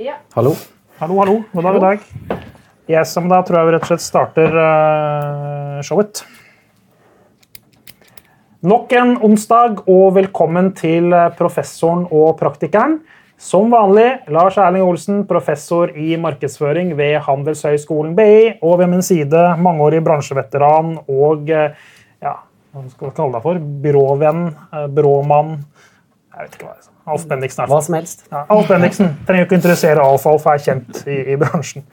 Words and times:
Ja. 0.00 0.14
Hallo. 0.32 0.54
Hallo, 0.96 1.18
hallo. 1.18 1.32
God 1.52 1.64
dag, 1.64 1.74
god 1.74 1.82
dag. 1.82 2.04
Yes, 2.88 3.10
men 3.20 3.26
da 3.28 3.42
tror 3.44 3.58
jeg 3.58 3.66
vi 3.68 3.72
rett 3.74 3.82
og 3.84 3.90
slett 3.90 4.00
starter 4.00 4.54
uh, 4.56 5.80
showet. 5.84 6.22
Nok 8.64 8.94
en 8.96 9.12
onsdag, 9.28 9.82
og 9.84 10.14
velkommen 10.16 10.70
til 10.78 11.12
eh, 11.12 11.26
professoren 11.36 12.06
og 12.08 12.32
praktikeren. 12.40 13.02
Som 13.36 13.68
vanlig 13.76 14.06
Lars 14.32 14.56
Erling 14.56 14.86
Olsen, 14.88 15.26
professor 15.28 15.92
i 15.92 16.16
markedsføring 16.20 16.94
ved 16.96 17.18
Handelshøyskolen 17.26 18.14
BI. 18.16 18.54
Og 18.64 18.78
ved 18.80 18.88
min 18.94 19.04
side 19.04 19.42
mangeårig 19.60 20.00
bransjeveteran 20.06 20.94
og 21.12 21.52
eh, 21.52 21.76
ja, 22.24 22.38
hva 22.72 22.86
skal 22.88 23.10
vi 23.10 23.18
kalle 23.20 23.36
deg 23.36 23.44
for? 23.50 23.60
Byråvenn, 23.84 24.48
byråmann 24.96 25.58
Jeg 25.58 26.46
vet 26.46 26.56
ikke 26.56 26.70
hva 26.70 26.78
det 26.78 26.86
er. 26.86 26.90
Alf 27.10 27.26
Bendiksen. 27.30 27.66
Hva 27.70 27.80
som 27.84 27.96
helst. 27.98 28.26
Ja, 28.30 28.44
Alf 28.48 28.70
Bendiksen 28.70 29.14
trenger 29.28 29.48
ikke 29.48 29.58
interessere 29.58 30.04
Alf. 30.04 30.26
Alf 30.30 30.46
er 30.50 30.62
kjent 30.62 31.02
i, 31.06 31.18
i 31.34 31.38
bransjen. 31.40 31.86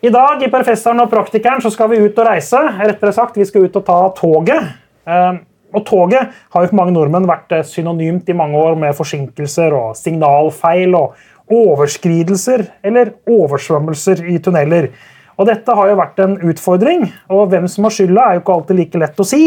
I 0.00 0.08
dag 0.12 0.40
i 0.40 0.48
Professoren 0.48 1.02
og 1.02 1.10
praktikeren 1.12 1.60
så 1.60 1.72
skal 1.72 1.90
vi 1.92 2.00
ut 2.00 2.18
og 2.18 2.28
reise. 2.30 2.60
Rettere 2.80 3.12
sagt, 3.12 3.36
vi 3.36 3.44
skal 3.48 3.66
ut 3.68 3.74
og 3.76 3.84
ta 3.84 3.98
toget. 4.16 4.70
Eh, 5.04 5.40
og 5.76 5.84
toget 5.86 6.32
har 6.54 6.64
jo 6.64 6.70
for 6.70 6.78
mange 6.78 6.94
nordmenn 6.96 7.28
vært 7.28 7.52
eh, 7.52 7.66
synonymt 7.66 8.30
i 8.32 8.36
mange 8.36 8.58
år 8.58 8.78
med 8.80 8.96
forsinkelser 8.96 9.76
og 9.76 9.92
signalfeil 9.98 10.96
og 10.96 11.20
overskridelser 11.50 12.64
eller 12.86 13.12
oversvømmelser 13.28 14.24
i 14.30 14.38
tunneler. 14.42 14.90
Og 15.40 15.46
dette 15.48 15.72
har 15.72 15.88
jo 15.88 15.96
vært 15.96 16.18
en 16.20 16.34
utfordring, 16.50 17.06
og 17.32 17.46
hvem 17.48 17.64
som 17.72 17.86
har 17.86 17.94
skylda, 17.96 18.24
er 18.26 18.36
jo 18.36 18.42
ikke 18.42 18.56
alltid 18.58 18.76
like 18.76 19.00
lett 19.00 19.22
å 19.22 19.24
si. 19.24 19.44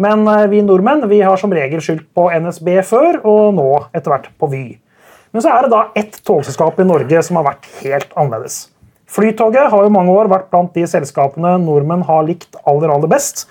Men 0.00 0.24
eh, 0.30 0.46
vi 0.48 0.62
nordmenn 0.64 1.04
vi 1.10 1.20
har 1.20 1.36
som 1.40 1.52
regel 1.52 1.82
skyldt 1.84 2.06
på 2.16 2.30
NSB 2.32 2.70
før, 2.88 3.20
og 3.28 3.50
nå 3.58 3.66
etter 3.92 4.14
hvert 4.14 4.30
på 4.40 4.48
Vy. 4.54 4.62
Men 5.34 5.44
så 5.44 5.52
er 5.52 5.66
det 5.66 5.74
da 5.74 5.82
ett 6.00 6.16
togselskap 6.24 6.80
i 6.80 6.88
Norge 6.88 7.20
som 7.26 7.36
har 7.40 7.48
vært 7.50 7.68
helt 7.82 8.16
annerledes. 8.16 8.70
Flytoget 9.10 9.68
har 9.70 9.84
jo 9.84 9.92
mange 9.92 10.14
år 10.16 10.32
vært 10.32 10.48
blant 10.50 10.72
de 10.74 10.86
selskapene 10.88 11.58
nordmenn 11.60 12.06
har 12.08 12.24
likt 12.24 12.56
aller, 12.64 12.88
aller 12.88 13.10
best. 13.10 13.44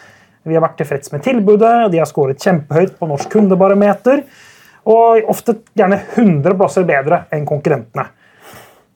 Vi 0.48 0.58
har 0.58 0.66
vært 0.66 0.80
tilfreds 0.82 1.14
med 1.14 1.22
tilbudet, 1.24 1.92
de 1.94 2.02
har 2.02 2.10
skåret 2.10 2.42
kjempehøyt 2.42 2.98
på 2.98 3.08
Norsk 3.12 3.30
kundebarometer. 3.32 4.26
Og 4.90 5.30
ofte 5.32 5.60
gjerne 5.78 6.02
100 6.18 6.58
plasser 6.58 6.90
bedre 6.90 7.24
enn 7.32 7.46
konkurrentene. 7.48 8.10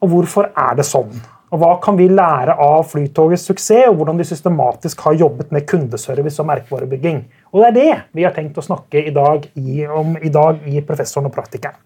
Og 0.02 0.12
hvorfor 0.12 0.50
er 0.50 0.80
det 0.80 0.90
sånn? 0.90 1.14
Og 1.48 1.62
Hva 1.62 1.70
kan 1.80 1.96
vi 1.96 2.10
lære 2.12 2.58
av 2.60 2.90
Flytogets 2.90 3.46
suksess, 3.48 3.88
og 3.88 4.00
hvordan 4.00 4.18
de 4.20 4.26
systematisk 4.28 5.06
har 5.06 5.16
jobbet 5.16 5.54
med 5.56 5.64
kundeservice 5.70 6.42
og 6.44 6.50
merkevarebygging? 6.50 7.22
Og 7.54 7.62
Det 7.62 7.68
er 7.70 7.78
det 7.78 7.94
vi 8.20 8.26
har 8.28 8.36
tenkt 8.36 8.60
å 8.60 8.66
snakke 8.66 9.06
i 9.08 9.14
dag 9.16 9.48
i, 9.56 9.86
om 9.88 10.18
i 10.20 10.32
dag 10.34 10.60
i 10.68 10.84
Professoren 10.84 11.30
og 11.30 11.36
praktikeren. 11.36 11.80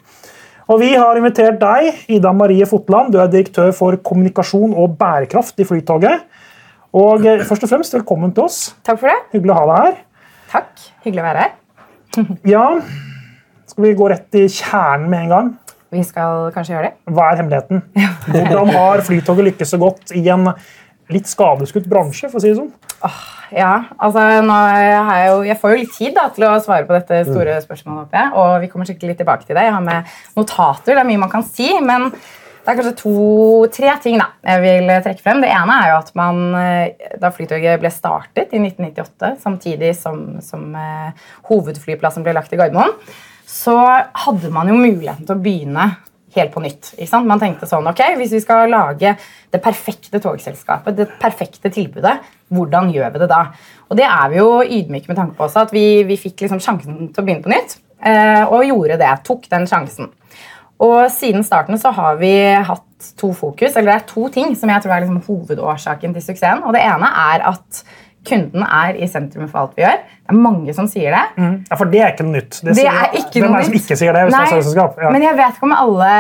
Og 0.72 0.80
Vi 0.81 0.94
har 0.95 1.18
invitert 1.20 1.59
deg, 1.62 2.06
Ida 2.09 2.31
Marie 2.34 2.66
Fotland. 2.66 3.12
Du 3.14 3.20
er 3.20 3.30
direktør 3.30 3.72
for 3.76 3.98
kommunikasjon 3.98 4.73
og 4.73 4.98
bærekraft 4.98 5.59
i 5.59 5.68
Flytoget. 5.68 6.25
Og 6.98 7.25
eh, 7.25 7.44
først 7.46 7.68
og 7.68 7.72
fremst, 7.72 7.94
velkommen 7.94 8.34
til 8.36 8.48
oss. 8.48 8.73
Takk 8.84 9.02
for 9.02 9.12
det. 9.12 9.18
Hyggelig 9.36 9.53
å 9.53 9.59
ha 9.59 9.66
deg 9.70 9.84
her. 9.86 9.98
Takk. 10.52 10.86
Hyggelig 11.06 11.22
å 11.22 11.28
være 11.30 11.46
her. 11.46 11.58
Ja, 12.56 12.66
Skal 13.72 13.86
vi 13.86 13.94
gå 13.96 14.08
rett 14.12 14.36
i 14.36 14.48
kjernen 14.52 15.06
med 15.12 15.28
en 15.28 15.31
gang? 15.31 15.52
Vi 15.92 16.03
skal 16.08 16.52
kanskje 16.56 16.75
gjøre 16.75 16.89
det. 16.89 16.94
Hva 17.11 17.31
er 17.31 17.42
hemmeligheten? 17.42 17.81
Hvordan 18.31 18.72
har 18.78 19.03
Flytoget 19.08 19.50
lykkes 19.50 19.73
så 19.73 19.80
godt 19.81 20.14
i 20.16 20.23
en 20.31 20.47
litt 21.11 21.28
skadeskutt 21.28 21.89
bransje? 21.92 22.30
for 22.31 22.39
å 22.39 22.44
si 22.44 22.53
det 22.53 22.59
sånn? 22.59 22.72
Ja, 23.52 23.72
altså 24.00 24.23
jeg, 24.31 24.44
jo, 25.28 25.39
jeg 25.50 25.58
får 25.59 25.73
jo 25.73 25.80
litt 25.81 25.95
tid 25.97 26.14
da, 26.16 26.30
til 26.31 26.45
å 26.47 26.53
svare 26.64 26.88
på 26.88 26.95
dette 26.95 27.25
store 27.28 27.58
spørsmålet. 27.64 28.06
håper 28.06 28.22
jeg, 28.22 28.36
Og 28.39 28.52
vi 28.64 28.69
kommer 28.72 28.88
sikkert 28.88 29.12
litt 29.12 29.19
tilbake 29.19 29.47
til 29.47 29.58
det. 29.58 29.66
Jeg 29.67 29.75
har 29.75 29.84
med 29.84 30.14
notater. 30.39 30.94
Det 30.94 31.02
er 31.02 31.09
mye 31.09 31.23
man 31.25 31.34
kan 31.34 31.44
si. 31.44 31.67
men 31.84 32.08
det 32.62 32.69
er 32.69 32.78
kanskje 32.78 32.97
to-tre 33.00 33.94
ting 34.03 34.19
da, 34.22 34.28
jeg 34.46 34.62
vil 34.62 34.91
trekke 35.01 35.24
frem. 35.25 35.40
Det 35.41 35.50
ene 35.50 35.78
er 35.81 35.90
jo 35.90 35.97
at 35.97 36.12
man, 36.18 36.41
eh, 36.59 37.09
Da 37.19 37.31
Flytoget 37.34 37.81
ble 37.81 37.90
startet 37.90 38.53
i 38.53 38.62
1998, 38.62 39.31
samtidig 39.41 39.96
som, 39.97 40.38
som 40.46 40.68
eh, 40.78 41.25
hovedflyplassen 41.50 42.24
ble 42.24 42.35
lagt 42.38 42.53
i 42.53 42.59
Gardermoen, 42.62 42.94
så 43.51 43.75
hadde 44.25 44.51
man 44.53 44.72
jo 44.72 44.79
muligheten 44.79 45.28
til 45.28 45.35
å 45.35 45.44
begynne 45.44 45.89
helt 46.35 46.53
på 46.53 46.62
nytt. 46.63 46.94
Man 47.28 47.41
tenkte 47.41 47.67
sånn, 47.67 47.89
ok, 47.91 48.01
Hvis 48.16 48.31
vi 48.31 48.39
skal 48.39 48.69
lage 48.72 49.17
det 49.51 49.59
perfekte 49.63 50.22
togselskapet, 50.23 50.95
det 50.95 51.09
perfekte 51.19 51.72
tilbudet, 51.73 52.22
hvordan 52.51 52.91
gjør 52.94 53.12
vi 53.12 53.19
det 53.19 53.29
da? 53.31 53.41
Og 53.89 53.97
det 54.00 54.07
er 54.07 54.29
vi 54.31 54.39
jo 54.39 54.62
ydmyke 54.63 55.12
med 55.12 55.19
tanke 55.19 55.35
på 55.35 55.47
også, 55.47 55.66
at 55.67 55.73
vi, 55.75 56.03
vi 56.07 56.16
fikk 56.19 56.45
liksom 56.45 56.62
sjansen 56.63 57.12
til 57.12 57.19
å 57.22 57.25
begynne 57.28 57.44
på 57.44 57.51
nytt. 57.51 57.78
eh, 58.00 58.45
Og 58.47 58.63
gjorde 58.66 58.97
det. 59.01 59.12
Tok 59.28 59.50
den 59.51 59.68
sjansen. 59.68 60.07
Og 60.81 61.12
siden 61.13 61.44
starten 61.45 61.78
så 61.78 61.91
har 61.94 62.16
vi 62.18 62.31
hatt 62.56 63.12
to 63.19 63.33
fokus, 63.38 63.75
eller 63.75 63.91
det 63.91 63.97
er 64.00 64.07
to 64.09 64.29
ting 64.33 64.56
som 64.57 64.72
jeg 64.72 64.81
tror 64.81 64.95
er 64.95 65.03
liksom 65.03 65.22
hovedårsaken 65.28 66.16
til 66.16 66.23
suksessen. 66.25 66.63
Og 66.66 66.73
det 66.73 66.81
ene 66.81 67.12
er 67.28 67.44
at 67.51 67.83
kunden 68.28 68.62
er 68.64 68.98
i 69.02 69.08
sentrum 69.09 69.48
for 69.50 69.64
alt 69.64 69.78
vi 69.80 69.82
gjør. 69.86 69.98
Det 70.06 70.30
er 70.36 70.38
mange 70.38 70.76
som 70.78 70.88
sier 70.92 71.16
det. 71.16 71.24
Ja, 71.70 71.78
For 71.80 71.90
det 71.90 72.02
er 72.04 72.12
ikke 72.14 72.28
noe 72.28 72.38
nytt. 72.38 72.59
Det 72.62 72.76
sier- 72.78 72.92
er 72.92 73.18
ikke 73.18 73.42
Hvem 73.42 73.48
noe 73.50 73.58
er 73.58 73.64
det 73.64 73.70
som 73.72 73.80
ikke 73.80 73.98
sier 73.98 74.14
det? 74.14 74.22
hvis 74.28 74.36
det 74.38 74.44
er 74.44 74.62
selskap? 74.62 75.02
Ja. 75.02 75.09
Men 75.16 75.26
jeg 75.26 75.36
vet 75.40 75.58
ikke 75.58 75.68
om 75.70 75.76
alle 75.80 76.14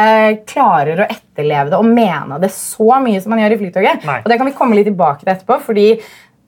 klarer 0.49 1.03
å 1.05 1.07
etterleve 1.07 1.69
det 1.69 1.77
og 1.77 1.85
mene 1.85 2.41
det 2.41 2.51
så 2.55 2.89
mye 3.05 3.21
som 3.21 3.29
man 3.35 3.39
gjør 3.43 3.55
i 3.55 3.61
Flytoget. 3.61 4.03
Nei. 4.09 4.19
Og 4.23 4.29
det 4.33 4.37
kan 4.41 4.49
vi 4.49 4.57
komme 4.57 4.75
litt 4.75 4.89
tilbake 4.89 5.21
til 5.23 5.33
etterpå, 5.35 5.61
fordi 5.61 5.87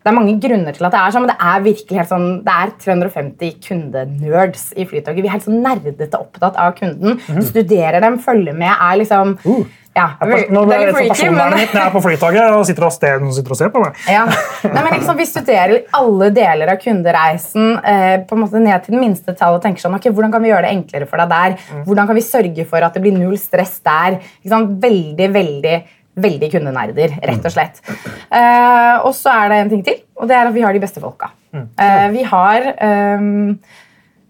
det 0.03 0.11
er 0.11 0.17
mange 0.17 0.33
grunner 0.43 0.73
til 0.75 0.83
at 0.83 0.91
det 0.91 0.99
er 0.99 1.11
sånn, 1.15 1.23
men 1.23 1.31
det 1.31 1.39
er 1.39 1.61
virkelig 1.63 1.99
helt 2.01 2.09
sånn, 2.09 2.43
det 2.43 2.51
er 2.51 2.71
350 2.83 3.53
kundenerds 3.63 4.65
i 4.75 4.83
Flytoget. 4.89 5.21
Vi 5.23 5.29
er 5.29 5.35
helt 5.37 5.45
sånn 5.45 5.61
nerdete 5.63 6.19
opptatt 6.19 6.57
av 6.59 6.73
kunden. 6.75 7.21
Studerer 7.45 8.01
dem, 8.03 8.17
følger 8.19 8.57
med, 8.57 8.73
er 8.73 8.97
liksom. 8.99 9.37
Uh. 9.45 9.63
Ja, 9.93 10.07
Nå 10.23 10.63
det 10.65 10.69
ble 10.69 10.77
er 10.77 10.89
freaky, 10.89 11.05
men 11.05 11.11
personvernet 11.13 11.59
mitt 11.59 11.73
når 11.75 11.79
jeg 11.79 11.89
er 11.89 11.93
på 11.93 12.01
Flytoget 12.01 12.55
og 12.57 12.63
sitter 12.65 12.85
og, 12.87 12.93
sted, 12.95 13.25
sitter 13.37 13.53
og 13.53 13.59
ser 13.59 13.73
på 13.73 13.81
meg. 13.83 13.99
ja. 14.09 14.23
Nei, 14.63 14.81
men 14.81 14.95
liksom, 14.95 15.17
Vi 15.19 15.27
studerer 15.29 15.73
alle 15.99 16.29
deler 16.33 16.71
av 16.73 16.79
kundereisen 16.81 17.75
eh, 17.77 18.15
på 18.25 18.37
en 18.37 18.41
måte 18.41 18.61
ned 18.63 18.85
til 18.85 18.95
den 18.95 19.03
minste 19.03 19.35
tall 19.37 19.59
og 19.59 19.65
tenker 19.65 19.85
sånn, 19.85 19.97
ok, 19.99 20.09
hvordan 20.09 20.33
kan 20.33 20.41
vi 20.43 20.49
gjøre 20.49 20.65
det 20.65 20.71
enklere 20.77 21.09
for 21.09 21.21
deg 21.21 21.33
der? 21.35 21.83
Hvordan 21.85 22.09
kan 22.09 22.17
vi 22.17 22.25
sørge 22.25 22.65
for 22.69 22.87
at 22.87 22.97
det 22.97 23.03
blir 23.05 23.13
null 23.17 23.37
stress 23.41 23.77
der? 23.85 24.17
Veldig, 24.47 25.29
veldig, 25.37 25.77
veldig 26.25 26.49
kundenerder, 26.55 27.15
rett 27.29 27.45
og 27.45 27.53
slett. 27.53 27.79
Eh, 27.85 28.95
og 29.05 29.13
så 29.17 29.37
er 29.43 29.53
det 29.53 29.61
en 29.61 29.71
ting 29.75 29.85
til, 29.85 30.01
og 30.17 30.29
det 30.29 30.39
er 30.39 30.49
at 30.49 30.57
vi 30.57 30.65
har 30.65 30.73
de 30.73 30.81
beste 30.83 31.03
folka. 31.03 31.29
Eh, 31.53 32.07
vi 32.13 32.25
har 32.25 32.71
ehm, 32.81 33.57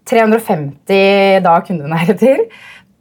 350 0.08 1.40
da 1.44 1.56
kundenerder. 1.64 2.44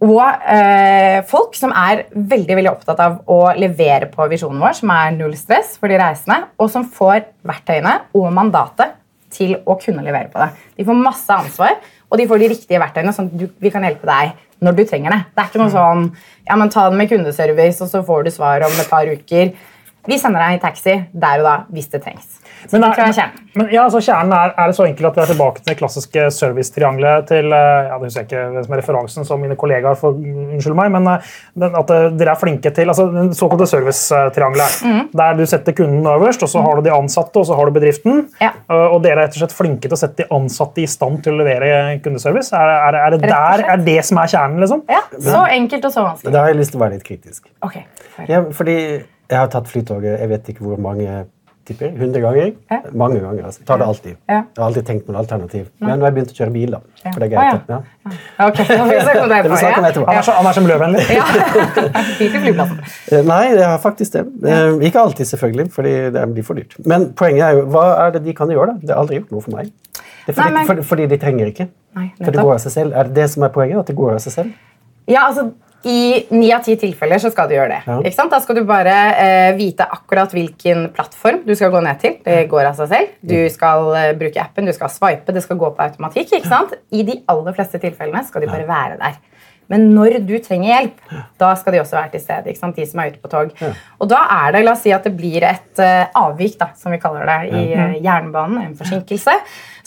Og 0.03 0.19
eh, 0.51 1.21
folk 1.29 1.55
som 1.55 1.71
er 1.77 2.05
veldig 2.11 2.57
veldig 2.57 2.71
opptatt 2.73 2.99
av 2.99 3.21
å 3.31 3.39
levere 3.55 4.09
på 4.11 4.25
visjonen 4.31 4.59
vår, 4.59 4.75
som 4.81 4.91
er 4.91 5.13
null 5.15 5.35
stress 5.39 5.77
for 5.79 5.91
de 5.91 5.99
reisende, 6.01 6.41
og 6.59 6.71
som 6.73 6.83
får 6.83 7.29
verktøyene 7.47 7.95
og 8.19 8.27
mandatet 8.35 8.97
til 9.33 9.55
å 9.63 9.77
kunne 9.79 10.03
levere 10.05 10.29
på 10.33 10.41
det. 10.41 10.49
De 10.77 10.85
får 10.87 10.99
masse 10.99 11.37
ansvar, 11.37 11.77
og 12.11 12.19
de 12.19 12.27
får 12.29 12.41
de 12.41 12.49
riktige 12.51 12.81
verktøyene, 12.81 13.13
sånn 13.15 13.31
at 13.31 13.61
vi 13.63 13.71
kan 13.73 13.85
hjelpe 13.87 14.09
deg 14.09 14.35
når 14.63 14.77
du 14.77 14.83
trenger 14.87 15.15
det. 15.15 15.21
Det 15.31 15.43
er 15.43 15.49
ikke 15.49 15.61
noe 15.63 15.73
sånn 15.73 16.03
ja, 16.47 16.57
men 16.59 16.71
ta 16.73 16.89
det 16.89 16.99
med 16.99 17.09
kundeservice, 17.11 17.79
og 17.83 17.91
så 17.91 18.03
får 18.05 18.27
du 18.27 18.33
svar 18.35 18.67
om 18.67 18.75
et 18.75 18.91
par 18.91 19.07
uker. 19.07 19.53
Vi 20.07 20.17
sender 20.19 20.41
deg 20.43 20.57
i 20.57 20.61
taxi 20.63 20.93
der 21.13 21.39
og 21.39 21.45
da 21.47 21.53
hvis 21.71 21.87
det 21.93 22.01
trengs. 22.03 22.39
Så 22.63 22.77
Men, 22.77 22.83
det 22.83 22.89
er, 22.99 23.07
er 23.09 23.13
kjernen. 23.15 23.39
men 23.59 23.69
ja, 23.73 23.83
altså 23.83 23.99
kjernen 24.03 24.31
er, 24.35 24.51
er 24.59 24.69
det 24.71 24.75
så 24.77 24.85
enkelt 24.87 25.07
at 25.09 25.15
vi 25.17 25.21
er 25.23 25.29
tilbake 25.33 25.59
til 25.61 25.69
det 25.73 25.75
klassiske 25.79 26.25
servicetriangelet 26.31 27.25
til 27.27 27.51
eh, 27.55 27.87
ja, 27.89 27.97
det 27.99 28.07
husker 28.07 28.21
jeg 28.21 28.27
ikke 28.29 28.43
hvem 28.53 28.63
som 28.67 28.75
er 28.75 28.79
referansen 28.81 29.27
som 29.27 29.41
mine 29.43 29.57
kollegaer 29.59 29.97
får 29.99 30.15
unnskylde 30.15 30.77
meg, 30.79 30.91
men 30.95 31.09
eh, 31.11 31.31
den, 31.63 31.75
at 31.79 31.91
eh, 31.95 32.05
dere 32.19 32.35
er 32.35 32.39
flinke 32.39 32.71
til 32.75 32.91
altså 32.93 33.07
den 33.11 33.33
såkalte 33.35 33.67
servicetriangelet. 33.71 34.77
Mm. 34.87 35.01
Der 35.19 35.37
du 35.39 35.43
setter 35.49 35.75
kunden 35.77 36.07
øverst, 36.13 36.43
og 36.47 36.51
så 36.53 36.63
har 36.63 36.79
du 36.79 36.87
de 36.87 36.93
ansatte 36.95 37.39
og 37.43 37.47
så 37.49 37.57
har 37.59 37.67
du 37.71 37.75
bedriften. 37.79 38.23
Ja. 38.43 38.51
Eh, 38.69 38.85
Og 38.93 38.99
dere 39.03 39.17
er 39.17 39.21
rett 39.25 39.35
og 39.37 39.43
slett 39.43 39.55
flinke 39.55 39.87
til 39.89 39.97
å 39.97 39.99
sette 39.99 40.23
de 40.23 40.29
ansatte 40.35 40.83
i 40.83 40.88
stand 40.89 41.23
til 41.25 41.35
å 41.35 41.41
levere 41.44 41.99
kundeservice. 42.03 42.53
Er, 42.56 42.75
er, 42.91 42.99
er 43.07 43.15
det 43.17 43.21
der, 43.27 43.65
er 43.75 43.83
det 43.88 43.99
som 44.07 44.19
er 44.23 44.31
kjernen? 44.35 44.59
liksom? 44.63 44.83
Ja, 44.91 45.01
Så 45.19 45.44
enkelt 45.57 45.89
og 45.89 45.95
så 45.95 46.06
vanskelig. 46.07 46.33
Da 46.35 46.45
har 46.45 46.53
jeg 46.53 46.61
lyst 46.61 46.71
til 46.75 46.79
å 46.79 46.85
være 46.85 46.97
litt 46.99 47.07
kritisk. 47.07 47.49
Ok. 47.65 47.81
Ja, 48.29 48.44
fordi 48.53 48.77
jeg 49.29 49.37
har 49.39 49.47
tatt 49.47 49.67
Flytoget 49.67 50.19
jeg 50.19 50.29
vet 50.29 50.49
ikke 50.49 50.63
hvor 50.65 50.77
mange 50.79 51.25
tipper, 51.63 51.93
100 51.95 52.19
ganger. 52.19 52.49
Ja. 52.71 52.77
Mange 52.91 53.19
ganger. 53.23 53.45
altså. 53.47 53.61
Jeg 53.61 53.67
tar 53.69 53.77
det 53.79 53.85
alltid. 53.87 54.15
Ja. 54.27 54.33
Jeg 54.35 54.57
har 54.59 54.65
alltid 54.65 54.83
tenkt 54.89 55.05
på 55.07 55.13
noe 55.15 55.21
alternativ. 55.23 55.69
Men 55.79 55.93
nå 55.99 56.03
har 56.03 56.09
jeg 56.11 56.15
begynt 56.17 56.33
å 56.33 56.35
kjøre 56.35 56.51
bil, 56.51 56.73
da. 56.75 56.79
For 57.05 57.23
det 57.23 57.27
er 57.29 57.31
greit. 57.31 57.53
Ah, 57.53 57.61
ja. 57.69 57.77
Ja. 58.03 58.47
Ok, 58.49 58.57
da 58.57 58.65
får 58.81 58.89
vi 58.89 58.97
snakke 59.05 59.21
om 59.23 59.29
det 59.31 59.37
vil 59.45 59.55
snakke 59.61 59.79
om 59.79 59.87
etterpå. 59.87 60.07
Han 60.09 60.17
er 60.19 60.25
så, 60.27 60.35
han 60.35 60.49
er 60.51 60.57
så 60.57 60.63
miljøvennlig. 60.65 61.05
Ja. 61.13 61.23
Ja. 62.59 62.67
Eh, 63.15 63.23
Nei, 63.25 63.39
jeg 63.55 63.63
har 63.63 63.79
faktisk 63.79 64.13
det. 64.17 64.25
Eh, 64.43 64.75
Ikke 64.89 64.99
alltid, 65.05 65.25
selvfølgelig, 65.31 65.69
fordi 65.71 65.93
det 66.17 66.25
blir 66.33 66.43
for 66.43 66.59
dyrt. 66.59 66.75
Men 66.85 67.07
poenget 67.15 67.45
er 67.47 67.57
jo, 67.61 67.65
hva 67.71 67.85
er 68.07 68.11
det 68.17 68.25
de 68.27 68.33
kan 68.37 68.51
gjøre? 68.51 68.73
da? 68.73 68.79
Det 68.83 68.91
har 68.95 69.01
aldri 69.05 69.21
gjort 69.21 69.31
noe 69.31 69.41
for 69.47 69.55
meg. 69.55 69.71
Det 70.27 70.35
fordi, 70.35 70.43
Nei, 70.43 70.51
men- 70.57 70.67
fordi, 70.67 70.83
fordi 70.91 71.07
de 71.15 71.17
trenger 71.23 71.45
ikke. 71.51 71.69
Nei, 71.95 72.09
For 72.19 72.31
det 72.31 72.43
går 72.43 72.53
av 72.57 72.59
seg 72.67 72.71
selv. 72.75 72.93
Er 72.99 73.03
det 73.07 73.13
det 73.21 73.29
som 73.31 73.43
er 73.47 73.49
poenget? 73.55 73.79
At 73.79 73.87
det 73.87 73.95
går 73.95 74.13
av 74.17 74.19
seg 74.23 74.33
selv? 74.35 74.53
Ja, 75.07 75.25
altså 75.29 75.47
I 75.83 76.25
ni 76.31 76.47
av 76.56 76.63
ti 76.63 76.77
tilfeller 76.80 77.19
så 77.19 77.31
skal 77.33 77.50
du 77.50 77.57
gjøre 77.57 77.75
det. 77.75 77.81
Ja. 77.88 78.25
Da 78.31 78.39
skal 78.39 78.56
du 78.56 78.63
bare 78.68 78.94
eh, 79.19 79.50
vite 79.57 79.83
akkurat 79.83 80.31
hvilken 80.31 80.88
plattform 80.95 81.41
du 81.44 81.51
skal 81.59 81.74
gå 81.74 81.81
ned 81.83 82.00
til. 82.00 82.15
Det 82.24 82.45
går 82.51 82.69
av 82.69 82.77
seg 82.80 82.91
selv. 82.94 83.12
Du 83.19 83.35
skal 83.51 83.89
eh, 84.00 84.13
bruke 84.19 84.39
appen, 84.41 84.69
du 84.69 84.74
skal 84.75 84.91
swipe, 84.94 85.35
det 85.35 85.44
skal 85.44 85.59
gå 85.59 85.74
på 85.75 85.83
automatikk. 85.83 86.31
I 86.95 87.03
de 87.07 87.19
aller 87.27 87.57
fleste 87.57 87.81
tilfellene 87.83 88.24
skal 88.27 88.45
de 88.45 88.51
bare 88.53 88.68
være 88.69 89.00
der. 89.01 89.19
Men 89.71 89.86
når 89.95 90.19
du 90.27 90.33
trenger 90.44 90.69
hjelp, 90.69 91.01
da 91.42 91.51
skal 91.60 91.75
de 91.75 91.81
også 91.81 91.98
være 91.98 92.13
til 92.13 92.24
stede. 92.24 92.51
ikke 92.51 92.62
sant? 92.62 92.77
De 92.77 92.88
som 92.89 93.01
er 93.01 93.13
ute 93.13 93.21
på 93.24 93.31
tog. 93.31 93.54
Og 94.00 94.10
da 94.12 94.24
er 94.36 94.56
det, 94.56 94.63
la 94.65 94.74
oss 94.75 94.83
si 94.86 94.94
at 94.95 95.06
det 95.07 95.13
blir 95.18 95.45
et 95.48 95.81
uh, 95.81 96.10
avvik, 96.24 96.57
da, 96.60 96.71
som 96.80 96.94
vi 96.94 97.00
kaller 97.01 97.30
det, 97.30 97.38
i 97.54 97.63
uh, 97.77 97.95
jernbanen, 98.04 98.60
en 98.63 98.75
forsinkelse. 98.80 99.38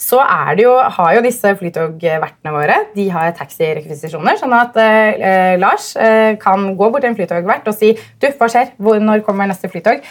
Så 0.01 0.21
er 0.21 0.57
det 0.57 0.65
jo, 0.65 0.73
har 0.97 1.13
jo 1.17 1.23
disse 1.25 1.53
flytogvertene 1.59 2.53
våre 2.53 2.79
de 2.95 3.07
har 3.13 3.31
taxirekvisisjoner. 3.37 4.39
Sånn 4.41 4.55
at 4.57 4.77
uh, 4.77 5.53
Lars 5.61 5.93
kan 6.41 6.71
gå 6.77 6.89
bort 6.89 7.05
til 7.05 7.13
en 7.13 7.17
flytogvert 7.17 7.69
og 7.69 7.77
si 7.77 7.93
du, 7.95 8.27
hva 8.27 8.49
skjer? 8.51 8.73
Hvor, 8.81 8.99
når 9.01 9.25
kommer 9.25 9.49
neste 9.49 9.69
flytog? 9.71 10.03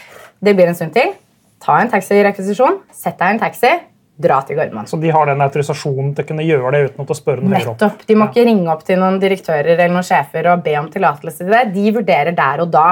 Det 0.42 0.56
blir 0.56 0.70
en 0.70 0.78
stund 0.78 0.94
til. 0.96 1.14
Ta 1.62 1.80
en 1.80 1.90
taxirekvisisjon, 1.90 2.82
sett 2.94 3.18
deg 3.18 3.32
i 3.32 3.36
en 3.36 3.42
taxi, 3.42 3.70
dra 4.18 4.40
til 4.46 4.56
Gardermoen. 4.56 4.88
Så 4.88 4.98
de 5.00 5.10
har 5.12 5.26
den 5.28 5.44
autorisasjonen 5.44 6.14
til 6.16 6.24
å 6.24 6.28
kunne 6.30 6.46
gjøre 6.46 6.72
det 6.72 6.82
uten 6.90 7.04
å 7.04 7.16
spørre 7.16 7.42
noen 7.44 7.56
høyere 7.56 7.72
opp. 7.74 7.80
Nettopp. 7.80 8.06
De 8.08 8.16
må 8.16 8.28
ikke 8.30 8.46
ringe 8.48 8.72
opp 8.72 8.84
til 8.88 9.00
noen 9.02 9.18
direktører 9.22 9.74
eller 9.74 9.92
noen 9.92 10.06
sjefer 10.06 10.48
og 10.52 10.64
be 10.64 10.76
om 10.80 10.88
tillatelse 10.92 11.44
til 11.44 11.52
det. 11.52 11.64
De 11.74 11.90
vurderer 11.98 12.36
der 12.36 12.64
og 12.64 12.70
da 12.72 12.86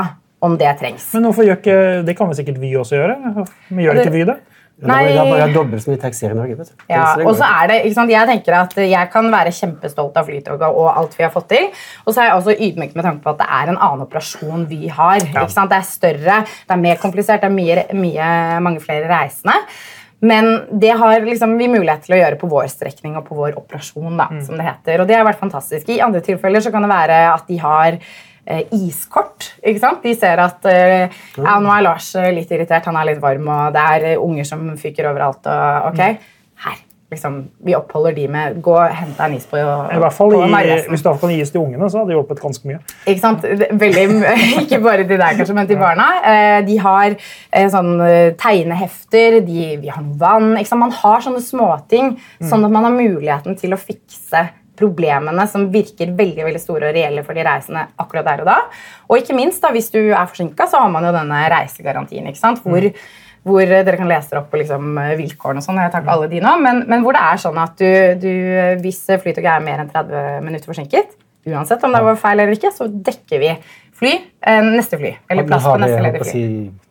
om 0.45 0.59
det 0.61 0.75
trengs. 0.81 1.07
Men 1.17 1.31
hvorfor 1.31 1.47
gjør 1.49 1.61
ikke, 1.63 1.79
Det 2.05 2.17
kan 2.19 2.29
vel 2.29 2.37
sikkert 2.37 2.59
vi 2.61 2.75
også 2.77 2.99
gjøre? 3.01 3.47
Men 3.71 3.85
gjør 3.85 3.95
det- 3.95 4.05
ikke 4.07 4.13
vi 4.19 4.25
det? 4.25 4.41
Nei. 4.83 5.05
det 5.07 5.15
er 5.23 5.31
bare 5.31 5.53
dobbelt 5.55 5.83
så 5.85 5.93
mye 5.93 6.01
taxier 6.03 6.33
i 6.33 6.35
Norge. 6.35 6.57
vet 6.59 6.67
du. 6.67 6.85
Ja, 6.91 7.15
og 7.23 7.37
så 7.39 7.47
er 7.47 7.69
det, 7.69 7.77
ikke 7.87 7.95
sant, 7.95 8.11
Jeg 8.11 8.27
tenker 8.27 8.57
at 8.59 8.75
jeg 8.75 9.11
kan 9.13 9.31
være 9.31 9.53
kjempestolt 9.55 10.17
av 10.17 10.27
Flytoget 10.27 10.63
og 10.67 10.89
alt 10.99 11.15
vi 11.17 11.23
har 11.23 11.31
fått 11.31 11.49
til. 11.49 11.69
Og 12.07 12.13
så 12.13 12.21
er 12.23 12.25
jeg 12.25 12.35
også 12.41 12.59
ydmyk 12.59 12.95
med 12.97 13.05
tanke 13.05 13.23
på 13.23 13.31
at 13.31 13.39
det 13.39 13.47
er 13.49 13.69
en 13.71 13.79
annen 13.79 14.07
operasjon 14.07 14.67
vi 14.69 14.89
har. 14.89 15.21
Ikke 15.21 15.49
sant? 15.49 15.71
Det 15.71 15.79
er 15.79 15.87
større, 15.89 16.45
det 16.45 16.71
er 16.71 16.77
mer 16.77 16.97
komplisert, 16.97 17.41
det 17.41 17.51
er 17.51 17.55
mye, 17.55 17.87
mye, 17.95 18.61
mange 18.61 18.81
flere 18.81 19.07
reisende. 19.09 19.55
Men 20.25 20.51
det 20.81 20.93
har 21.01 21.25
liksom 21.27 21.57
vi 21.61 21.69
mulighet 21.69 22.07
til 22.07 22.17
å 22.17 22.21
gjøre 22.21 22.39
på 22.41 22.49
vår 22.51 22.69
strekning 22.73 23.17
og 23.19 23.27
på 23.29 23.37
vår 23.39 23.59
operasjon. 23.61 24.15
da, 24.17 24.29
som 24.47 24.61
det 24.61 24.69
heter. 24.69 25.03
Og 25.03 25.11
det 25.11 25.19
har 25.19 25.27
vært 25.27 25.43
fantastisk. 25.43 25.91
I 25.91 26.01
andre 26.05 26.23
tilfeller 26.25 26.65
så 26.65 26.73
kan 26.73 26.87
det 26.87 26.93
være 26.93 27.19
at 27.33 27.51
de 27.51 27.59
har 27.61 27.99
eh, 27.99 28.63
iskort. 28.73 29.51
ikke 29.63 29.83
sant? 29.83 30.05
De 30.05 30.15
ser 30.17 30.41
at 30.43 30.69
eh, 30.71 31.11
ja, 31.37 31.57
nå 31.61 31.73
er 31.75 31.85
Lars 31.85 32.13
eh, 32.21 32.31
litt 32.37 32.53
irritert, 32.53 32.87
han 32.89 33.01
er 33.01 33.13
litt 33.13 33.23
varm, 33.23 33.49
og 33.49 33.75
det 33.75 33.85
er 33.97 34.07
eh, 34.13 34.21
unger 34.21 34.49
som 34.49 34.65
fyker 34.81 35.11
overalt. 35.11 35.45
og 35.47 35.91
ok, 35.93 36.01
her, 36.01 36.17
liksom, 37.15 37.37
Vi 37.65 37.75
oppholder 37.79 38.17
de 38.17 38.27
med 38.31 38.59
Gå 38.65 38.75
og 38.77 38.95
hente 38.95 39.25
en 39.25 39.37
is 39.37 39.47
på, 39.49 39.59
I 39.59 40.01
hvert 40.03 40.17
fall 40.17 40.35
på 40.35 40.43
i. 40.45 40.81
Hvis 40.91 41.05
du 41.05 41.11
kan 41.21 41.35
gis 41.35 41.55
til 41.55 41.63
ungene, 41.63 41.89
så 41.91 42.03
hadde 42.03 42.13
det 42.13 42.19
hjulpet 42.19 42.43
ganske 42.43 42.69
mye. 42.69 42.81
Ikke 43.07 43.23
sant? 43.23 43.47
Veldig, 43.85 44.05
ikke 44.65 44.83
bare 44.85 45.07
til 45.07 45.21
deg, 45.21 45.39
kanskje, 45.41 45.57
men 45.57 45.71
til 45.71 45.81
barna. 45.81 46.09
Eh, 46.33 46.59
De 46.67 46.81
har 46.83 47.15
eh, 47.15 47.71
sånn 47.73 47.95
eh, 48.05 48.35
tegnehefter, 48.41 49.41
de, 49.47 49.71
vi 49.83 49.95
har 49.95 50.05
noe 50.05 50.19
vann. 50.21 50.53
Ikke 50.59 50.73
sant? 50.73 50.85
Man 50.85 50.99
har 50.99 51.25
sånne 51.25 51.43
småting, 51.45 52.15
sånn 52.43 52.67
at 52.67 52.75
man 52.77 52.87
har 52.91 52.95
muligheten 52.95 53.57
til 53.61 53.75
å 53.77 53.81
fikse 53.81 54.45
problemene 54.79 55.47
som 55.51 55.69
virker 55.73 56.15
veldig 56.19 56.47
veldig 56.49 56.61
store 56.63 56.91
og 56.91 56.97
reelle 56.97 57.23
for 57.27 57.37
de 57.37 57.45
reisende 57.47 57.87
akkurat 58.01 58.27
der 58.27 58.43
og 58.43 58.49
da. 58.51 58.57
Og 59.07 59.21
ikke 59.21 59.37
minst, 59.37 59.63
da, 59.63 59.71
hvis 59.75 59.93
du 59.95 60.01
er 60.03 60.27
forsinka, 60.27 60.67
så 60.71 60.83
har 60.83 60.91
man 60.91 61.07
jo 61.07 61.13
denne 61.15 61.45
reisegarantien. 61.53 62.27
ikke 62.31 62.41
sant? 62.41 62.63
Hvor, 62.65 62.89
hvor 63.45 63.69
dere 63.69 63.97
kan 64.01 64.09
lese 64.09 64.31
dere 64.31 64.41
opp 64.43 64.51
på 64.53 64.61
liksom, 64.61 64.95
vilkårene 65.21 65.61
og 65.61 65.67
sånn. 65.67 65.81
Jeg 65.83 65.93
tar 65.93 66.05
ikke 66.05 66.15
alle 66.17 66.31
de 66.33 66.41
nå, 66.45 66.55
men, 66.65 66.83
men 66.89 67.05
hvor 67.05 67.17
det 67.17 67.23
er 67.29 67.43
sånn 67.43 67.61
at 67.61 67.77
du, 67.77 67.89
du 68.23 68.33
hvis 68.81 69.03
flytoget 69.21 69.51
er 69.53 69.65
mer 69.67 69.83
enn 69.85 69.93
30 69.93 70.45
minutter 70.47 70.73
forsinket, 70.73 71.13
uansett 71.53 71.85
om 71.85 71.93
det 71.93 72.01
var 72.07 72.17
feil 72.21 72.41
eller 72.41 72.57
ikke, 72.57 72.73
så 72.73 72.89
dekker 72.89 73.43
vi 73.43 73.53
fly, 74.01 74.15
eh, 74.49 74.61
neste 74.75 74.99
fly. 75.01 75.13
Eller 75.31 75.47
plass 75.49 75.67
på 75.69 75.77
neste 75.83 76.01
ledige 76.03 76.29
fly. 76.31 76.45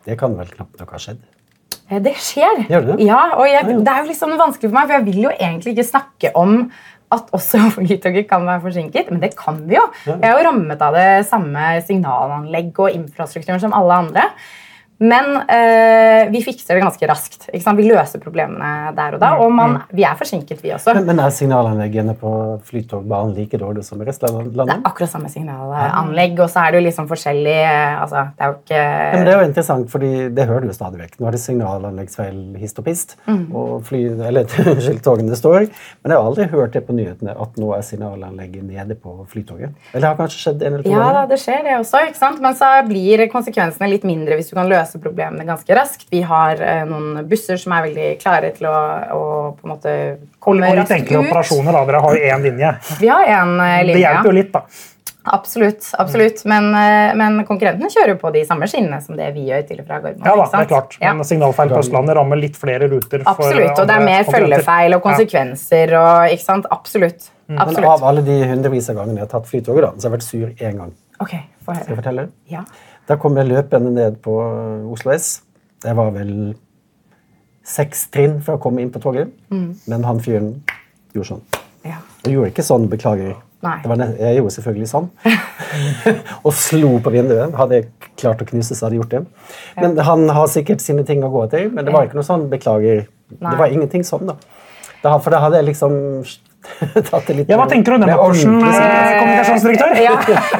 det 0.06 0.18
kan 0.20 0.36
vel 0.38 0.50
knapt 0.54 0.80
nok 0.80 0.94
ha 0.94 1.02
skjedd? 1.02 1.22
Eh, 1.90 2.00
Det 2.00 2.14
skjer. 2.16 2.64
Gjør 2.70 2.86
det? 2.92 2.98
Ja, 3.04 3.20
og 3.36 3.46
jeg, 3.50 3.78
det 3.84 3.92
er 3.92 4.02
jo 4.02 4.10
liksom 4.12 4.38
vanskelig 4.40 4.70
for 4.70 4.78
meg, 4.78 4.88
for 4.88 4.98
jeg 5.00 5.08
vil 5.10 5.22
jo 5.26 5.32
egentlig 5.34 5.74
ikke 5.74 5.90
snakke 5.90 6.32
om 6.38 6.58
at 7.14 7.30
også 7.36 7.60
Flytoget 7.76 8.28
kan 8.30 8.46
være 8.46 8.62
forsinket, 8.64 9.10
men 9.12 9.20
det 9.22 9.34
kan 9.38 9.60
vi 9.68 9.76
jo. 9.76 9.84
Jeg 10.06 10.22
er 10.22 10.38
jo 10.38 10.46
rammet 10.48 10.82
av 10.82 10.96
det 10.96 11.08
samme 11.28 11.74
signalanlegg 11.86 12.78
og 12.80 12.94
infrastrukturen 12.94 13.60
som 13.62 13.74
alle 13.76 14.00
andre. 14.06 14.28
Men 15.04 15.36
eh, 15.50 16.30
vi 16.32 16.40
fikser 16.44 16.78
det 16.78 16.82
ganske 16.84 17.08
raskt. 17.10 17.48
Vi 17.52 17.84
løser 17.88 18.22
problemene 18.22 18.92
der 18.96 19.16
og 19.16 19.20
da. 19.22 19.32
Og 19.44 19.50
man, 19.52 19.74
vi 19.92 20.04
er 20.06 20.16
forsinket, 20.18 20.62
vi 20.64 20.72
også. 20.72 20.94
Men, 20.96 21.06
men 21.10 21.20
er 21.24 21.32
signalanleggene 21.34 22.14
på 22.20 22.30
Flytogbanen 22.64 23.34
like 23.36 23.58
dårlige 23.60 23.84
som 23.88 24.00
i 24.00 24.06
resten 24.08 24.28
av 24.30 24.38
landet? 24.46 24.70
Det 24.70 24.76
er 24.78 24.88
akkurat 24.90 25.12
samme 25.12 25.30
signalanlegg, 25.32 26.38
og 26.44 26.48
så 26.52 26.62
er 26.64 26.72
det 26.74 26.80
jo 26.80 26.86
liksom 26.88 27.08
forskjellig 27.10 27.56
altså, 28.00 28.24
Det 28.38 28.46
er 28.46 28.52
jo 28.52 28.56
ikke 28.62 28.80
Ja, 28.84 29.12
men 29.18 29.26
det 29.28 29.34
er 29.34 29.40
jo 29.42 29.48
interessant, 29.50 29.90
fordi 29.92 30.12
det 30.38 30.46
hører 30.48 30.64
du 30.64 30.70
jo 30.70 30.76
stadig 30.78 31.00
vekk. 31.02 31.18
Nå 31.20 31.28
er 31.30 31.36
det 31.36 31.42
signalanleggsfeil 31.44 32.40
hist 32.62 32.80
og 32.82 32.88
pist, 32.88 33.16
Mm. 33.24 33.44
og 33.56 33.84
fly, 33.86 34.00
eller 34.28 34.44
unnskyld, 34.74 34.98
togene 35.04 35.36
står. 35.38 35.66
Men 36.04 36.12
jeg 36.12 36.18
har 36.18 36.26
aldri 36.28 36.44
hørt 36.52 36.74
det 36.76 36.82
på 36.86 36.94
nyhetene 36.96 37.32
at 37.40 37.56
nå 37.60 37.70
er 37.76 37.82
signalanlegget 37.86 38.64
nede 38.68 38.96
på 39.00 39.14
Flytoget. 39.30 39.72
Eller 39.92 40.04
det 40.04 40.10
har 40.10 40.18
kanskje 40.18 40.40
skjedd 40.42 40.62
en 40.62 40.74
eller 40.74 40.84
to 40.84 40.92
Ja, 40.92 41.00
ganger? 41.04 41.28
det 41.32 41.38
skjer 41.42 41.62
det 41.66 41.76
også. 41.80 42.02
ikke 42.08 42.20
sant? 42.20 42.40
Men 42.44 42.54
så 42.58 42.70
blir 42.88 43.24
konsekvensene 43.32 43.88
litt 43.90 44.04
mindre 44.08 44.36
hvis 44.38 44.50
du 44.52 44.54
kan 44.58 44.68
løse 44.70 44.93
problemene 45.02 45.46
ganske 45.48 45.76
raskt. 45.76 46.06
Vi 46.12 46.22
har 46.22 46.60
eh, 46.62 46.84
noen 46.88 47.26
busser 47.28 47.60
som 47.60 47.74
er 47.76 47.86
veldig 47.88 48.08
klare 48.22 48.54
til 48.56 48.70
å, 48.70 48.78
å 49.14 49.22
på 49.58 49.66
en 49.68 49.74
måte 49.74 49.94
komme 50.38 50.68
Og 50.68 50.76
litt 50.76 50.82
raskt 50.84 50.98
enkle 51.00 51.20
ut. 51.20 51.30
operasjoner. 51.30 51.72
da, 51.72 51.84
Dere 51.90 52.02
har 52.06 52.18
jo 52.18 52.32
én 52.34 52.48
linje. 52.50 52.74
Vi 53.00 53.12
har 53.12 53.30
en 53.38 53.56
linje. 53.58 53.94
Det 53.94 54.02
hjelper 54.04 54.30
jo 54.30 54.36
litt, 54.42 54.52
da. 54.54 54.66
Absolutt. 55.24 55.90
absolutt. 55.98 56.44
Men, 56.44 56.64
eh, 56.74 57.14
men 57.16 57.44
konkurrentene 57.48 57.88
kjører 57.88 58.12
jo 58.12 58.18
på 58.20 58.32
de 58.34 58.42
samme 58.44 58.68
skinnene 58.68 59.00
som 59.02 59.16
det 59.16 59.30
vi 59.36 59.46
gjør 59.48 59.62
til 59.68 59.80
og 59.80 59.86
fra 59.88 60.00
Gardermoen. 60.02 60.26
Ja 60.28 60.34
da, 60.36 60.44
ikke 60.44 60.58
det 60.58 60.64
er 60.66 60.72
klart. 60.72 60.96
Ja. 61.00 61.12
Men 61.16 61.28
signalfeil 61.28 61.72
på 61.72 61.78
Østlandet 61.80 62.18
rammer 62.18 62.40
litt 62.40 62.58
flere 62.60 62.88
ruter. 62.92 63.24
Absolutt. 63.24 63.78
Og 63.78 63.88
det 63.88 63.96
er 63.96 64.04
mer 64.04 64.28
følgefeil 64.28 64.98
og 64.98 65.04
konsekvenser 65.06 65.96
og 66.00 66.34
ikke 66.34 66.44
sant? 66.44 66.68
Absolutt. 66.74 67.30
Mm. 67.48 67.58
Absolutt. 67.60 67.88
av 67.88 68.04
alle 68.08 68.24
de 68.24 68.36
hundrevis 68.48 68.88
av 68.92 69.00
gangene 69.00 69.20
jeg 69.20 69.26
har 69.26 69.32
tatt 69.34 69.48
Flytoget, 69.48 69.84
da, 69.84 69.90
så 69.96 70.06
har 70.06 70.10
jeg 70.10 70.14
vært 70.18 70.28
sur 70.28 70.68
én 70.68 70.78
gang. 70.80 70.92
Ok, 71.20 71.34
få 71.64 71.74
Skal 71.76 71.92
jeg 71.92 71.98
fortelle? 72.00 72.28
Ja. 72.50 72.64
Da 73.08 73.16
kom 73.20 73.36
jeg 73.36 73.50
løpende 73.50 73.92
ned 73.92 74.20
på 74.24 74.34
Oslo 74.92 75.12
S. 75.12 75.42
Det 75.84 75.92
var 75.96 76.14
vel 76.14 76.54
seks 77.64 78.06
trinn 78.12 78.38
for 78.44 78.56
å 78.56 78.62
komme 78.62 78.84
inn 78.84 78.92
på 78.92 79.00
toget. 79.02 79.32
Mm. 79.52 79.68
Men 79.90 80.06
han 80.08 80.20
fyren 80.24 80.54
gjorde 81.12 81.34
sånn. 81.34 81.44
ja. 81.84 82.00
Og 82.24 82.32
gjorde 82.32 82.52
ikke 82.54 82.64
sånn, 82.64 82.88
beklager. 82.92 83.34
Det 83.64 83.88
var 83.88 84.00
jeg 84.20 84.38
gjorde 84.38 84.52
selvfølgelig 84.58 84.88
sånn. 84.90 85.06
og 86.46 86.52
slo 86.56 86.90
på 87.04 87.12
vinduet. 87.12 87.52
Hadde 87.56 87.78
jeg 87.78 88.12
klart 88.20 88.42
å 88.44 88.48
knuse, 88.48 88.76
så 88.76 88.86
hadde 88.86 88.98
jeg 88.98 89.02
gjort 89.02 89.14
det. 89.14 89.22
Men 89.80 90.00
han 90.08 90.24
har 90.36 90.50
sikkert 90.52 90.84
sine 90.84 91.04
ting 91.08 91.24
å 91.24 91.32
gå 91.32 91.46
til. 91.52 91.70
Men 91.72 91.86
det 91.86 91.94
var 91.94 92.08
ikke 92.08 92.18
noe 92.18 92.26
sånn 92.26 92.48
beklager. 92.52 93.06
Nei. 93.38 93.50
Det 93.50 93.60
var 93.60 93.72
ingenting 93.72 94.04
sånn, 94.04 94.28
da. 94.28 94.36
for 95.16 95.32
da 95.32 95.40
hadde 95.44 95.60
jeg 95.60 95.70
liksom 95.72 95.96
Ja, 97.48 97.56
Hva 97.58 97.66
tenker 97.70 97.92
du 97.92 97.96
om 97.96 98.02
den 98.04 98.10
side. 98.10 98.52
eh, 98.64 99.18
kommunikasjonsdirektør? 99.20 99.94
ja, 100.06 100.14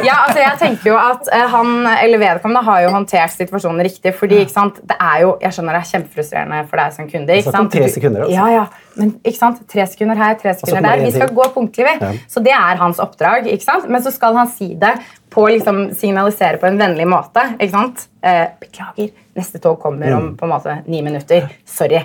ja, 0.04 0.16
altså 0.26 0.38
jeg 0.42 0.58
tenker 0.60 0.90
jo 0.90 0.96
at 1.00 1.30
eh, 1.32 1.46
han, 1.54 1.72
eller 1.94 2.22
vedkommende 2.22 2.62
har 2.68 2.84
jo 2.84 2.92
håndtert 2.94 3.34
situasjonen 3.34 3.84
riktig. 3.86 4.14
fordi 4.18 4.42
ikke 4.44 4.54
sant, 4.54 4.80
det 4.84 4.96
er 5.00 5.20
jo, 5.24 5.34
Jeg 5.42 5.56
skjønner 5.56 5.78
det 5.78 5.82
er 5.82 5.90
kjempefrustrerende 5.92 6.62
for 6.70 6.82
deg 6.82 6.96
som 6.98 7.10
kunde. 7.10 7.38
ikke 7.40 7.54
sant? 7.56 7.72
tre 7.74 7.88
sekunder, 7.96 8.26
altså. 8.26 8.36
Ja, 8.36 8.46
ja, 8.52 8.64
men 9.00 9.14
ikke 9.24 9.40
sant, 9.40 9.60
Tre 9.74 9.86
sekunder 9.90 10.20
her, 10.20 10.38
tre 10.38 10.54
sekunder 10.54 10.86
der. 10.90 11.04
Vi 11.04 11.14
skal 11.16 11.34
gå 11.34 11.48
punktlig, 11.54 11.86
vi. 11.88 11.94
Ja. 12.00 12.12
Så 12.30 12.42
det 12.44 12.54
er 12.54 12.80
hans 12.80 13.00
oppdrag. 13.02 13.48
ikke 13.50 13.64
sant? 13.66 13.88
Men 13.90 14.04
så 14.04 14.12
skal 14.14 14.36
han 14.38 14.50
si 14.50 14.74
det 14.78 14.94
på 15.34 15.48
liksom 15.50 15.88
signalisere 15.98 16.60
på 16.62 16.66
en 16.70 16.78
vennlig 16.80 17.06
måte. 17.10 17.42
ikke 17.58 17.70
sant? 17.74 18.08
Eh, 18.24 18.46
beklager, 18.60 19.10
neste 19.36 19.58
tog 19.60 19.76
kommer 19.82 20.06
Mm. 20.08 20.16
om 20.16 20.36
på 20.36 20.46
en 20.46 20.50
måte 20.54 20.78
ni 20.88 21.02
minutter. 21.02 21.48
Sorry. 21.68 21.96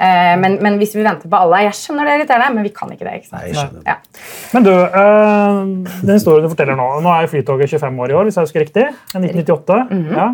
Eh, 0.00 0.34
men, 0.40 0.56
men 0.62 0.78
hvis 0.78 0.94
vi 0.96 1.02
venter 1.04 1.28
på 1.30 1.36
alle 1.38 1.60
Jeg 1.66 1.72
skjønner 1.74 2.04
det 2.06 2.12
er 2.12 2.18
irriterende, 2.22 2.54
men 2.54 2.64
vi 2.66 2.70
kan 2.74 2.90
ikke 2.90 3.04
det. 3.06 3.14
ikke 3.20 3.28
sant? 3.28 3.42
Nei, 3.42 3.48
jeg 3.52 3.56
skjønner. 3.56 3.82
Ja. 3.86 3.94
Men 4.54 4.62
du, 4.66 4.70
eh, 4.72 6.02
den 6.06 6.14
historien 6.16 6.42
du 6.46 6.50
forteller 6.54 6.76
nå 6.78 6.86
Nå 7.04 7.12
er 7.14 7.26
Flytoget 7.30 7.70
25 7.70 8.00
år 8.02 8.10
i 8.10 8.16
år, 8.18 8.24
hvis 8.26 8.38
jeg 8.38 8.48
husker 8.48 8.64
riktig. 8.64 8.86
1998. 9.14 9.78
Mhm. 9.90 10.16
ja. 10.16 10.26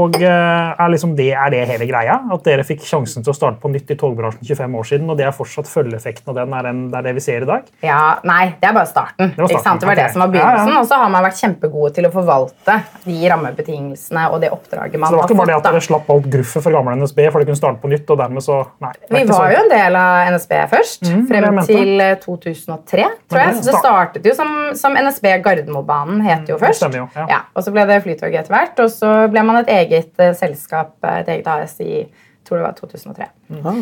Og 0.00 0.16
eh, 0.16 0.74
er, 0.80 0.88
liksom 0.94 1.14
det, 1.16 1.28
er 1.34 1.50
det 1.52 1.62
hele 1.68 1.88
greia? 1.90 2.16
At 2.32 2.44
dere 2.48 2.64
fikk 2.64 2.80
sjansen 2.88 3.24
til 3.26 3.32
å 3.34 3.36
starte 3.36 3.60
på 3.60 3.68
nytt 3.72 3.90
i 3.92 3.96
togbransjen 4.00 4.46
25 4.48 4.78
år 4.80 4.88
siden, 4.94 5.10
og 5.12 5.18
det 5.20 5.26
er 5.28 5.36
fortsatt 5.36 5.68
følgeeffekten 5.68 6.32
av 6.32 6.40
den 6.40 6.54
er, 6.56 6.62
den, 6.70 6.82
det 6.92 6.98
er 7.02 7.08
det 7.10 7.14
vi 7.20 7.24
ser 7.26 7.44
i 7.44 7.50
dag? 7.50 7.68
Ja, 7.84 8.00
Nei, 8.24 8.54
det 8.60 8.68
er 8.70 8.76
bare 8.76 8.88
starten. 8.88 9.34
var 9.36 9.44
starten, 9.44 9.56
Ikke 9.56 9.62
sant? 9.68 9.80
Det 9.84 9.88
var 9.92 10.00
det 10.00 10.08
som 10.12 10.24
var 10.24 10.32
begynnelsen. 10.32 10.72
ja. 10.72 10.80
Og 10.80 10.88
så 10.88 11.00
har 11.04 11.08
man 11.12 11.24
vært 11.28 11.40
kjempegode 11.80 11.94
til 11.96 12.06
å 12.06 12.12
forvalte 12.12 12.74
de 13.04 13.16
rammebetingelsene 13.30 14.24
og 14.32 14.40
det 14.42 14.50
oppdraget 14.52 14.98
man 14.98 15.08
har 15.08 15.10
fått. 15.10 15.10
Så 15.10 15.10
det 15.10 15.20
var 15.20 15.28
ikke 15.28 15.38
bare 15.40 15.50
det 15.50 15.56
at 15.56 15.66
dere 15.68 15.82
slapp 15.84 16.10
alt 16.10 16.28
gruffet 16.30 16.62
fra 16.64 16.72
gamle 16.74 16.96
NSB 17.00 17.20
for 17.30 17.38
dere 17.40 17.48
kunne 17.50 17.60
starte 17.60 17.80
på 17.80 17.90
nytt, 17.90 18.10
og 18.10 18.18
dermed 18.20 18.42
så 18.44 18.58
Nei. 18.80 18.92
Vi 19.10 19.24
var 19.24 19.34
så- 19.34 19.52
jo 19.52 19.62
en 19.64 19.68
del 19.70 19.96
av 19.96 20.28
NSB 20.32 20.54
først, 20.70 21.00
Mm, 21.10 21.26
frem 21.28 21.66
til 21.66 22.00
eh, 22.00 22.14
2003. 22.16 23.04
tror 23.28 23.40
jeg. 23.40 23.54
Så 23.54 23.64
det 23.64 23.74
startet 23.80 24.24
jo 24.24 24.34
som, 24.34 24.74
som 24.74 24.92
NSB 24.96 25.42
Gardermobanen 25.42 26.20
het 26.22 26.46
jo 26.48 26.56
det 26.58 26.68
først. 26.68 26.80
stemmer 26.82 26.96
jo, 26.96 27.08
ja. 27.16 27.40
og 27.54 27.62
Så 27.64 27.72
ble 27.72 27.86
det 27.86 28.02
Flytoget 28.04 28.40
etter 28.40 28.48
hvert, 28.54 28.78
og 28.80 28.90
så 28.90 29.30
ble 29.30 29.42
man 29.42 29.56
et 29.56 29.68
eget 29.68 30.12
eh, 30.18 30.32
selskap, 30.34 30.92
eh, 31.04 31.20
et 31.20 31.28
eget 31.28 31.46
AS, 31.46 31.80
i 31.80 31.84
jeg 31.84 32.08
tror 32.50 32.58
det 32.58 32.66
var 32.66 32.74
2003. 32.74 33.28
Ah. 33.64 33.76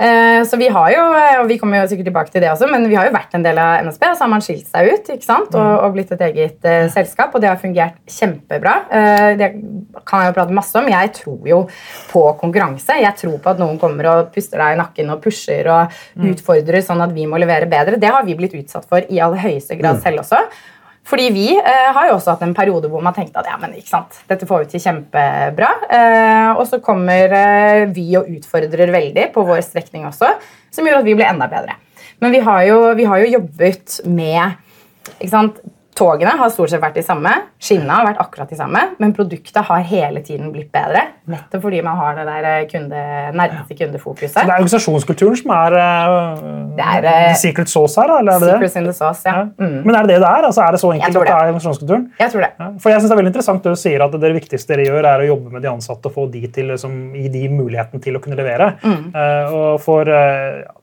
Eh, 0.00 0.42
Så 0.48 0.56
vi 0.58 0.66
har 0.72 0.88
jo, 0.90 1.02
og 1.42 1.48
vi 1.48 1.58
kommer 1.60 1.82
jo 1.82 1.86
sikkert 1.92 2.08
tilbake 2.08 2.32
til 2.32 2.40
det 2.42 2.50
også, 2.50 2.66
men 2.70 2.88
vi 2.88 2.96
har 2.96 3.06
jo 3.06 3.12
vært 3.14 3.34
en 3.36 3.44
del 3.44 3.58
av 3.60 3.84
NSB, 3.84 4.02
og 4.10 4.16
så 4.16 4.24
har 4.24 4.32
man 4.32 4.40
skilt 4.42 4.66
seg 4.66 4.88
ut 4.90 5.10
ikke 5.14 5.22
sant? 5.28 5.54
Og, 5.54 5.60
Mm. 5.60 5.84
og 5.84 5.94
blitt 5.94 6.10
et 6.16 6.24
eget 6.26 6.64
eh, 6.64 6.88
selskap, 6.88 7.34
og 7.34 7.40
det 7.44 7.48
har 7.52 7.60
fungert 7.60 8.00
kjempebra. 8.08 8.74
Eh, 8.90 9.36
det 9.36 9.50
kan 10.06 10.24
jeg 10.24 10.32
jo 10.32 10.36
prate 10.40 10.52
masse 10.56 10.74
om. 10.80 10.88
Jeg 10.88 11.12
tror 11.20 11.46
jo 11.46 11.68
på 12.10 12.24
konkurranse. 12.40 12.96
Jeg 13.00 13.14
tror 13.20 13.38
på 13.38 13.50
at 13.50 13.58
noen 13.58 13.78
kommer 13.78 14.06
og 14.10 14.32
puster 14.34 14.58
deg 14.58 14.74
i 14.74 14.80
nakken 14.82 15.10
og 15.12 15.20
pusher 15.22 15.68
og 15.68 15.92
Mm. 16.16 16.32
utfordrer 16.34 16.82
sånn 16.82 17.02
at 17.04 17.12
vi 17.12 17.26
må 17.26 17.38
levere 17.38 17.68
bedre. 17.68 17.98
Det 18.00 18.08
har 18.10 18.24
vi 18.24 18.34
blitt 18.34 18.54
utsatt 18.54 18.88
for 18.88 18.98
i 18.98 19.20
aller 19.20 19.38
høyeste 19.38 19.78
grad 19.78 20.00
selv 20.02 20.18
også. 20.24 20.38
Fordi 21.04 21.28
vi 21.34 21.48
eh, 21.52 21.88
har 21.92 22.08
jo 22.08 22.16
også 22.16 22.32
hatt 22.32 22.42
en 22.46 22.54
periode 22.56 22.88
hvor 22.88 23.02
man 23.04 23.14
tenkte 23.16 23.42
at 23.42 23.48
ja, 23.50 23.58
men 23.60 23.74
ikke 23.76 23.90
sant, 23.90 24.16
dette 24.30 24.48
får 24.48 24.62
vi 24.62 24.70
til 24.72 24.84
kjempebra. 24.86 25.70
Eh, 25.92 26.50
og 26.56 26.64
så 26.70 26.80
kommer 26.84 27.34
eh, 27.36 27.84
Vy 27.92 28.06
og 28.20 28.30
utfordrer 28.32 28.92
veldig 28.94 29.28
på 29.34 29.44
vår 29.44 29.60
strekning 29.66 30.08
også, 30.08 30.32
som 30.72 30.88
gjør 30.88 31.02
at 31.02 31.08
vi 31.08 31.16
blir 31.18 31.28
enda 31.28 31.50
bedre. 31.52 31.76
Men 32.24 32.32
vi 32.32 32.40
har 32.46 32.62
jo, 32.70 32.78
vi 32.96 33.08
har 33.10 33.20
jo 33.20 33.32
jobbet 33.36 33.98
med 34.08 34.56
ikke 35.18 35.32
sant, 35.32 35.60
Togene 35.94 36.32
har 36.34 36.50
stort 36.50 36.72
sett 36.72 36.82
vært 36.82 36.96
de 36.98 37.02
samme, 37.06 37.30
skinnene 37.62 37.94
har 37.94 38.06
vært 38.08 38.20
akkurat 38.22 38.50
de 38.50 38.56
samme, 38.58 38.80
men 38.98 39.12
produktet 39.14 39.62
har 39.68 39.84
hele 39.86 40.24
tiden 40.26 40.50
blitt 40.50 40.72
bedre. 40.74 41.04
Nettopp 41.30 41.62
fordi 41.62 41.82
man 41.86 42.00
har 42.00 42.16
det 42.18 42.24
der 42.26 42.48
eh, 42.50 42.64
kunde, 42.68 43.02
nærmeste 43.38 43.76
kundefokuset. 43.78 44.34
Så 44.34 44.42
det 44.42 44.50
er 44.50 44.58
organisasjonskulturen 44.58 45.38
som 45.38 45.52
er, 45.54 45.76
uh, 45.78 46.42
Det 46.74 46.88
er, 46.96 47.06
uh, 47.30 47.36
secret 47.38 47.70
sauce 47.70 47.94
her? 48.00 48.10
Eller 48.18 48.34
er 48.34 48.42
det 48.42 48.50
det? 48.64 48.72
In 48.74 48.88
the 48.88 48.96
sauce, 48.96 49.22
ja. 49.24 49.36
Ja. 49.38 49.46
Mm. 49.54 49.80
Men 49.86 49.94
er 49.94 50.08
det 50.08 50.16
det 50.16 50.20
det 50.24 50.30
er? 50.32 50.48
Altså, 50.50 50.64
er 50.66 50.74
det 50.74 50.80
så 50.82 50.90
enkelt 50.90 51.08
at 51.08 51.14
det 51.14 51.22
det. 51.28 51.36
er 51.36 51.46
organisasjonskulturen? 51.46 52.06
Jeg 52.18 52.32
tror 52.32 52.42
det. 52.42 52.52
Ja, 52.58 52.68
for 52.82 52.90
jeg 52.90 53.00
synes 53.00 53.10
Det 53.10 53.14
er 53.14 53.22
veldig 53.22 53.32
interessant 53.32 53.64
det 53.64 53.74
du 53.76 53.82
sier 53.84 54.04
at 54.08 54.20
det 54.24 54.32
viktigste 54.34 54.74
dere 54.74 54.88
gjør, 54.88 55.10
er 55.12 55.22
å 55.22 55.28
jobbe 55.30 55.54
med 55.54 55.62
de 55.62 55.70
ansatte 55.70 56.10
og 56.10 56.16
få 56.18 56.26
de 56.32 56.42
til, 56.48 56.72
liksom, 56.74 56.98
gi 57.14 57.28
de 57.30 57.44
muligheten 57.54 58.02
til 58.02 58.18
å 58.18 58.24
kunne 58.24 58.40
levere. 58.40 58.72
Mm. 58.82 59.12
Uh, 59.14 59.54
og 59.54 59.82
For 59.84 60.10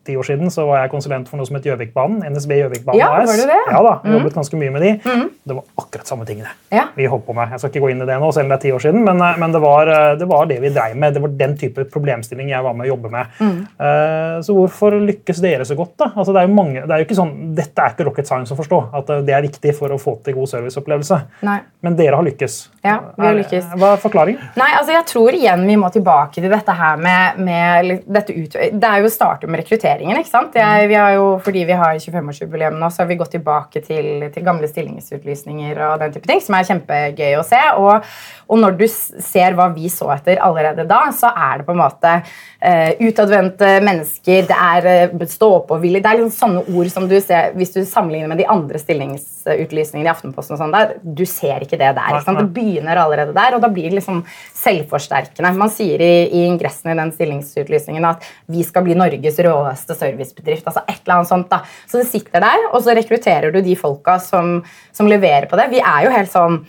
ti 0.06 0.16
år 0.18 0.26
siden 0.26 0.50
så 0.54 0.66
var 0.66 0.82
jeg 0.82 0.92
konsulent 0.94 1.30
for 1.30 1.38
noe 1.38 1.46
som 1.46 1.58
het 1.60 1.68
Gjøvikbanen. 1.68 2.24
NSB 2.32 2.58
Gjøvikbanen 2.58 3.00
Ja, 3.00 3.12
AS. 3.20 3.30
var 3.30 3.38
det? 3.38 3.60
Mm. 3.60 3.74
Ja 3.76 3.82
da, 3.86 3.94
jeg 4.06 4.18
jobbet 4.18 4.38
ganske 4.40 4.58
mye 4.58 4.74
med 4.74 4.86
de. 4.86 4.92
Det 5.04 5.56
var 5.58 5.64
akkurat 5.82 6.08
samme 6.08 6.26
tingene 6.26 6.50
Ja. 6.72 6.88
vi 6.96 7.06
holdt 7.10 7.26
på 7.26 7.34
med. 7.36 7.50
Jeg 7.52 7.60
skal 7.60 7.72
ikke 7.72 7.82
gå 7.86 7.92
inn 7.92 8.02
i 8.02 8.06
det 8.06 8.18
nå, 8.22 8.32
selv 8.34 8.46
om 8.46 8.50
det 8.54 8.58
er 8.60 8.64
ti 8.68 8.72
år 8.76 8.84
siden, 8.84 9.04
men, 9.04 9.22
eh, 9.22 9.38
men 9.42 9.52
det, 9.52 9.62
var, 9.62 9.88
eh, 9.88 10.16
det 10.20 10.28
var 10.30 10.46
det 10.46 10.60
vi 10.62 10.70
dreiv 10.70 10.96
med. 10.96 11.14
Det 11.14 11.22
var 11.22 11.34
den 11.40 11.58
type 11.58 11.86
problemstilling 11.92 12.50
jeg 12.50 12.64
var 12.64 12.74
med 12.78 12.88
å 12.88 12.92
jobbe 12.94 13.12
med. 13.12 13.26
Mm. 13.40 13.58
Uh, 13.82 14.38
så 14.46 14.56
hvorfor 14.56 14.96
lykkes 15.02 15.42
dere 15.42 15.66
så 15.68 15.76
godt? 15.76 15.96
da? 15.98 16.12
Altså, 16.16 16.34
det 16.34 16.44
er 16.44 16.54
mange, 16.54 16.86
det 16.86 16.92
er 16.92 17.02
jo 17.02 17.08
ikke 17.08 17.18
sånn, 17.18 17.34
Dette 17.56 17.84
er 17.84 17.94
ikke 17.96 18.06
rocket 18.08 18.28
science 18.28 18.54
å 18.54 18.58
forstå, 18.60 18.80
at 18.98 19.12
det 19.26 19.34
er 19.36 19.42
viktig 19.44 19.74
for 19.78 19.92
å 19.92 20.00
få 20.02 20.18
til 20.24 20.38
god 20.38 20.52
serviceopplevelse. 20.54 21.20
Nei. 21.48 21.60
Men 21.82 21.96
dere 21.98 22.16
har 22.20 22.26
lykkes. 22.26 22.58
Ja, 22.86 22.98
vi 23.18 23.26
har 23.26 23.36
lykkes. 23.38 23.66
Hva 23.76 23.94
er 23.96 24.02
forklaringen? 24.04 24.42
Nei, 24.60 24.70
altså 24.78 24.94
jeg 24.94 25.06
tror 25.10 25.36
igjen 25.38 25.66
vi 25.68 25.76
må 25.82 25.90
tilbake 25.94 26.42
til 26.42 26.50
dette 26.52 26.76
her 26.78 27.02
med, 27.02 27.40
med 27.42 27.92
dette 28.06 28.36
ut, 28.36 28.54
Det 28.54 28.88
er 28.88 29.02
jo 29.02 29.10
å 29.10 29.14
starte 29.14 29.50
med 29.50 29.64
rekrutteringen. 29.64 30.18
ikke 30.22 30.30
sant? 30.32 30.56
Jeg, 30.58 30.88
vi 30.92 30.98
har 31.00 31.16
jo, 31.18 31.28
fordi 31.44 31.66
vi 31.66 31.78
har 31.78 31.98
25-årsjubileum 31.98 32.78
nå, 32.80 32.90
så 32.90 33.04
har 33.04 33.10
vi 33.12 33.20
gått 33.20 33.34
tilbake 33.36 33.82
til, 33.86 34.30
til 34.34 34.46
gamle 34.46 34.70
stillingsutlysninger 35.00 35.80
og 35.86 36.00
den 36.02 36.14
type 36.14 36.28
ting, 36.28 36.42
som 36.44 36.58
er 36.58 36.68
kjempegøy 36.68 37.38
å 37.40 37.46
se. 37.46 37.60
Og, 37.80 38.08
og 38.52 38.60
når 38.60 38.78
du 38.80 38.86
ser 38.90 39.56
hva 39.56 39.70
vi 39.74 39.90
så 39.92 40.10
etter 40.16 40.42
allerede 40.44 40.86
da, 40.90 41.06
så 41.16 41.32
er 41.32 41.62
det 41.62 41.68
på 41.68 41.76
en 41.76 41.82
måte 41.82 42.14
uh, 42.22 42.92
utadvendte 43.00 43.72
mennesker, 43.86 44.48
det 44.50 44.58
er 44.58 45.12
uh, 45.14 45.26
stå-på-villig 45.32 46.02
Det 46.04 46.12
er 46.12 46.20
liksom 46.20 46.36
sånne 46.36 46.78
ord 46.78 46.92
som 46.92 47.08
du 47.10 47.18
ser 47.24 47.56
hvis 47.56 47.74
du 47.76 47.82
sammenligner 47.86 48.32
med 48.32 48.42
de 48.42 48.48
andre 48.52 48.82
stillingsutlysningene 48.82 50.10
i 50.10 50.12
Aftenposten. 50.12 50.58
og 50.58 50.64
sånn 50.64 50.76
der, 50.76 50.98
Du 51.02 51.26
ser 51.26 51.64
ikke 51.64 51.80
det 51.80 51.94
der. 51.96 52.20
ikke. 52.20 52.38
Det 52.42 52.54
begynner 52.56 53.00
allerede 53.02 53.36
der, 53.38 53.56
og 53.56 53.64
da 53.64 53.72
blir 53.72 53.90
det 53.90 54.02
liksom 54.02 54.24
selvforsterkende. 54.58 55.54
Man 55.58 55.72
sier 55.74 56.02
i, 56.02 56.14
i 56.28 56.46
ingressen 56.50 56.92
i 56.92 56.98
den 57.00 57.14
stillingsutlysningen 57.16 58.06
at 58.08 58.28
vi 58.52 58.66
skal 58.68 58.86
bli 58.86 58.98
Norges 58.98 59.40
råeste 59.42 59.96
servicebedrift. 59.98 60.68
altså 60.68 60.84
et 60.88 61.00
eller 61.04 61.20
annet 61.20 61.32
sånt 61.32 61.50
da. 61.52 61.62
Så 61.88 62.02
det 62.02 62.10
sitter 62.12 62.44
der, 62.44 62.68
og 62.72 62.82
så 62.84 62.96
rekrutterer 62.98 63.54
du 63.54 63.62
de 63.64 63.76
folka 63.80 64.18
som, 64.22 64.60
som 64.92 65.10
leverer 65.10 65.48
på 65.50 65.60
det. 65.60 65.70
Vi 65.72 65.82
er 65.82 66.06
jo 66.06 66.14
helt 66.14 66.32
sånn 66.32 66.62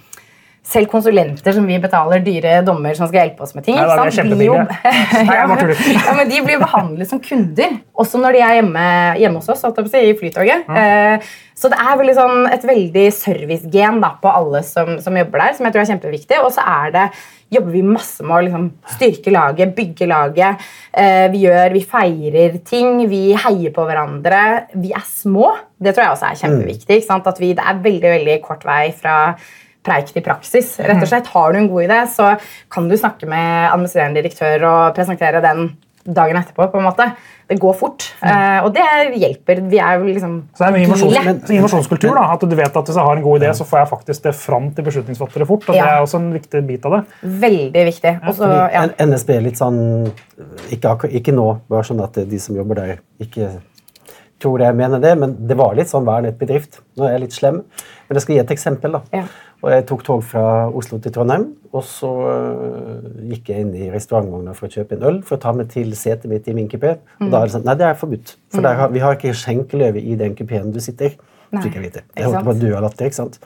selv 0.62 0.86
konsulenter 0.92 1.56
som 1.56 1.64
vi 1.66 1.76
betaler 1.82 2.22
dyre 2.22 2.60
dommer 2.66 2.94
som 2.94 3.08
skal 3.10 3.24
hjelpe 3.24 3.42
oss 3.42 3.54
med 3.56 3.66
ting. 3.66 3.76
Nei, 3.76 3.86
da 3.88 4.06
sant, 4.14 4.34
jo- 4.46 4.54
ja, 5.34 6.14
men 6.16 6.28
De 6.30 6.42
blir 6.46 6.60
behandlet 6.62 7.10
som 7.10 7.20
kunder, 7.22 7.78
også 7.98 8.20
når 8.22 8.36
de 8.36 8.42
er 8.46 8.58
hjemme, 8.60 8.84
hjemme 9.18 9.42
hos 9.42 9.50
oss. 9.50 9.64
si, 9.90 10.04
i 10.06 10.14
Flytoget. 10.18 10.68
Eh, 10.70 11.32
så 11.58 11.70
det 11.70 11.78
er 11.78 11.98
veldig 11.98 12.14
sånn, 12.16 12.38
et 12.50 12.64
veldig 12.66 13.04
servicegen 13.14 14.00
da, 14.02 14.16
på 14.22 14.30
alle 14.30 14.62
som, 14.66 14.96
som 15.02 15.16
jobber 15.18 15.44
der, 15.44 15.54
som 15.54 15.66
jeg 15.66 15.74
tror 15.74 15.82
er 15.82 15.90
kjempeviktig. 15.92 16.40
Og 16.42 16.50
så 16.54 16.64
er 16.66 16.94
det, 16.94 17.06
jobber 17.52 17.74
vi 17.74 17.82
masse 17.86 18.24
med 18.26 18.34
å 18.34 18.42
liksom, 18.46 18.68
styrke 18.94 19.34
laget, 19.34 19.74
bygge 19.76 20.08
laget. 20.10 20.62
Eh, 20.90 21.26
vi, 21.34 21.44
gjør, 21.44 21.74
vi 21.74 21.82
feirer 21.90 22.56
ting, 22.66 23.02
vi 23.10 23.24
heier 23.44 23.74
på 23.74 23.84
hverandre. 23.86 24.42
Vi 24.74 24.94
er 24.94 25.06
små. 25.06 25.50
Det 25.82 25.94
tror 25.94 26.06
jeg 26.06 26.16
også 26.16 26.30
er 26.30 26.40
kjempeviktig. 26.44 27.02
At 27.12 27.42
vi, 27.42 27.52
det 27.58 27.66
er 27.66 27.82
veldig, 27.84 28.14
veldig 28.16 28.38
kort 28.46 28.66
vei 28.66 28.86
fra 28.96 29.16
preik 29.82 30.12
til 30.14 30.22
praksis. 30.22 30.76
Rett 30.78 31.02
og 31.02 31.08
slett, 31.10 31.26
Har 31.34 31.52
du 31.52 31.58
en 31.58 31.68
god 31.68 31.88
idé, 31.88 32.02
så 32.10 32.36
kan 32.70 32.88
du 32.88 32.96
snakke 32.96 33.26
med 33.26 33.70
administrerende 33.72 34.22
direktør 34.22 34.68
og 34.68 34.94
presentere 34.94 35.42
den 35.42 35.72
dagen 36.04 36.36
etterpå. 36.36 36.66
på 36.70 36.78
en 36.78 36.84
måte. 36.84 37.12
Det 37.48 37.58
går 37.60 37.74
fort, 37.76 38.04
mm. 38.22 38.64
og 38.64 38.72
det 38.74 39.18
hjelper. 39.20 39.60
Vi 39.68 39.78
er 39.78 39.98
jo 39.98 40.06
liksom 40.06 40.48
Så 40.56 40.70
det 40.72 40.82
er 40.82 40.94
så 40.96 41.52
innovasjonskultur. 41.52 42.14
da, 42.14 42.32
At 42.32 42.40
du 42.40 42.56
vet 42.56 42.76
at 42.76 42.86
hvis 42.86 42.96
jeg 42.96 43.04
har 43.04 43.16
en 43.16 43.22
god 43.22 43.40
idé, 43.40 43.50
så 43.54 43.66
får 43.68 43.78
jeg 43.78 43.88
faktisk 43.90 44.22
det 44.22 44.34
fram 44.34 44.70
til 44.74 44.84
beslutningsfattere 44.84 45.46
fort. 45.46 45.68
og 45.68 45.74
Det 45.74 45.76
Ja. 45.76 45.98
er 45.98 46.02
også 46.02 46.16
en 46.16 46.32
viktig 46.32 46.66
bit 46.66 46.86
av 46.86 46.92
det. 46.92 47.04
Veldig 47.22 47.84
viktig. 47.86 48.20
Også, 48.26 48.72
ja. 48.72 48.86
NSB 48.98 49.30
er 49.36 49.40
litt 49.42 49.58
sånn 49.58 50.12
ikke, 50.70 51.10
ikke 51.12 51.34
nå, 51.34 51.60
bare 51.68 51.82
sånn 51.82 52.02
at 52.02 52.14
de 52.14 52.38
som 52.38 52.56
jobber 52.56 52.74
der, 52.74 52.98
ikke 53.20 53.60
tror 54.40 54.58
jeg 54.58 54.74
mener 54.74 54.98
det, 54.98 55.18
men 55.18 55.36
det 55.46 55.56
var 55.56 55.74
litt 55.74 55.90
sånn 55.90 56.04
vernet 56.04 56.38
bedrift. 56.38 56.80
Nå 56.96 57.06
er 57.06 57.12
jeg 57.12 57.20
litt 57.20 57.32
slem, 57.32 57.62
men 58.08 58.18
jeg 58.18 58.22
skal 58.22 58.34
gi 58.34 58.40
et 58.40 58.50
eksempel. 58.56 58.92
da. 58.92 59.02
Ja. 59.12 59.24
Og 59.62 59.70
Jeg 59.70 59.84
tok 59.86 60.00
tog 60.02 60.22
fra 60.26 60.44
Oslo 60.74 60.98
til 60.98 61.12
Trondheim, 61.14 61.44
og 61.72 61.84
så 61.86 62.08
øh, 62.28 63.04
gikk 63.30 63.52
jeg 63.52 63.62
inn 63.62 63.74
i 63.78 63.90
restaurantvogna 63.92 64.56
for 64.58 64.66
å 64.66 64.74
kjøpe 64.74 64.96
en 64.96 65.04
øl 65.06 65.20
for 65.26 65.38
å 65.38 65.42
ta 65.44 65.52
med 65.54 65.70
til 65.70 65.92
setet 65.98 66.26
mitt 66.30 66.48
i 66.50 66.54
min 66.56 66.66
kupé. 66.70 66.96
Og 67.20 67.30
da 67.30 67.38
er 67.40 67.46
det 67.46 67.54
sånn 67.54 67.68
Nei, 67.68 67.76
det 67.78 67.86
er 67.86 68.00
forbudt, 68.00 68.34
for 68.50 68.66
der 68.66 68.80
har, 68.80 68.90
vi 68.90 69.04
har 69.04 69.14
ikke 69.14 69.36
skjenkeløyve 69.38 70.02
i 70.02 70.18
den 70.18 70.34
kupeen 70.38 70.74
du 70.74 70.80
sitter. 70.82 71.14
i. 71.14 71.62
Fikk 71.62 71.76
jeg 71.78 71.84
vite. 71.84 72.02
Jeg 72.16 72.26
holdt 72.26 72.46
på 72.48 72.54
å 72.54 72.58
dø 72.58 72.72
av 72.74 72.82
latter. 72.88 73.06
ikke 73.06 73.20
sant? 73.20 73.38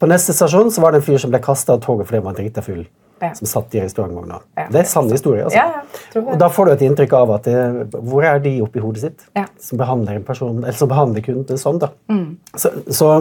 På 0.00 0.08
neste 0.08 0.32
stasjon 0.34 0.72
så 0.72 0.82
var 0.82 0.94
det 0.94 1.02
en 1.02 1.06
fyr 1.06 1.20
som 1.20 1.30
ble 1.32 1.42
kasta 1.44 1.76
av 1.76 1.82
toget 1.84 2.08
fordi 2.08 2.22
han 2.22 2.26
var 2.30 2.38
drita 2.38 2.64
full. 2.64 2.86
Som 3.36 3.48
satt 3.50 3.74
i 3.76 3.82
restaurantvogna. 3.82 4.40
Det 4.72 4.80
er 4.80 4.88
sann 4.88 5.10
historie. 5.12 5.44
altså. 5.44 5.58
Ja, 5.58 5.82
ja. 6.14 6.22
Og 6.22 6.38
Da 6.40 6.48
får 6.48 6.66
du 6.66 6.72
et 6.72 6.84
inntrykk 6.88 7.12
av 7.18 7.34
at 7.36 7.48
det, 7.48 7.56
hvor 7.92 8.24
er 8.24 8.40
de 8.40 8.54
oppi 8.64 8.80
hodet 8.80 9.04
sitt 9.04 9.26
som 9.60 9.80
behandler 9.80 10.16
en 10.16 10.26
person, 10.26 10.58
eller 10.62 10.76
som 10.76 10.88
behandler 10.90 11.24
kunden 11.24 11.60
sånn. 11.60 11.80
da. 11.82 11.92
Mm. 12.10 12.36
Så, 12.54 12.72
så, 12.88 13.12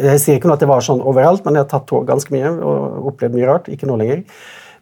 Jeg 0.00 0.20
sier 0.22 0.38
ikke 0.40 0.48
noe 0.50 0.58
at 0.58 0.64
det 0.64 0.70
var 0.70 0.84
sånn 0.84 1.02
overalt, 1.04 1.44
men 1.44 1.58
jeg 1.58 1.66
har 1.66 1.72
tatt 1.74 1.88
tog 1.90 2.06
ganske 2.08 2.32
mye 2.34 2.52
og 2.56 3.10
opplevd 3.12 3.36
mye 3.36 3.50
rart. 3.50 3.68
Ikke 3.72 3.88
nå 3.90 3.98
lenger. 4.00 4.24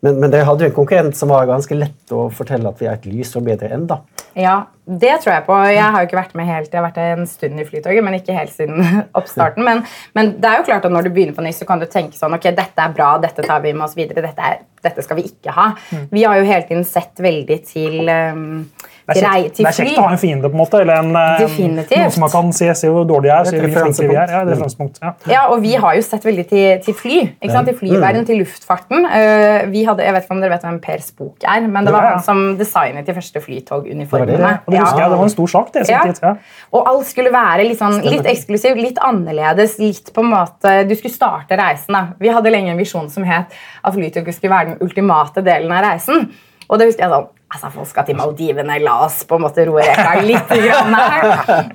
Men, 0.02 0.18
men 0.18 0.32
dere 0.32 0.46
hadde 0.48 0.66
jo 0.66 0.72
en 0.72 0.76
konkurrent 0.76 1.16
som 1.18 1.30
var 1.30 1.46
ganske 1.50 1.76
lett 1.78 2.14
å 2.14 2.26
fortelle 2.34 2.70
at 2.70 2.80
vi 2.82 2.88
er 2.90 2.98
et 2.98 3.06
lys 3.06 3.36
og 3.38 3.46
bedre 3.46 3.70
enn. 3.74 3.86
da. 3.90 4.02
Ja, 4.38 4.54
det 4.84 5.12
tror 5.22 5.32
jeg 5.34 5.44
på. 5.46 5.56
Jeg 5.70 5.84
har 5.94 6.02
jo 6.02 6.08
ikke 6.08 6.18
vært 6.18 6.34
med 6.38 6.48
helt, 6.48 6.72
jeg 6.72 6.80
har 6.80 6.86
vært 6.88 7.00
en 7.02 7.26
stund 7.30 7.60
i 7.60 7.66
Flytoget, 7.68 8.02
men 8.04 8.16
ikke 8.18 8.36
helt 8.36 8.52
siden 8.54 8.82
oppstarten. 9.18 9.64
Men, 9.66 9.84
men 10.18 10.34
det 10.42 10.48
er 10.48 10.60
jo 10.60 10.66
klart 10.70 10.88
at 10.88 10.94
når 10.94 11.06
du 11.06 11.12
begynner 11.14 11.36
på 11.36 11.44
nytt, 11.44 11.60
så 11.60 11.68
kan 11.68 11.82
du 11.82 11.86
tenke 11.90 12.18
sånn 12.18 12.34
Ok, 12.36 12.48
dette 12.56 12.86
er 12.86 12.96
bra, 12.96 13.14
dette 13.22 13.44
tar 13.46 13.62
vi 13.64 13.74
med 13.76 13.86
oss 13.86 13.96
videre. 13.98 14.24
Dette, 14.24 14.48
er, 14.48 14.64
dette 14.82 15.04
skal 15.06 15.20
vi 15.20 15.28
ikke 15.30 15.54
ha. 15.54 15.68
Mm. 15.92 16.08
Vi 16.10 16.24
har 16.26 16.40
jo 16.40 16.48
hele 16.48 16.66
tiden 16.70 16.88
sett 16.88 17.22
veldig 17.22 17.60
til, 17.68 18.00
um, 18.08 18.64
Det 19.14 19.22
er, 19.22 19.32
kjekt, 19.42 19.54
til 19.56 19.64
det 19.64 19.70
er 19.70 19.76
fly. 19.76 19.86
kjekt 19.86 19.98
å 19.98 20.02
ha 20.06 20.12
en 20.12 20.18
fiende, 20.18 20.48
på 20.48 20.56
en 20.56 20.62
måte, 20.62 20.80
eller 20.80 20.94
en, 21.02 21.16
eh, 21.16 21.38
Definitivt. 21.42 21.98
noen 21.98 22.10
som 22.12 22.20
man 22.20 22.30
kan 22.30 22.52
se, 22.52 22.68
se 22.74 22.88
hvor 22.88 23.04
dårlig 23.08 23.28
jeg 23.30 23.38
er. 23.38 23.44
Se 23.44 23.56
hvor 23.56 24.08
vi 24.08 24.16
er. 24.16 24.28
Ja, 24.32 24.44
det 24.44 24.58
er. 24.58 24.88
Ja. 25.02 25.12
Ja, 25.32 25.42
og 25.52 25.62
vi 25.62 25.72
har 25.74 25.94
jo 25.94 26.02
sett 26.02 26.22
veldig 26.24 26.48
til, 26.48 26.80
til 26.84 26.94
fly. 26.94 27.18
ikke 27.42 27.52
sant? 27.52 27.66
Til 27.68 27.76
flyverden, 27.78 28.26
til 28.26 28.38
luftfarten. 28.42 29.04
Eh, 29.06 29.66
vi 29.72 29.84
hadde, 29.84 30.02
jeg 30.04 30.12
vet 30.14 30.24
ikke 30.24 30.36
om 30.36 30.40
dere 30.40 30.50
vet 30.56 30.62
hvem 30.62 30.80
Per 30.80 30.98
Spook 31.00 31.44
er, 31.44 31.60
men 31.68 31.84
det 31.84 31.92
var 31.92 32.02
Ja, 32.02 32.08
ja. 32.08 32.14
han 32.16 32.22
som 32.22 32.56
designet 32.58 33.06
de 33.06 33.14
første 33.14 33.40
flytoguniformene. 33.40 34.60
Det 34.68 34.80
husker 34.80 35.08
det 35.08 35.18
var 35.18 35.24
en 35.24 35.30
stor 35.30 35.46
sak. 35.46 35.72
det. 35.72 35.88
Ja. 35.88 36.02
tid, 36.06 36.18
Ja. 36.22 36.34
Og 36.72 36.86
alt 36.88 37.06
skulle 37.06 37.32
være 37.32 37.66
litt, 37.66 37.78
sånn, 37.78 38.00
litt 38.02 38.24
eksklusivt, 38.26 38.76
litt 38.80 38.98
annerledes. 38.98 39.78
litt 39.78 40.12
på 40.14 40.20
en 40.22 40.30
måte, 40.30 40.88
Du 40.88 40.94
skulle 40.94 41.12
starte 41.14 41.56
reisen. 41.56 41.92
da. 41.92 42.06
Vi 42.20 42.28
hadde 42.28 42.50
lenge 42.50 42.70
en 42.70 42.78
visjon 42.78 43.08
som 43.10 43.24
het 43.24 43.46
at 43.84 43.94
flytoget 43.94 44.34
skulle 44.34 44.50
være 44.52 44.66
den 44.66 44.78
ultimate 44.80 45.42
delen 45.42 45.70
av 45.72 45.84
reisen. 45.84 46.30
Og 46.70 46.78
det 46.78 46.86
husker 46.88 47.02
jeg 47.04 47.10
sånn 47.10 47.26
altså 47.52 47.70
Folk 47.74 47.88
skal 47.90 48.06
til 48.08 48.16
Maldivene, 48.16 48.78
la 48.82 48.94
oss 49.06 49.20
på 49.28 49.36
en 49.36 49.44
måte 49.44 49.64
roe 49.68 49.82
reka 49.84 50.14
litt 50.24 50.52
grann 50.52 50.94
her. 50.96 51.26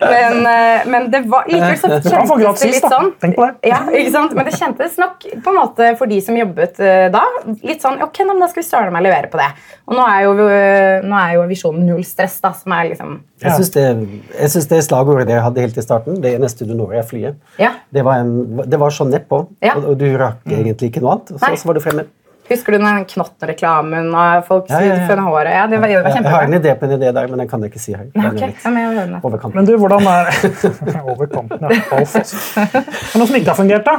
Men, 0.01 0.39
eh, 0.49 0.87
men 0.89 1.07
det 1.13 1.23
var 1.29 1.45
likevel 1.49 1.77
så 1.77 2.23
få 2.27 2.37
kjentes 2.41 2.63
det 2.63 2.71
litt 2.73 2.87
sånn. 2.89 3.11
Tenk 3.21 3.37
på 3.37 3.45
det. 3.47 3.69
Ja, 3.71 3.83
ikke 3.91 4.13
sant? 4.15 4.35
Men 4.37 4.49
det 4.49 4.55
kjentes 4.57 4.97
nok 5.01 5.25
på 5.45 5.53
en 5.53 5.59
måte 5.59 5.91
for 5.99 6.09
de 6.09 6.19
som 6.25 6.37
jobbet 6.37 6.81
eh, 6.83 7.07
da, 7.13 7.23
litt 7.63 7.85
sånn 7.85 8.01
Ok, 8.07 8.21
nå, 8.27 8.35
da 8.41 8.49
skal 8.51 8.61
vi 8.63 8.67
starte 8.67 8.93
med 8.93 9.03
å 9.03 9.07
levere 9.07 9.31
på 9.31 9.39
det. 9.41 9.49
Og 9.87 9.97
nå 9.97 10.05
er 10.09 10.25
jo, 10.25 10.35
eh, 10.47 11.07
nå 11.07 11.17
er 11.21 11.33
jo 11.37 11.47
visjonen 11.49 11.87
null 11.87 12.03
stress, 12.07 12.39
da, 12.43 12.53
som 12.57 12.73
er 12.77 12.91
liksom 12.91 13.17
Jeg 13.43 13.57
syns 13.57 13.73
det, 13.77 14.75
det 14.75 14.83
slagordet 14.85 15.27
dere 15.29 15.45
hadde 15.45 15.63
helt 15.63 15.77
i 15.77 15.85
starten, 15.85 16.21
det 16.23 16.35
neste 16.41 16.67
du 16.67 16.73
når, 16.77 16.97
er 17.01 17.07
flyet. 17.07 17.37
Ja. 17.61 17.75
Det 17.93 18.03
var, 18.05 18.23
en, 18.23 18.63
det 18.65 18.79
var 18.81 18.93
så 18.93 19.07
nedpå, 19.09 19.45
Ja. 19.63 19.77
og, 19.77 19.91
og 19.93 19.99
du 20.01 20.07
rakk 20.19 20.45
egentlig 20.49 20.91
ikke 20.91 21.03
noe 21.05 21.17
annet. 21.17 21.35
Og 21.35 21.41
så, 21.43 21.53
så 21.61 21.69
var 21.69 21.77
du 21.77 21.85
fremme. 21.85 22.07
Husker 22.49 22.71
du 22.71 22.77
den 22.79 23.05
Knotten-reklamen 23.11 24.07
og 24.15 24.45
folk 24.47 24.69
Ja, 24.71 24.79
ja, 24.81 24.95
ja. 24.95 25.07
funnet 25.09 25.25
håret? 25.27 25.51
Ja, 25.57 25.65
det 25.67 25.79
var, 25.81 25.87
det 25.91 25.97
var 26.03 26.09
Jeg, 26.11 26.23
jeg 26.23 26.31
har 26.33 26.43
en 26.47 26.53
idé 26.57 26.73
på 26.79 26.87
en 26.87 26.93
idé 26.97 27.11
der, 27.13 27.27
men 27.31 27.41
den 27.43 27.49
kan 27.51 27.61
jeg 27.65 27.71
ikke 27.73 27.81
si 27.83 27.93
her. 27.95 28.05
Den 28.13 28.23
er 28.23 28.31
Ok, 28.31 28.41
ja, 28.63 28.69
men 28.71 28.81
jeg 28.83 28.89
vil 28.91 28.97
høre 28.99 29.07
den. 29.11 29.19
over 29.23 29.37
kanten. 29.41 29.55
Men 29.57 29.65
du, 29.67 29.73
hvordan 29.77 30.07
er 30.07 30.31
Over 31.11 31.27
kanten, 31.31 31.59
ja. 31.67 31.81
Alf, 31.97 32.15
altså. 32.21 32.37
Men 32.63 33.21
noe 33.21 33.27
som 33.29 33.37
ikke 33.39 33.51
har 33.53 33.59
fungert, 33.59 33.85
da? 33.87 33.95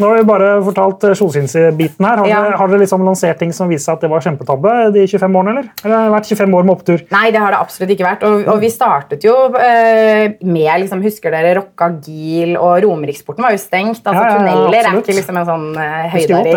Nå 0.00 0.08
har 0.10 0.20
vi 0.20 0.24
bare 0.30 0.48
fortalt 0.64 1.04
eh, 1.10 1.14
Solsyns-biten 1.18 2.06
her. 2.08 2.22
Har, 2.22 2.28
Ja. 2.30 2.40
dere, 2.46 2.56
har 2.60 2.68
dere 2.72 2.80
liksom 2.84 3.04
lansert 3.04 3.38
ting 3.40 3.52
som 3.56 3.68
viser 3.72 3.92
at 3.96 4.00
det 4.04 4.10
var 4.12 4.20
kjempetabbe 4.24 4.74
de 4.94 5.04
25 5.10 5.36
årene, 5.40 5.54
eller? 5.56 5.70
Eller 5.84 5.96
har 5.96 6.08
det 6.08 6.14
vært 6.16 6.30
25 6.32 6.54
år 6.60 6.68
med 6.68 6.74
opptur? 6.76 7.04
Nei, 7.12 7.24
det 7.34 7.40
har 7.42 7.54
det 7.54 7.60
absolutt 7.60 7.94
ikke 7.96 8.06
vært. 8.08 8.24
Og, 8.28 8.46
og 8.54 8.60
vi 8.64 8.70
startet 8.72 9.24
jo 9.26 9.34
eh, 9.60 10.36
med 10.46 10.70
liksom, 10.84 11.02
Husker 11.04 11.34
dere 11.34 11.54
Rocka 11.60 11.90
Gil 12.04 12.56
og 12.56 12.78
Romeriksporten 12.84 13.44
var 13.44 13.56
jo 13.56 13.60
stengt. 13.62 14.00
Altså, 14.04 14.14
Ja, 14.20 14.24
ja, 14.24 14.30
ja, 14.30 14.38
tunneler 14.38 14.90
er 14.90 15.00
ikke 15.00 15.16
liksom 15.20 15.40
en 15.40 15.48
sånn 15.48 15.66
eh, 15.76 16.06
i 16.06 16.10
høydere 16.16 16.42
det, 16.44 16.54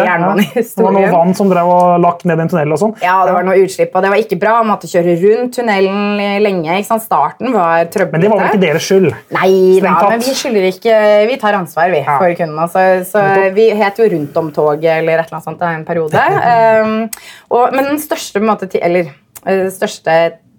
vann 1.33 1.37
som 1.37 1.49
drev 1.51 1.69
og 1.69 2.01
lakk 2.03 2.23
ned 2.29 2.37
i 2.39 2.43
en 2.45 2.51
tunnel 2.51 2.73
og 2.75 2.79
sånn. 2.79 2.93
Ja, 3.03 3.17
det 3.27 3.33
var 3.35 3.43
noe 3.47 3.57
utslipp, 3.63 3.93
og 3.95 4.01
det 4.05 4.09
var 4.13 4.21
ikke 4.21 4.37
bra. 4.41 4.53
Man 4.61 4.71
måtte 4.75 4.89
kjøre 4.91 5.15
rundt 5.23 5.55
tunnelen 5.57 6.21
lenge. 6.43 6.77
Starten 7.03 7.53
var 7.53 7.85
trøblete. 7.91 8.13
Men 8.13 8.21
det 8.23 8.29
var 8.31 8.37
vel 8.39 8.47
ikke 8.51 8.61
deres 8.63 8.85
skyld? 8.87 9.09
Nei 9.33 9.79
da, 9.83 9.93
men 10.09 10.21
vi 10.23 10.33
skylder 10.37 10.63
ikke 10.69 10.93
Vi 11.27 11.35
tar 11.41 11.53
ansvar 11.57 11.89
vi, 11.91 11.99
Ja. 12.03 12.17
for 12.21 12.29
kundene. 12.37 12.67
Så, 12.69 12.79
så 13.09 13.19
vi 13.55 13.69
het 13.79 13.97
jo 13.99 14.05
Rundt 14.13 14.37
om 14.37 14.51
toget 14.53 14.99
eller 14.99 15.17
et 15.17 15.25
eller 15.25 15.37
annet 15.39 15.47
sånt 15.47 15.61
i 15.63 15.65
en 15.73 15.85
periode. 15.87 16.19
Um, 16.53 17.09
og, 17.49 17.73
men 17.73 17.83
den 17.87 17.99
største, 18.01 18.39
måte, 18.43 18.67
eller, 18.83 19.03
den 19.45 19.71
største 19.73 20.11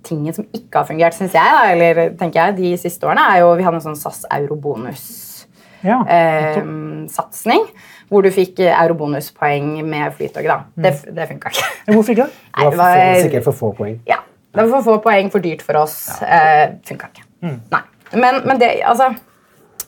tingen 0.05 0.35
som 0.35 0.45
ikke 0.55 0.81
har 0.81 0.87
fungert, 0.89 1.15
syns 1.17 1.35
jeg, 1.37 1.45
da, 1.55 1.63
eller 1.73 1.95
tenker 2.19 2.39
jeg, 2.41 2.57
de 2.59 2.77
siste 2.81 3.07
årene, 3.07 3.25
er 3.35 3.39
jo 3.43 3.49
vi 3.59 3.65
hadde 3.67 3.79
en 3.81 3.87
sånn 3.89 4.01
SAS 4.01 4.25
Ja. 5.85 5.99
eurobonus-satsing. 6.01 7.63
Hvor 8.09 8.23
du 8.23 8.31
fikk 8.31 8.61
eh, 8.61 8.75
eurobonuspoeng 8.83 9.73
med 9.89 10.13
Flytoget. 10.17 10.49
da. 10.51 10.59
Det, 10.89 11.15
det 11.17 11.29
funka 11.29 11.49
ikke. 11.55 11.69
Hvorfor 11.93 12.13
ikke? 12.17 12.27
Det 12.59 12.65
var 12.65 12.71
Nei, 12.71 12.71
for, 12.71 12.71
det 12.71 12.79
var- 12.79 13.23
sikkert 13.23 13.45
for 13.45 13.53
få 13.61 13.73
poeng. 13.79 13.99
Ja, 14.07 14.17
det 14.55 14.63
var 14.63 14.71
for 14.77 14.83
få 14.93 14.99
poeng, 15.09 15.31
for 15.33 15.39
dyrt 15.45 15.63
for 15.63 15.77
oss. 15.83 15.97
Eh, 16.23 16.69
Funka 16.87 17.09
ikke. 17.13 17.25
Nei. 17.73 17.81
Men, 18.15 18.43
men 18.47 18.61
det, 18.61 18.69
altså 18.87 19.09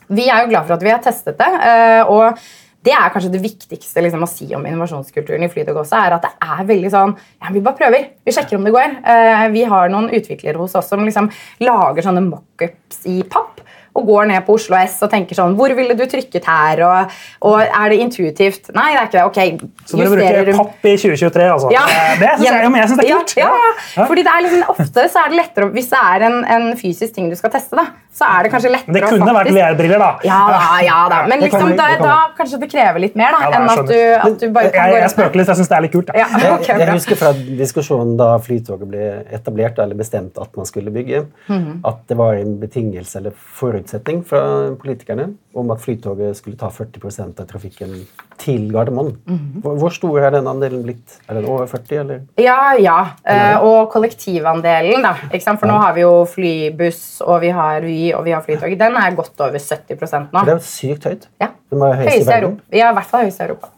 Vi 0.09 0.25
er 0.29 0.41
jo 0.43 0.49
glad 0.49 0.65
for 0.67 0.73
at 0.77 0.83
vi 0.83 0.89
har 0.91 0.99
testet 1.03 1.37
det. 1.39 1.47
eh, 1.67 2.01
og 2.07 2.37
det 2.87 2.95
er 2.95 3.11
kanskje 3.13 3.33
det 3.35 3.43
viktigste 3.43 4.03
liksom, 4.05 4.23
å 4.23 4.29
si 4.31 4.47
om 4.55 4.63
innovasjonskulturen 4.69 5.43
i 5.43 5.51
Flytog 5.51 5.81
også, 5.83 5.99
er 6.07 6.15
at 6.17 6.27
det 6.27 6.33
er 6.47 6.65
veldig 6.71 6.93
sånn 6.93 7.15
ja, 7.17 7.51
Vi 7.51 7.63
bare 7.65 7.79
prøver. 7.81 8.09
Vi 8.23 8.35
sjekker 8.35 8.59
om 8.59 8.67
det 8.67 8.75
går. 8.75 8.97
Eh, 9.03 9.47
vi 9.55 9.67
har 9.67 9.91
noen 9.91 10.07
utviklere 10.15 10.61
hos 10.61 10.77
oss 10.79 10.87
som 10.93 11.03
liksom 11.05 11.27
lager 11.67 12.07
sånne 12.07 12.23
mockups 12.29 13.03
i 13.11 13.19
papp. 13.27 13.63
Og 13.97 14.05
går 14.05 14.27
ned 14.29 14.43
på 14.45 14.53
Oslo 14.53 14.77
S 14.77 14.99
og 15.01 15.09
tenker 15.09 15.33
sånn 15.33 15.55
Hvor 15.57 15.73
ville 15.73 15.95
du 15.97 16.03
trykket 16.05 16.45
her? 16.45 16.81
Og, 16.85 17.13
og 17.49 17.55
er 17.65 17.89
det 17.89 17.97
intuitivt? 18.03 18.69
Nei, 18.77 18.91
det 18.93 18.99
er 18.99 19.07
ikke 19.07 19.15
det. 19.15 19.23
Ok, 19.25 19.71
Så 19.89 19.97
dere 19.97 20.11
bruker 20.11 20.51
papp 20.59 20.85
i 20.85 20.91
2023, 21.01 21.47
altså? 21.55 21.71
ja. 21.73 21.85
Det 22.21 22.29
syns 22.35 22.45
jeg, 22.45 22.67
jeg 22.77 22.91
synes 22.91 22.99
det 23.01 23.07
er 23.07 23.15
kult. 23.15 23.33
Ja, 23.41 23.47
ja, 23.49 23.71
ja. 23.97 24.05
Fordi 24.11 24.25
det 24.27 24.33
er 24.35 24.45
liksom, 24.45 24.65
Ofte 24.75 25.07
så 25.09 25.23
er 25.23 25.33
det 25.33 25.39
lettere 25.41 25.65
å- 25.65 25.73
Hvis 25.73 25.89
det 25.89 26.01
er 26.03 26.27
en, 26.29 26.37
en 26.57 26.67
fysisk 26.77 27.15
ting 27.17 27.31
du 27.31 27.35
skal 27.39 27.53
teste, 27.57 27.73
da, 27.79 27.87
så 28.13 28.29
er 28.37 28.45
det 28.45 28.53
kanskje 28.53 28.73
lettere 28.75 28.91
å 28.91 28.93
Men 28.93 29.01
det 29.01 29.09
kunne 29.15 29.35
vært 29.39 29.51
VR-briller, 29.57 30.03
da. 30.05 30.11
Ja 30.29 30.39
da, 30.53 30.61
ja 30.85 30.99
da. 31.15 31.23
Men 31.33 31.41
liksom, 31.47 31.73
det 31.81 31.89
da 32.03 32.17
kanskje 32.37 32.61
det 32.61 32.69
krever 32.77 33.01
litt 33.03 33.15
mer 33.17 33.33
da, 33.33 33.41
Ja, 33.43 33.49
da, 33.51 33.57
enn 33.57 33.69
at 33.73 33.89
du, 33.89 33.97
at 34.29 34.39
du 34.45 34.47
bare 34.55 34.69
kan 34.71 34.87
Jeg, 34.87 34.93
gå 34.93 35.01
jeg 35.01 35.13
spøker 35.15 35.41
litt, 35.41 35.49
jeg 35.51 35.59
syns 35.61 35.71
det 35.73 35.77
er 35.77 35.85
litt 35.87 35.95
kult. 35.97 36.13
Ja, 36.13 36.27
Jeg, 36.43 36.53
ok, 36.59 36.67
jeg 36.69 36.83
bra. 36.85 36.93
husker 36.99 37.19
fra 37.23 37.33
diskusjonen 37.33 38.13
da 38.19 38.29
Flytoget 38.45 38.87
ble 38.93 39.07
etablert 39.33 39.81
eller 39.83 39.97
bestemt 39.99 40.37
at 40.41 40.55
man 40.57 40.69
skulle 40.69 40.93
bygge, 40.93 41.25
Mhm. 41.49 41.81
at 41.87 42.03
det 42.07 42.17
var 42.19 42.37
en 42.37 42.55
betingelse 42.61 43.17
eller 43.19 43.33
forutsetning 43.35 44.23
fra 44.27 44.41
politikerne 44.79 45.31
om 45.57 45.71
at 45.73 45.79
Flytoget 45.81 46.35
skulle 46.37 46.57
ta 46.59 46.67
40% 46.69 47.39
av 47.41 47.47
trafikken 47.49 47.93
til 48.37 48.67
Gardermoen. 48.71 49.15
Mhm. 49.25 49.61
hvor, 49.63 49.77
hvor 49.81 49.89
stor 49.95 50.19
er 50.21 50.29
den 50.37 50.45
andelen 50.47 50.83
blitt? 50.85 51.17
Er 51.27 51.39
den 51.39 51.45
over 51.49 51.65
40, 51.65 51.97
eller? 52.03 52.19
Ja, 52.37 52.73
ja. 52.77 52.97
Eller? 53.25 53.63
og 53.65 53.89
kollektivandelen, 53.91 55.01
da. 55.01 55.15
Ikke 55.31 55.43
sant? 55.43 55.59
For 55.59 55.67
nå 55.71 55.77
har 55.81 55.93
vi 55.97 56.03
jo 56.03 56.11
flybuss, 56.29 57.21
og 57.25 57.41
vi 57.41 57.49
har 57.55 57.81
Vy 57.87 58.11
og 58.17 58.23
vi 58.25 58.31
har 58.35 58.41
Flytog. 58.45 58.73
Den 58.79 58.95
er 58.99 59.15
godt 59.15 59.39
over 59.41 59.57
70% 59.57 60.31
nå. 60.33 60.43
Det 60.45 60.53
er 60.53 60.57
jo 60.57 60.65
sykt 60.65 61.07
høyt. 61.09 61.27
Ja. 61.41 61.47
Høyest 61.71 61.97
i 61.97 62.03
Høyeste 62.03 62.21
i 62.21 62.27
verden. 62.27 62.51
Europa. 62.51 62.66
Ja, 62.71 62.91
i 62.91 62.93
hvert 62.97 63.05
fall 63.05 63.27
i 63.27 63.31
Europa. 63.39 63.69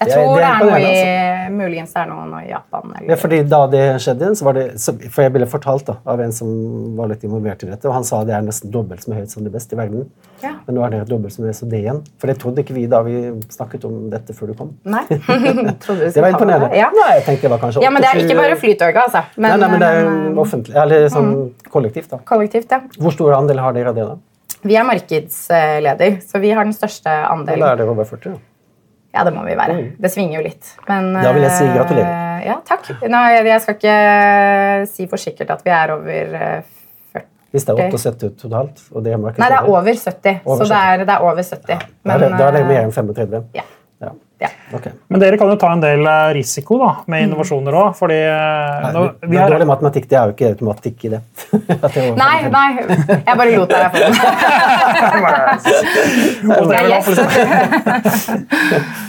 Jeg 0.00 0.06
Det 0.10 0.14
er- 0.14 0.22
tror 0.22 0.36
det 0.38 0.44
er 0.44 0.58
noe 0.62 0.78
i 0.78 0.82
imponerende, 0.84 1.56
Muligens 1.58 1.92
det 1.92 1.96
er 2.04 2.06
noe 2.06 2.42
i 2.44 2.48
Japan. 2.50 2.92
Ja, 3.08 3.16
fordi 3.16 3.48
da 3.48 3.66
det 3.66 3.80
skjedde, 3.98 4.28
så 4.38 4.44
var 4.44 4.52
det, 4.54 4.78
for 5.10 5.22
jeg 5.22 5.32
ble 5.32 5.46
fortalt 5.46 5.84
da, 5.86 5.96
av 6.06 6.20
en 6.20 6.30
som 6.30 6.94
var 6.96 7.08
litt 7.08 7.24
involvert 7.24 7.64
i 7.64 7.66
dette, 7.66 7.84
og 7.88 7.94
han 7.94 8.04
sa 8.04 8.22
det 8.22 8.32
er 8.36 8.42
nesten 8.46 8.70
dobbelt 8.70 9.00
så 9.02 9.12
høyt 9.16 9.28
som 9.28 9.42
det 9.42 9.50
beste 9.52 9.72
i 9.74 9.76
verden. 9.76 10.06
Ja. 10.40 10.52
Men 10.68 10.76
nå 10.76 10.84
er 10.86 10.90
det 10.90 11.08
dobbelt 11.08 11.32
så 11.34 11.42
mye 11.42 11.52
som 11.52 11.68
det 11.68 11.80
igjen. 11.82 12.04
For 12.20 12.28
det 12.28 12.38
trodde 12.38 12.58
ikke 12.62 12.74
vi 12.74 12.86
da 12.86 13.02
vi 13.02 13.32
snakket 13.50 13.84
om 13.86 14.08
dette 14.08 14.32
før 14.38 14.46
du 14.46 14.54
kom. 14.54 14.70
Nei. 14.84 15.02
Trodde 15.82 15.98
du 15.98 16.10
Det 16.12 16.22
var 16.22 16.30
imponerende. 16.30 16.70
det. 16.70 16.78
Ja. 16.78 16.90
Nei, 16.94 17.10
jeg 17.18 17.24
tenkte 17.26 17.42
det 17.42 17.50
var 17.50 17.58
kanskje 17.58 17.82
ja, 17.82 17.90
men 17.90 18.02
det 18.02 18.08
er 18.14 18.22
ikke 18.22 18.36
bare 18.38 18.54
Flytoget, 18.56 19.02
altså. 19.02 19.24
Men, 19.36 19.50
nei, 19.50 19.58
nei, 19.58 19.68
men 19.68 19.80
det 19.80 19.88
er 19.88 20.00
jo 20.30 20.40
offentlig, 20.44 20.76
eller 20.76 21.08
sånn 21.08 21.54
kollektivt. 21.74 22.08
da. 22.10 22.18
kollektivt, 22.24 22.70
ja. 22.70 22.80
Hvor 23.02 23.10
stor 23.12 23.34
andel 23.34 23.58
har 23.58 23.72
dere 23.72 23.88
av 23.88 23.94
det? 23.96 24.06
da? 24.06 24.16
Vi 24.62 24.76
er 24.76 24.86
markedsleder, 24.86 26.20
så 26.26 26.40
vi 26.42 26.50
har 26.50 26.64
den 26.66 26.74
største 26.74 27.08
Eller 27.08 27.62
da 27.62 27.72
er 27.72 27.82
dere 27.82 27.92
over 27.94 28.08
40? 28.08 28.32
Ja. 28.34 28.38
Ja, 29.18 29.24
det 29.24 29.32
må 29.34 29.42
vi 29.46 29.54
være. 29.56 29.76
Det 29.98 30.10
svinger 30.12 30.38
jo 30.38 30.42
litt. 30.44 30.66
Men, 30.88 31.14
Da 31.16 31.30
vil 31.32 31.42
jeg 31.42 31.54
si 31.56 31.68
gratulerer. 31.72 32.10
eh, 32.12 32.46
Ja, 32.46 32.58
takk. 32.64 32.90
Nå, 33.08 33.22
jeg, 33.34 33.60
skal 33.64 33.74
ikke 33.78 33.94
si 34.92 35.06
for 35.10 35.16
sikkert 35.16 35.50
at 35.50 35.64
vi 35.64 35.72
er 35.74 35.94
over 35.94 36.36
eh, 36.38 36.62
40 37.14 37.24
Hvis 37.56 37.64
det 37.64 37.74
er 37.74 37.96
78 37.96 38.30
totalt? 38.42 38.84
og 38.92 39.04
det 39.04 39.14
er 39.14 39.18
Nei, 39.18 39.32
det 39.48 39.56
er 39.56 39.66
over 39.66 39.88
70. 39.88 40.40
Over 40.44 40.64
så 40.64 40.68
det 40.68 40.82
er, 40.84 41.04
det 41.08 41.14
er 41.16 41.24
over 41.24 41.42
70. 41.42 41.72
Ja. 41.72 41.78
Men, 42.04 42.36
da 42.36 42.48
er 42.48 42.58
det 42.58 42.66
mer 42.68 42.82
enn 42.84 42.92
35? 42.92 43.44
Ja. 43.56 43.64
Ja. 44.38 44.48
Okay. 44.72 44.92
Men 45.10 45.20
dere 45.20 45.38
kan 45.40 45.48
jo 45.50 45.56
ta 45.58 45.72
en 45.74 45.80
del 45.82 46.06
eh, 46.06 46.28
risiko 46.36 46.78
da, 46.78 46.90
med 47.10 47.24
innovasjoner 47.26 47.74
òg, 47.74 47.88
fordi 47.98 48.18
eh, 48.22 48.84
Nei, 48.84 48.92
nå, 48.94 49.00
det 49.24 49.34
er 49.34 49.50
dårlig 49.50 49.66
matematikk. 49.66 50.06
Det 50.10 50.16
er 50.20 50.24
jo 50.30 50.32
ikke 50.36 50.50
automatikk 50.54 50.98
i 51.08 51.10
det. 51.16 51.20
Det 51.94 52.04
Nei, 52.18 52.38
nei, 52.52 52.70
jeg 52.78 53.34
bare 53.34 53.50
lot 53.56 53.70
deg 53.72 53.90
få 53.92 53.98
den. 53.98 54.14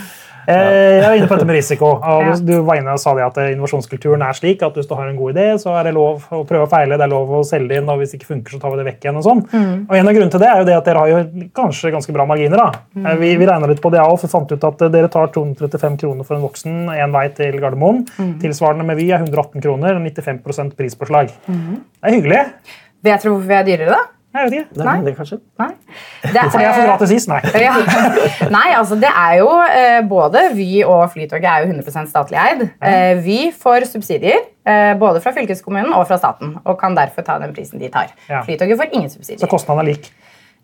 Jeg 0.46 0.56
også 0.56 0.70
Eh, 0.70 1.00
Jeg 1.00 1.04
er 1.04 1.16
inne 1.18 1.28
på 1.28 1.34
dette 1.36 1.46
med 1.46 1.56
risiko. 1.56 1.86
og 2.02 2.24
du- 2.38 2.44
Du 2.50 2.62
var 2.62 2.76
inne 2.76 2.92
og 2.92 2.98
sa 3.00 3.14
det 3.14 3.24
at 3.24 3.36
innovasjonskulturen 3.52 4.22
er 4.22 4.32
slik 4.32 4.62
at 4.62 4.74
hvis 4.74 4.86
du 4.88 4.94
har 4.94 5.08
en 5.08 5.16
god 5.16 5.34
idé, 5.34 5.54
så 5.58 5.78
er 5.78 5.84
det 5.84 5.94
lov 5.94 6.24
å 6.30 6.44
prøve 6.46 6.62
og 6.62 6.70
feile. 6.70 6.96
Det 6.96 7.00
er 7.02 7.08
lov 7.08 7.28
å 7.28 7.44
selge 7.44 7.68
det 7.68 7.78
inn, 7.78 7.88
og 7.88 7.98
hvis 7.98 8.12
det 8.12 8.20
ikke 8.20 8.34
funker, 8.34 8.50
så 8.56 8.60
tar 8.60 8.70
vi 8.70 8.82
det 8.82 8.86
vekk 8.94 9.00
igjen. 9.04 9.16
Og 9.16 9.24
sånn. 9.24 9.42
Mm. 9.50 9.86
Og 9.90 9.96
En 9.96 10.08
av 10.08 10.14
grunnene 10.14 10.30
til 10.30 10.40
det 10.40 10.48
er 10.48 10.58
jo 10.58 10.64
det 10.64 10.76
at 10.76 10.84
dere 10.84 10.98
har 10.98 11.08
jo 11.08 11.24
kanskje 11.54 11.92
ganske 11.92 12.12
bra 12.12 12.24
marginer. 12.26 12.56
da. 12.56 12.70
Mm. 12.96 13.18
Vi, 13.20 13.36
vi 13.36 13.46
regna 13.46 13.66
litt 13.66 13.80
på 13.82 13.90
det 13.90 14.00
og 14.00 14.18
fant 14.20 14.50
ut 14.52 14.64
at 14.64 14.78
dere 14.92 15.08
tar 15.08 15.26
235 15.28 15.96
kroner 15.98 16.24
for 16.24 16.34
en 16.36 16.42
voksen 16.42 16.88
én 16.90 17.12
vei 17.12 17.28
til 17.28 17.52
Gardermoen. 17.60 18.06
Mm. 18.18 18.40
Tilsvarende 18.40 18.84
med 18.84 18.96
Vy 18.96 19.10
er 19.12 19.18
118 19.24 19.60
kroner 19.60 19.94
og 19.96 20.02
95 20.02 20.74
prispåslag. 20.76 21.30
Mm. 21.48 21.80
Det 22.02 22.12
er 22.12 22.20
hyggelig. 22.20 22.46
Vet 23.02 23.22
dere 23.22 23.32
hvorfor 23.32 23.46
vi 23.46 23.54
er 23.54 23.64
dyrere, 23.64 23.88
da? 23.88 24.00
Jeg 24.30 24.46
vet 24.46 24.52
ikke. 24.60 24.78
Nei, 24.78 24.84
Nei. 24.86 25.04
det 25.08 25.12
kanskje? 25.18 25.36
Nei. 25.58 25.68
Det 26.22 26.38
er, 26.38 26.52
jeg 26.62 26.74
får 26.76 26.84
gratis 26.86 27.14
is? 27.16 27.24
Nei. 27.30 27.40
Ja. 27.58 27.72
Nei, 28.56 28.68
altså 28.78 28.98
det 29.00 29.10
er 29.10 29.32
jo 29.40 29.48
eh, 29.64 29.96
Både 30.06 30.44
Vy 30.54 30.68
og 30.84 31.02
Flytoget 31.10 31.48
er 31.50 31.64
jo 31.64 31.72
100 31.72 32.06
statlig 32.12 32.38
eid. 32.38 32.62
Eh, 32.78 33.18
Vy 33.24 33.40
får 33.58 33.88
subsidier 33.90 34.38
eh, 34.38 34.92
både 35.00 35.22
fra 35.24 35.34
fylkeskommunen 35.34 35.90
og 35.96 36.06
fra 36.06 36.20
staten, 36.20 36.54
og 36.62 36.78
kan 36.78 36.94
derfor 36.98 37.26
ta 37.26 37.40
den 37.42 37.56
prisen 37.56 37.82
de 37.82 37.90
tar. 37.90 38.14
Ja. 38.30 38.44
Flytoget 38.46 38.78
får 38.78 38.94
ingen 38.94 39.10
subsidier. 39.10 39.42
Så 39.42 39.50
kostnaden 39.50 39.82
er 39.82 39.90
lik. 39.94 40.12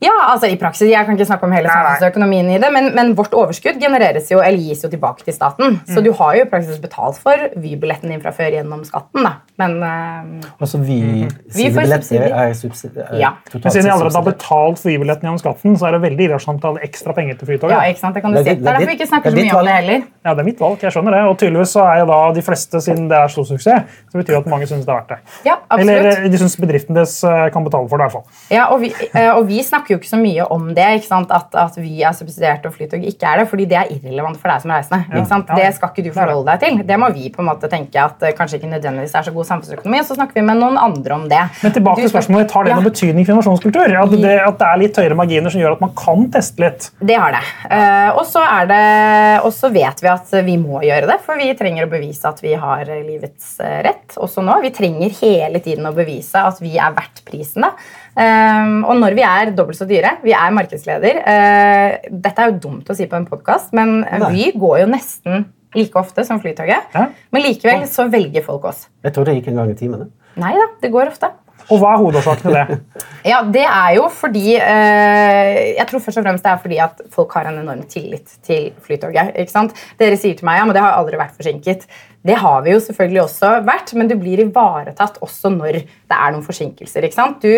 Ja, 0.04 0.12
altså 0.28 0.48
i 0.52 0.58
praksis, 0.60 0.90
Jeg 0.90 1.06
kan 1.06 1.16
ikke 1.16 1.24
snakke 1.24 1.46
om 1.48 1.52
hele 1.56 1.70
samfunnsøkonomien 1.72 2.50
i 2.52 2.58
det, 2.60 2.68
men, 2.72 2.90
men 2.96 3.14
vårt 3.16 3.32
overskudd 3.36 3.78
genereres 3.80 4.28
jo, 4.28 4.42
eller 4.44 4.60
gis 4.60 4.84
jo 4.84 4.90
tilbake 4.92 5.24
til 5.24 5.32
staten. 5.32 5.78
Så 5.88 6.02
du 6.04 6.10
har 6.18 6.36
jo 6.36 6.44
i 6.44 6.48
praksis 6.50 6.80
betalt 6.82 7.16
for 7.22 7.46
Vy-billetten 7.56 8.12
din 8.12 8.20
fra 8.20 8.32
før 8.36 8.52
gjennom 8.58 8.82
skatten. 8.84 9.24
da. 9.24 9.32
Men 9.56 9.78
uh, 9.80 10.50
Altså, 10.60 10.78
vi 10.84 10.98
Vi 11.24 11.62
sine 11.62 11.72
får 11.72 11.86
billetter 11.86 12.04
subsidier. 12.04 12.36
er 12.36 12.52
subsidier. 12.58 13.14
Ja. 13.16 13.30
Men 13.54 13.70
siden 13.72 13.88
de 13.88 13.92
allerede 13.94 14.20
har 14.20 14.26
betalt 14.28 14.84
Vy-billetten 14.84 15.24
gjennom 15.30 15.40
skatten, 15.40 15.78
så 15.80 15.88
er 15.88 15.96
det 15.96 16.02
veldig 16.04 16.28
irrasjonelt 16.28 16.68
å 16.68 16.74
ha 16.76 16.84
ekstra 16.84 17.16
penger 17.16 17.40
til 17.40 17.54
ja, 17.56 17.80
ikke 17.88 18.00
sant, 18.02 18.14
det 18.16 18.22
kan 18.22 18.34
du 18.34 18.40
si. 18.42 18.42
er 18.42 18.44
Det 18.44 18.60
er 18.60 18.64
derfor 18.66 18.82
er 18.82 18.90
vi 18.90 18.96
ikke 18.98 19.08
snakker 19.08 19.32
så 19.32 19.36
mye 19.36 19.56
om 19.56 19.68
det 19.68 19.76
heller. 19.78 20.04
Ja, 20.26 20.34
det 20.34 20.42
er 20.42 20.48
mitt 20.50 20.60
valg, 20.60 20.82
jeg 20.82 20.92
skjønner 20.92 21.16
det. 21.16 21.22
Og 21.30 21.36
tydeligvis 21.40 21.72
så 21.72 21.84
er 21.88 22.00
jo 22.02 22.06
da 22.10 22.18
de 22.36 22.42
fleste, 22.44 22.80
siden 22.84 23.08
det 23.10 23.16
er 23.16 23.32
stor 23.32 23.46
suksess, 23.48 23.96
så 24.12 24.18
betyr 24.20 24.34
det 24.34 24.40
at 24.42 24.50
mange 24.52 24.68
syns 24.68 24.84
det 24.84 24.92
er 24.92 24.98
verdt 25.00 25.14
det. 25.14 25.18
Ja, 25.46 25.56
absolutt. 25.70 25.96
Eller 25.96 26.10
eh, 26.12 26.28
de 26.32 26.40
syns 26.42 26.56
bedriften 26.60 26.98
deres 26.98 27.16
eh, 27.24 27.46
kan 27.54 27.64
betale 27.64 27.88
for 27.88 28.02
det, 28.02 28.08
i 28.08 28.10
hvert 28.10 28.16
fall. 28.18 28.26
Ja, 28.52 28.66
og 28.74 28.82
vi, 28.82 28.92
og 29.14 29.42
vi 29.48 29.62
snakker 29.64 29.85
jo 29.94 29.98
ikke 30.00 30.10
så 30.10 30.20
mye 30.20 30.46
om 30.50 30.68
det? 30.76 30.86
At, 31.10 31.54
at 31.54 31.76
vi 31.78 32.02
er 32.02 32.14
subsidiert 32.16 32.66
og 32.66 32.74
Flytog 32.74 33.04
ikke 33.06 33.28
er 33.30 33.42
det, 33.42 33.48
fordi 33.50 33.66
det 33.70 33.78
er 33.78 33.92
irrelevant 33.94 34.40
for 34.40 34.50
deg 34.50 34.64
som 34.64 34.72
reisende. 34.74 35.04
Ja. 35.12 35.40
Det 35.56 35.70
skal 35.76 35.92
ikke 35.92 36.04
du 36.06 36.10
forholde 36.16 36.46
deg 36.50 36.64
til. 36.64 36.80
Det 36.88 36.98
må 37.00 37.10
vi 37.14 37.30
på 37.34 37.42
en 37.44 37.50
måte 37.50 37.70
tenke 37.72 38.02
at 38.02 38.22
eh, 38.26 38.34
kanskje 38.36 38.60
ikke 38.60 38.72
nødvendigvis 38.72 39.14
er 39.18 39.26
så 39.28 39.34
god 39.34 39.48
samfunnsøkonomi, 39.50 40.00
og 40.02 40.08
så 40.08 40.18
snakker 40.18 40.40
vi 40.40 40.46
med 40.48 40.60
noen 40.62 40.80
andre 40.80 41.18
om 41.18 41.26
det. 41.30 41.42
Men 41.62 41.76
tilbake 41.76 42.02
til 42.04 42.12
spørsmålet, 42.12 42.52
Har 42.56 42.64
det 42.64 42.70
Ja. 42.70 42.76
noen 42.80 42.90
betydning 42.90 43.26
for 43.26 43.34
innovasjonskultur? 43.34 43.96
At 44.02 44.10
det, 44.16 44.34
at 44.40 44.58
det 44.58 44.68
er 44.72 44.80
litt 44.80 44.96
høyere 44.96 45.18
marginer 45.18 45.52
som 45.52 45.60
gjør 45.60 45.76
at 45.76 45.84
man 45.84 45.94
kan 45.98 46.28
teste 46.32 46.62
litt? 46.62 46.90
Det 47.00 47.16
har 47.20 47.36
det. 47.36 47.42
Eh, 47.70 48.10
og 48.16 48.24
så 48.26 48.44
det. 48.68 49.40
Og 49.44 49.52
så 49.54 49.70
vet 49.72 50.02
vi 50.02 50.10
at 50.12 50.32
vi 50.46 50.56
må 50.60 50.80
gjøre 50.86 51.10
det, 51.10 51.18
for 51.26 51.38
vi 51.40 51.52
trenger 51.58 51.86
å 51.86 51.92
bevise 51.92 52.28
at 52.30 52.40
vi 52.44 52.54
har 52.58 52.84
livets 52.86 53.58
eh, 53.60 53.80
rett. 53.86 54.16
Også 54.16 54.44
nå. 54.44 54.58
Vi 54.64 54.72
trenger 54.76 55.14
hele 55.20 55.60
tiden 55.64 55.88
å 55.88 55.94
bevise 55.96 56.42
at 56.48 56.60
vi 56.62 56.76
er 56.78 56.94
verdt 56.96 57.24
prisen. 57.28 57.66
da. 57.66 57.72
Eh, 58.16 58.70
og 58.88 58.96
når 59.00 59.16
vi 59.18 59.24
er 59.28 59.52
dobbelt 59.56 59.75
så 59.76 59.86
dyre, 59.88 60.16
vi 60.24 60.32
er 60.36 60.54
markedsleder 60.56 61.20
eh, 61.22 62.10
Dette 62.10 62.42
er 62.42 62.52
jo 62.52 62.58
dumt 62.68 62.90
å 62.90 62.96
si 62.96 63.06
på 63.10 63.18
en 63.18 63.28
podkast, 63.28 63.72
men 63.76 64.00
Nei. 64.02 64.32
Vy 64.34 64.50
går 64.58 64.82
jo 64.84 64.90
nesten 64.92 65.46
like 65.76 65.98
ofte 66.00 66.24
som 66.24 66.40
Flytoget. 66.40 66.92
Ja. 66.96 67.08
Men 67.34 67.44
likevel 67.44 67.84
så 67.90 68.06
velger 68.12 68.44
folk 68.46 68.64
oss. 68.70 68.86
Jeg 69.04 69.12
tror 69.12 69.28
det 69.28 69.34
gikk 69.38 69.50
en 69.52 69.60
gang 69.60 69.72
i 69.74 69.76
timen. 69.76 70.06
Nei 70.40 70.54
da, 70.56 70.70
det 70.80 70.92
går 70.94 71.10
ofte. 71.12 71.28
Og 71.66 71.80
hva 71.82 71.96
er 71.96 71.98
hovedårsaken 71.98 72.46
til 72.46 72.54
det? 72.54 72.78
Ja, 73.32 73.40
Det 73.42 73.64
er 73.66 73.94
jo 73.96 74.04
fordi 74.12 74.52
eh, 74.54 75.56
Jeg 75.74 75.86
tror 75.90 76.02
først 76.04 76.20
og 76.20 76.26
fremst 76.28 76.44
det 76.44 76.52
er 76.52 76.60
fordi 76.62 76.76
at 76.84 77.00
folk 77.10 77.32
har 77.34 77.48
en 77.50 77.58
enorm 77.64 77.82
tillit 77.90 78.36
til 78.46 78.68
Flytoget. 78.84 79.32
ikke 79.34 79.52
sant? 79.52 79.74
Dere 79.98 80.18
sier 80.20 80.36
til 80.38 80.46
meg 80.46 80.60
ja, 80.60 80.66
men 80.68 80.76
det 80.76 80.84
har 80.84 80.94
aldri 80.94 81.18
vært 81.18 81.34
forsinket. 81.38 81.88
Det 82.26 82.36
har 82.42 82.64
vi 82.66 82.74
jo 82.74 82.80
selvfølgelig 82.82 83.22
også 83.22 83.52
vært, 83.66 83.94
men 83.98 84.10
du 84.10 84.16
blir 84.18 84.42
ivaretatt 84.44 85.20
også 85.24 85.52
når 85.54 85.80
det 85.84 86.16
er 86.18 86.34
noen 86.34 86.44
forsinkelser. 86.46 87.06
ikke 87.06 87.18
sant? 87.20 87.40
Du 87.42 87.48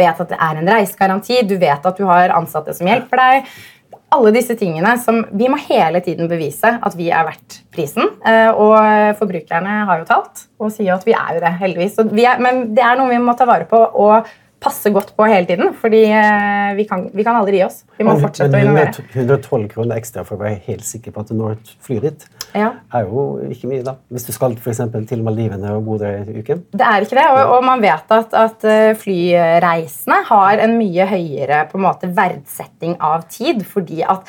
vet 0.00 0.20
at 0.26 0.28
det 0.34 0.38
er 0.48 0.60
en 0.60 0.70
reisegaranti, 0.74 1.40
du 1.48 1.56
vet 1.62 1.86
at 1.86 1.96
du 2.00 2.04
har 2.08 2.34
ansatte 2.36 2.74
som 2.76 2.90
hjelper 2.90 3.22
deg. 3.22 3.50
Alle 4.16 4.30
disse 4.30 4.54
tingene 4.54 4.92
som 5.02 5.24
Vi 5.34 5.48
må 5.50 5.58
hele 5.66 5.98
tiden 6.00 6.28
bevise 6.30 6.76
at 6.78 6.94
vi 6.94 7.08
er 7.10 7.26
verdt 7.26 7.60
prisen. 7.74 8.06
eh, 8.24 8.50
Og 8.54 8.76
forbrukerne 9.18 9.80
har 9.88 9.98
jo 9.98 10.06
talt 10.08 10.44
og 10.62 10.70
sier 10.72 10.94
at 10.94 11.06
vi 11.06 11.12
er 11.16 11.34
jo 11.36 11.42
det, 11.42 11.52
heldigvis. 11.60 11.98
Er, 11.98 12.38
men 12.40 12.74
det 12.74 12.84
er 12.86 12.96
noe 13.00 13.10
vi 13.10 13.18
må 13.18 13.34
ta 13.36 13.44
vare 13.48 13.66
på 13.66 13.76
og 13.76 14.28
passe 14.62 14.90
godt 14.94 15.10
på 15.18 15.26
hele 15.28 15.46
tiden. 15.46 15.74
fordi 15.74 16.04
eh, 16.06 16.74
vi 16.78 16.86
kan, 16.88 17.10
vi 17.12 17.24
kan 17.26 17.36
aldri 17.36 17.58
gi 17.58 17.64
oss. 17.66 17.82
Vi 17.98 18.06
må 18.06 18.14
fortsette 18.22 18.56
å 18.56 18.62
innovere. 18.62 19.04
112 19.12 19.68
kroner 19.74 19.98
ekstra 19.98 20.24
for 20.24 20.38
å 20.38 20.44
være 20.46 20.62
helt 20.68 20.86
sikker 20.86 21.12
på 21.12 21.20
at 21.20 21.28
du 21.28 21.34
når 21.36 21.58
et 21.58 21.74
fly 21.86 21.98
dit, 22.06 22.24
Ja. 22.56 22.72
er 22.96 23.04
jo 23.04 23.26
ikke 23.52 23.68
mye, 23.70 23.82
da. 23.84 23.96
Hvis 24.12 24.24
du 24.26 24.32
skal 24.32 24.56
for 24.62 24.72
eksempel 24.72 25.04
til 25.08 25.22
Maldivene 25.26 25.74
og 25.76 25.84
bo 25.86 25.98
der 26.00 26.24
i 26.24 26.40
uken. 26.40 26.64
Det 26.72 26.86
er 26.86 27.04
ikke 27.04 27.18
det, 27.18 27.26
og, 27.34 27.56
og 27.58 27.66
man 27.66 27.84
vet 27.84 28.16
at, 28.16 28.36
at 28.36 28.66
flyreisende 29.00 29.76
flyreisene 29.76 30.20
har 30.28 30.62
en 30.64 30.76
mye 30.78 31.06
høyere 31.10 31.64
på 31.70 31.78
en 31.78 31.86
måte, 31.86 32.10
verdsetting 32.16 32.96
av 33.00 33.26
tid, 33.32 33.64
fordi 33.66 34.02
at 34.06 34.26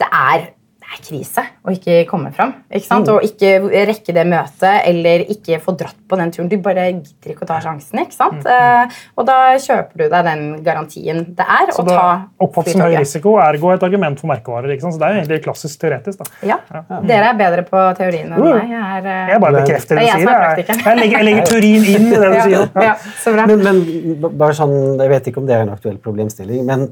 det 0.00 0.08
er, 0.10 0.50
det 0.86 0.94
er 0.94 1.02
krise 1.02 1.42
å 1.66 1.72
ikke 1.74 1.94
komme 2.08 2.30
fram. 2.32 2.52
Ikke 2.70 2.86
sant? 2.86 3.08
Og 3.10 3.24
ikke 3.26 3.48
rekke 3.88 4.12
det 4.14 4.22
møtet 4.30 4.84
eller 4.86 5.24
ikke 5.34 5.58
få 5.60 5.72
dratt 5.76 5.96
på 6.08 6.16
den 6.20 6.30
turen. 6.32 6.46
Du 6.48 6.54
bare 6.62 6.84
gidder 6.92 7.32
ikke 7.32 7.42
å 7.42 7.48
ta 7.50 7.56
sjansen. 7.64 7.98
ikke 8.04 8.14
sant? 8.14 8.46
Eh, 8.46 8.94
og 9.18 9.26
da 9.26 9.38
kjøper 9.58 9.98
du 9.98 10.04
deg 10.12 10.24
den 10.28 10.44
garantien 10.62 11.24
det 11.36 11.42
er 11.46 11.72
Så 11.74 11.82
å 11.82 11.86
det 11.88 11.96
ta 11.98 12.06
oppfattes 12.46 12.76
som 12.76 12.84
høy 12.86 12.94
risiko, 13.00 13.34
ergo 13.42 13.72
et 13.74 13.82
argument 13.82 14.20
for 14.22 14.30
merkevarer. 14.30 14.70
ikke 14.76 14.86
sant? 14.86 14.94
Så 14.94 15.02
det 15.02 15.08
er 15.08 15.12
jo 15.16 15.20
egentlig 15.24 15.42
klassisk 15.48 15.82
teoretisk. 15.82 16.22
da. 16.22 16.54
Ja. 16.54 16.58
Dere 17.02 17.32
er 17.32 17.38
bedre 17.42 17.66
på 17.66 17.82
teorien 17.98 18.30
enn 18.32 18.46
meg. 18.46 18.70
Jeg 18.70 18.80
er, 19.02 19.10
uh, 19.10 19.28
Jeg 19.34 19.40
bare 19.42 19.60
bekrefter 19.60 19.98
det 19.98 20.06
Det 20.06 20.12
du 20.12 20.22
sier. 20.22 20.30
er 20.30 20.56
Jeg, 20.62 20.66
jeg, 20.86 20.96
legger, 21.02 21.18
jeg 21.18 21.24
legger 21.32 21.46
teorien 21.50 21.88
inn 21.96 22.06
i 22.06 22.16
det 22.16 22.30
du 22.30 22.40
sier. 22.46 22.68
ja, 22.78 22.82
ja, 22.92 22.96
så 23.24 23.34
bra. 23.34 23.46
Men, 23.50 23.66
men 23.66 24.36
bare 24.38 24.54
sånn, 24.54 24.76
Jeg 25.02 25.10
vet 25.16 25.26
ikke 25.32 25.42
om 25.42 25.46
det 25.50 25.58
er 25.58 25.66
en 25.66 25.74
aktuell 25.74 25.98
problemstilling, 25.98 26.62
men 26.64 26.86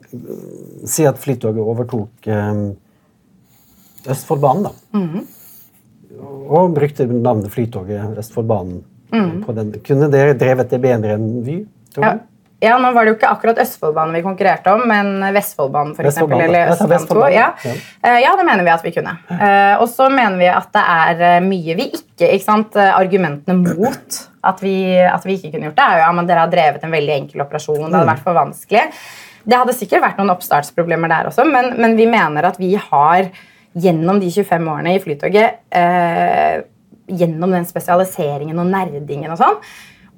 si 0.86 1.06
at 1.06 1.18
Flytoget 1.22 1.62
overtok 1.62 2.26
øh, 2.28 2.64
Østfoldbanen, 4.10 4.68
da. 4.68 4.98
Mhm. 4.98 5.24
Og 6.54 6.74
brukte 6.76 7.06
navnet 7.08 7.50
Flytoget 7.52 8.18
Østfoldbanen. 8.20 8.82
Mm 9.14 9.42
På 9.46 9.52
den. 9.54 9.72
Kunne 9.84 10.08
dere 10.10 10.34
drevet 10.38 10.70
det 10.72 10.80
bedre 10.82 11.14
enn 11.14 11.42
Vy? 11.46 11.60
Ja. 12.00 12.14
ja, 12.64 12.78
nå 12.82 12.90
var 12.94 13.04
det 13.04 13.12
jo 13.12 13.16
ikke 13.18 13.30
akkurat 13.30 13.60
Østfoldbanen 13.62 14.16
vi 14.16 14.22
konkurrerte 14.24 14.72
om, 14.74 14.82
men 14.90 15.20
Vestfoldbanen 15.36 15.94
for 15.94 16.08
eksempel, 16.08 16.40
eller 16.48 16.64
ja, 16.64 16.72
Østbanen 16.72 16.90
2. 16.90 16.94
Vestfoldbanen, 16.94 17.36
Ja. 17.36 17.46
ja. 17.62 18.18
Eh, 18.18 18.36
det 18.40 18.46
mener 18.48 18.66
vi 18.66 18.72
at 18.74 18.84
vi 18.86 18.94
kunne. 18.96 19.14
Eh, 19.30 19.74
Og 19.82 19.86
så 19.92 20.08
mener 20.10 20.40
vi 20.40 20.48
at 20.50 20.72
det 20.74 20.84
er 20.96 21.22
eh, 21.28 21.40
mye 21.46 21.76
vi 21.78 21.90
ikke 21.92 22.30
ikke 22.30 22.44
sant? 22.46 22.76
Argumentene 22.78 23.56
mot 23.58 24.18
at 24.44 24.60
vi, 24.62 24.74
at 25.02 25.24
vi 25.26 25.38
ikke 25.38 25.54
kunne 25.54 25.70
gjort 25.70 25.78
det, 25.78 25.86
er 25.86 25.98
jo 25.98 26.04
ja, 26.04 26.10
men 26.14 26.26
dere 26.28 26.44
har 26.44 26.52
drevet 26.52 26.84
en 26.84 26.94
veldig 26.94 27.14
enkel 27.20 27.42
operasjon. 27.46 27.86
Det 27.86 27.94
hadde 27.98 28.10
vært 28.12 28.26
for 28.26 28.38
vanskelig. 28.38 28.84
Det 29.44 29.58
hadde 29.60 29.74
sikkert 29.76 30.04
vært 30.04 30.20
noen 30.20 30.32
oppstartsproblemer 30.32 31.10
der 31.12 31.28
også, 31.28 31.44
men, 31.48 31.74
men 31.80 31.96
vi 31.98 32.06
mener 32.08 32.46
at 32.48 32.58
vi 32.60 32.74
har 32.80 33.28
gjennom 33.74 34.20
de 34.22 34.30
25 34.30 34.70
årene 34.70 34.94
i 34.94 35.02
Flytoget 35.02 35.64
eh, 35.74 36.62
gjennom 37.10 37.52
den 37.52 37.66
spesialiseringen 37.68 38.58
og 38.62 38.70
nerdingen 38.70 39.34
og 39.34 39.40
sånn, 39.40 39.58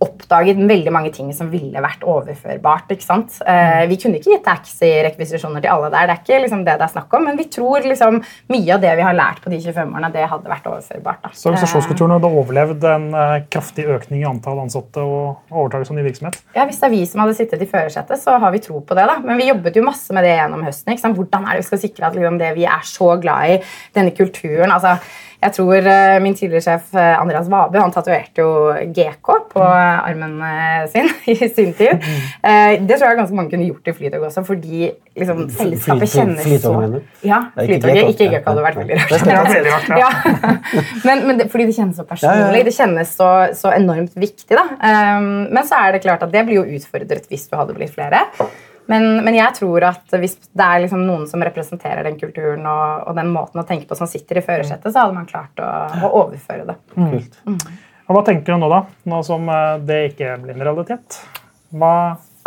oppdaget 0.03 0.59
veldig 0.69 0.93
mange 0.93 1.11
ting 1.15 1.31
som 1.35 1.49
ville 1.49 1.81
vært 1.81 2.03
overførbart. 2.05 2.91
ikke 2.93 3.05
sant? 3.05 3.39
Eh, 3.49 3.87
vi 3.89 3.97
kunne 4.01 4.19
ikke 4.19 4.35
gitt 4.35 4.45
taxi-rekvisisjoner 4.45 5.65
til 5.65 5.73
alle 5.73 5.89
der, 5.93 6.11
det 6.11 6.17
er 6.17 6.21
ikke 6.21 6.41
liksom 6.45 6.65
det 6.67 6.75
det 6.77 6.85
er 6.85 6.93
snakk 6.93 7.17
om, 7.17 7.25
men 7.31 7.39
vi 7.39 7.47
tror 7.53 7.87
liksom 7.87 8.19
mye 8.53 8.75
av 8.75 8.83
det 8.83 8.93
vi 8.99 9.07
har 9.07 9.17
lært 9.17 9.41
på 9.45 9.53
de 9.53 9.61
25 9.63 9.95
årene, 9.97 10.13
det 10.13 10.29
hadde 10.29 10.53
vært 10.53 10.69
overførbart. 10.69 11.23
da. 11.25 11.33
Så 11.33 11.49
organisasjonskulturen 11.49 12.17
hadde 12.17 12.33
overlevd 12.43 12.89
en 12.93 13.09
eh, 13.23 13.37
kraftig 13.53 13.87
økning 13.97 14.23
i 14.23 14.29
antall 14.29 14.61
ansatte 14.67 15.01
og 15.01 15.53
overtakelse 15.55 15.95
av 15.95 16.01
ny 16.01 16.07
virksomhet. 16.11 16.41
Ja, 16.57 16.67
Hvis 16.69 16.83
det 16.83 16.91
er 16.91 16.97
vi 16.97 17.05
som 17.09 17.25
hadde 17.25 17.39
sittet 17.39 17.65
i 17.65 17.71
førersetet, 17.71 18.21
så 18.21 18.37
har 18.43 18.53
vi 18.53 18.65
tro 18.67 18.81
på 18.81 18.99
det. 18.99 19.07
da. 19.09 19.19
Men 19.25 19.41
vi 19.41 19.49
jobbet 19.49 19.81
jo 19.81 19.87
masse 19.87 20.13
med 20.13 20.29
det 20.29 20.37
gjennom 20.37 20.67
høsten. 20.67 20.93
ikke 20.93 21.07
sant? 21.07 21.17
Hvordan 21.17 21.47
er 21.47 21.57
det 21.57 21.65
vi 21.65 21.71
skal 21.71 21.85
sikre 21.87 22.11
at 22.11 22.19
liksom, 22.19 22.41
det 22.43 22.53
vi 22.59 22.69
er 22.69 22.85
så 22.85 23.15
glad 23.23 23.55
i, 23.57 23.63
denne 23.97 24.13
kulturen 24.13 24.73
altså, 24.75 24.99
Jeg 25.42 25.53
tror 25.57 25.88
eh, 25.92 26.16
min 26.25 26.35
tidligere 26.37 26.64
sjef 26.64 26.94
eh, 26.96 27.14
Andreas 27.20 27.49
Vabe 27.53 27.81
han 27.81 27.92
tatoverte 27.94 28.40
jo 28.40 28.72
GK 28.96 29.33
på 29.53 29.62
armen 29.62 30.38
eh, 30.46 30.87
sin 30.92 31.11
i 31.33 31.37
sin 31.49 31.72
tid. 31.77 32.05
Eh, 32.42 32.77
det 32.81 32.96
tror 32.99 33.11
jeg 33.11 33.20
ganske 33.20 33.37
mange 33.37 33.53
kunne 33.53 33.68
gjort 33.68 33.90
i 33.90 33.94
Flytoget 33.96 34.29
også, 34.31 34.44
fordi 34.49 34.90
liksom, 35.16 35.42
selskapet 35.57 36.12
kjennes 36.14 36.40
så 36.44 36.72
Flytoget? 36.72 37.11
Ja, 37.27 37.40
flytoget, 37.59 38.12
ikke. 38.14 38.31
GK. 38.33 38.46
Hadde 38.46 38.64
vært 38.66 38.81
veldig 38.83 39.01
rart. 39.03 39.92
Ja. 40.03 40.11
men, 41.07 41.22
men 41.29 41.38
det, 41.40 41.49
fordi 41.53 41.66
det 41.68 41.77
kjennes 41.77 41.99
så 41.99 42.05
personlig. 42.09 42.64
Det 42.66 42.75
kjennes 42.77 43.12
så, 43.16 43.29
så 43.57 43.72
enormt 43.77 44.16
viktig. 44.18 44.57
da. 44.57 44.64
Men 45.53 45.62
så 45.68 45.79
er 45.85 45.96
det 45.96 46.03
klart 46.05 46.25
at 46.27 46.33
det 46.35 46.44
blir 46.49 46.61
jo 46.61 46.79
utfordret 46.79 47.29
hvis 47.31 47.46
du 47.51 47.57
hadde 47.59 47.77
blitt 47.77 47.94
flere. 47.94 48.25
Men, 48.87 49.25
men 49.27 49.35
jeg 49.35 49.55
tror 49.59 49.83
at 49.88 50.14
hvis 50.20 50.37
det 50.46 50.62
er 50.66 50.85
liksom 50.85 51.01
noen 51.09 51.25
som 51.31 51.42
representerer 51.42 52.07
den 52.07 52.18
kulturen 52.20 52.62
og, 52.70 53.09
og 53.11 53.16
den 53.18 53.33
måten 53.35 53.59
å 53.62 53.66
tenke 53.66 53.88
på 53.90 53.99
som 53.99 54.07
sitter 54.11 54.38
i 54.38 54.44
førersetet, 54.46 54.92
så 54.92 55.03
hadde 55.03 55.16
man 55.16 55.27
klart 55.27 55.59
å, 55.59 55.70
å 56.07 56.12
overføre 56.22 56.68
det. 56.68 56.77
Kult. 56.94 57.40
Og 58.07 58.14
Hva 58.14 58.22
tenker 58.29 58.55
du 58.55 58.62
nå, 58.62 58.68
da? 58.70 58.85
Nå 59.11 59.18
som 59.27 59.49
eh, 59.51 59.81
det 59.83 59.99
ikke 60.12 60.37
blir 60.44 60.55
en 60.55 60.62
realitet? 60.68 61.18
Hva, 61.75 61.92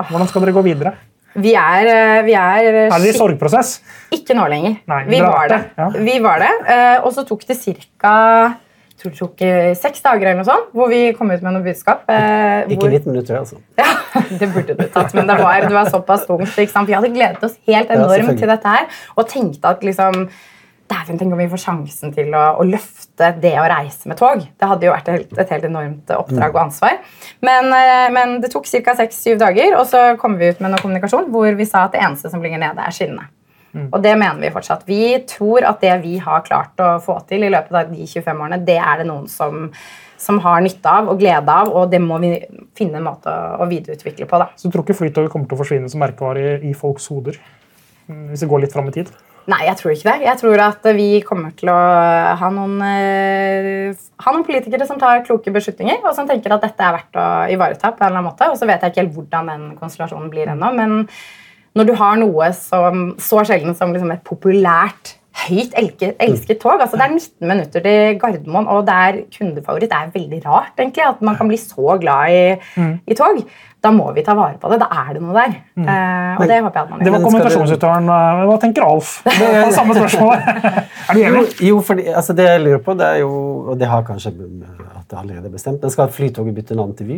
hvordan 0.08 0.30
skal 0.32 0.46
dere 0.46 0.56
gå 0.56 0.64
videre? 0.64 0.96
Vi 1.36 1.52
er, 1.60 1.86
eh, 1.92 2.22
vi 2.26 2.34
er, 2.40 2.70
Er 2.88 2.96
dere 2.96 3.12
i 3.12 3.18
sorgprosess? 3.18 3.76
Ikke 4.16 4.34
nå 4.40 4.48
lenger. 4.50 4.80
Nei, 4.90 5.02
vi, 5.12 5.20
var 5.22 5.52
det. 5.52 5.60
det, 5.60 5.84
ja. 5.84 5.90
vi 6.08 6.16
var 6.24 6.40
det. 6.42 6.54
eh, 6.72 6.96
Og 7.04 7.12
så 7.18 7.28
tok 7.28 7.44
det 7.52 7.60
ca. 8.00 8.16
Tror 9.00 9.14
det 9.16 9.20
tok 9.22 9.42
seks 9.80 10.02
dager 10.04 10.28
eller 10.28 10.42
noe 10.42 10.48
sånt, 10.50 10.72
hvor 10.76 10.90
vi 10.92 11.14
kom 11.16 11.30
ut 11.32 11.42
med 11.46 11.56
noe 11.56 11.64
budskap. 11.64 12.02
eh, 12.12 12.66
Ikke 12.68 12.84
hvor- 12.84 12.92
19 12.92 13.12
minutter, 13.14 13.40
altså. 13.40 13.56
Ja, 13.80 13.88
det 14.42 14.50
burde 14.54 14.76
du 14.76 14.86
tatt, 14.92 15.14
men 15.16 15.28
det 15.30 15.38
var, 15.40 15.62
det 15.64 15.72
var 15.72 15.88
såpass 15.90 16.26
tungt. 16.28 16.52
Vi 16.58 16.94
hadde 16.98 17.14
gledet 17.16 17.44
oss 17.48 17.56
helt 17.68 17.90
enormt 17.96 18.34
ja, 18.34 18.40
til 18.44 18.52
dette 18.52 18.68
her 18.76 18.88
og 19.16 19.28
tenkte 19.32 19.72
at 19.76 19.84
liksom 19.88 20.28
Dæven, 20.90 21.20
tenk 21.20 21.30
om 21.36 21.38
vi 21.38 21.46
får 21.52 21.62
sjansen 21.62 22.10
til 22.16 22.32
å, 22.34 22.40
å 22.58 22.64
løfte 22.66 23.28
det 23.44 23.52
å 23.62 23.66
reise 23.70 24.10
med 24.10 24.18
tog. 24.18 24.40
Det 24.42 24.68
hadde 24.72 24.88
jo 24.88 24.94
vært 24.96 25.12
et 25.12 25.20
helt, 25.20 25.36
et 25.44 25.52
helt 25.54 25.68
enormt 25.68 26.10
oppdrag 26.16 26.50
og 26.56 26.62
ansvar. 26.64 26.96
Men, 27.46 27.70
eh, 27.78 28.08
men 28.10 28.40
det 28.42 28.50
tok 28.50 28.66
ca. 28.66 28.96
seks-syv 28.98 29.38
dager, 29.38 29.76
og 29.78 29.86
så 29.86 30.18
kom 30.18 30.40
vi 30.40 30.50
ut 30.50 30.60
med 30.66 30.74
noe 30.74 30.82
kommunikasjon 30.82 31.30
hvor 31.30 31.54
vi 31.60 31.68
sa 31.70 31.84
at 31.86 31.94
det 31.94 32.02
eneste 32.02 32.32
som 32.34 32.42
ligger 32.42 32.58
nede, 32.58 32.82
er 32.82 32.90
skinnene. 32.96 33.28
Og 33.78 34.02
det 34.02 34.16
mener 34.18 34.42
vi 34.42 34.52
fortsatt. 34.54 34.86
Vi 34.90 35.20
tror 35.30 35.68
at 35.70 35.82
det 35.84 35.94
vi 36.04 36.18
har 36.24 36.46
klart 36.46 36.82
å 36.82 36.96
få 37.04 37.20
til 37.30 37.46
i 37.46 37.52
løpet 37.54 37.76
av 37.76 37.92
de 37.94 38.08
25 38.08 38.44
årene, 38.44 38.62
det 38.66 38.80
er 38.82 39.02
det 39.02 39.08
noen 39.10 39.28
som, 39.30 39.70
som 40.18 40.42
har 40.46 40.64
nytte 40.66 40.90
av 40.90 41.12
og 41.12 41.22
glede 41.22 41.56
av, 41.62 41.70
og 41.70 41.92
det 41.92 42.02
må 42.02 42.18
vi 42.24 42.34
finne 42.78 43.00
en 43.00 43.08
måte 43.12 43.30
å, 43.30 43.68
videreutvikle 43.70 44.30
på. 44.30 44.42
da. 44.42 44.50
Så 44.58 44.68
du 44.68 44.76
tror 44.76 44.88
ikke 44.88 44.98
Flytoget 45.04 45.34
kommer 45.34 45.50
til 45.50 45.60
å 45.60 45.62
forsvinne 45.62 45.92
som 45.92 46.02
merkevare 46.02 46.46
i, 46.58 46.72
i 46.72 46.78
folks 46.78 47.10
hoder? 47.14 47.38
Mm, 48.10 48.30
Hvis 48.32 48.46
det 48.46 48.50
går 48.50 48.66
litt 48.66 48.74
fram 48.74 48.90
i 48.90 48.96
tid? 49.00 49.14
Nei, 49.50 49.64
jeg 49.66 49.80
tror 49.80 49.94
ikke 49.94 50.12
det. 50.12 50.28
Jeg 50.28 50.38
tror 50.42 50.62
at 50.62 50.88
vi 50.94 51.08
kommer 51.26 51.54
til 51.58 51.72
å 51.74 51.78
ha 52.38 52.50
noen, 52.54 52.76
eh, 52.86 53.98
ha 54.22 54.34
noen 54.34 54.46
politikere 54.46 54.86
som 54.86 55.00
tar 55.02 55.24
kloke 55.26 55.54
beslutninger, 55.54 56.04
og 56.04 56.14
som 56.18 56.28
tenker 56.30 56.54
at 56.54 56.66
dette 56.68 56.86
er 56.86 56.98
verdt 56.98 57.18
å 57.18 57.28
ivareta. 57.56 57.92
på 57.96 58.04
en 58.04 58.10
eller 58.10 58.20
annen 58.20 58.30
måte. 58.30 58.50
Og 58.52 58.58
så 58.60 58.68
vet 58.70 58.82
jeg 58.82 58.92
ikke 58.92 59.02
helt 59.02 59.16
hvordan 59.16 59.48
den 59.50 59.78
konstellasjonen 59.80 60.30
blir 60.30 60.52
ennå, 60.54 60.70
men 60.76 61.08
når 61.78 61.86
du 61.90 61.94
har 62.00 62.18
noe 62.18 62.52
som, 62.58 63.16
så 63.22 63.44
sjelden 63.46 63.76
som 63.78 63.94
liksom 63.94 64.12
et 64.16 64.24
populært, 64.26 65.16
høyt 65.46 65.72
elsket, 65.78 66.18
elsket 66.20 66.58
tog 66.60 66.82
altså 66.82 66.98
Det 66.98 67.06
er 67.06 67.14
19 67.14 67.48
minutter 67.48 67.84
til 67.86 68.18
Gardermoen, 68.20 68.66
og 68.68 68.82
det 68.90 68.96
er 69.06 69.20
kundefavoritt. 69.38 69.88
Det 69.92 69.96
er 70.00 70.10
veldig 70.12 70.40
rart 70.46 70.82
egentlig, 70.82 71.06
at 71.06 71.22
man 71.24 71.38
kan 71.40 71.48
bli 71.48 71.60
så 71.62 71.96
glad 72.02 72.34
i, 72.34 72.90
i 73.08 73.16
tog. 73.16 73.38
Da 73.80 73.94
må 73.96 74.10
vi 74.12 74.24
ta 74.28 74.34
vare 74.36 74.58
på 74.60 74.68
det. 74.74 74.82
Da 74.82 74.90
er 74.92 75.14
det 75.16 75.22
noe 75.24 75.32
der. 75.38 75.54
Eh, 75.80 76.42
og 76.42 76.50
det 76.50 76.58
håper 76.60 76.76
jeg 76.82 76.84
at 76.84 76.90
man 76.92 77.00
Det 77.06 77.14
var 77.14 77.22
kommunikasjonsutøveren. 77.24 78.10
eh, 78.12 78.42
Hva 78.50 78.58
tenker 78.60 78.84
Alf? 78.90 79.14
Det 79.40 79.48
er 79.62 79.72
samme 79.72 79.96
spørsmål. 79.96 80.36
Er 81.10 81.14
du 81.16 81.20
Jo, 81.22 81.30
enig? 81.30 81.54
jo 81.70 81.80
fordi, 81.88 82.04
altså 82.12 82.34
det 82.36 82.44
jeg 82.50 82.62
lurer 82.66 82.82
på, 82.84 82.98
det 83.00 83.08
er 83.08 83.22
jo, 83.22 83.30
og 83.72 83.80
det 83.80 83.88
har 83.88 84.04
kanskje 84.04 84.34
at 84.36 85.06
det 85.10 85.18
allerede 85.22 85.48
er 85.48 85.54
bestemt, 85.56 85.80
men 85.82 85.94
skal 85.94 86.12
Flytoget 86.12 86.54
bytte 86.60 86.76
navn 86.76 86.92
til 87.00 87.08
Vy? 87.08 87.18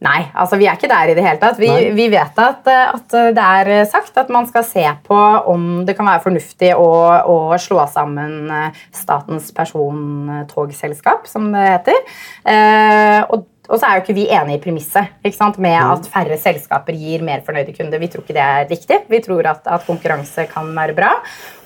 Nei, 0.00 0.20
altså 0.32 0.56
vi 0.56 0.64
er 0.64 0.78
ikke 0.78 0.88
der 0.88 1.10
i 1.12 1.14
det 1.16 1.24
hele 1.26 1.40
tatt. 1.42 1.58
Vi, 1.60 1.68
vi 1.92 2.06
vet 2.08 2.38
at, 2.40 2.68
eh, 2.72 2.94
at 2.96 3.16
det 3.36 3.44
er 3.44 3.84
sagt 3.90 4.16
at 4.16 4.30
man 4.32 4.48
skal 4.48 4.64
se 4.64 4.84
på 5.04 5.18
om 5.52 5.84
det 5.84 5.92
kan 5.98 6.08
være 6.08 6.24
fornuftig 6.24 6.72
å, 6.72 6.88
å 7.28 7.36
slå 7.60 7.84
sammen 7.92 8.48
eh, 8.48 8.80
Statens 8.96 9.50
persontogselskap, 9.56 11.28
som 11.28 11.50
det 11.52 11.66
heter. 11.66 12.00
Eh, 12.48 13.20
og, 13.28 13.44
Og 13.70 13.78
så 13.78 13.86
er 13.86 13.98
jo 13.98 14.04
ikke 14.04 14.16
vi 14.16 14.26
enig 14.34 14.56
i 14.58 14.62
premisset 14.62 15.24
ikke 15.24 15.36
sant? 15.36 15.58
med 15.60 15.76
at 15.76 16.06
færre 16.10 16.36
selskaper 16.40 16.96
gir 16.96 17.22
mer 17.26 17.42
fornøyde 17.46 17.74
kunder. 17.76 18.00
Vi 18.00 18.08
tror 18.10 18.24
ikke 18.24 18.36
det 18.36 18.44
er 18.44 18.68
riktig. 18.70 18.98
Vi 19.10 19.20
tror 19.22 19.46
at, 19.50 19.66
at 19.68 19.86
konkurranse 19.86 20.46
kan 20.50 20.70
være 20.76 20.94
bra. 20.96 21.10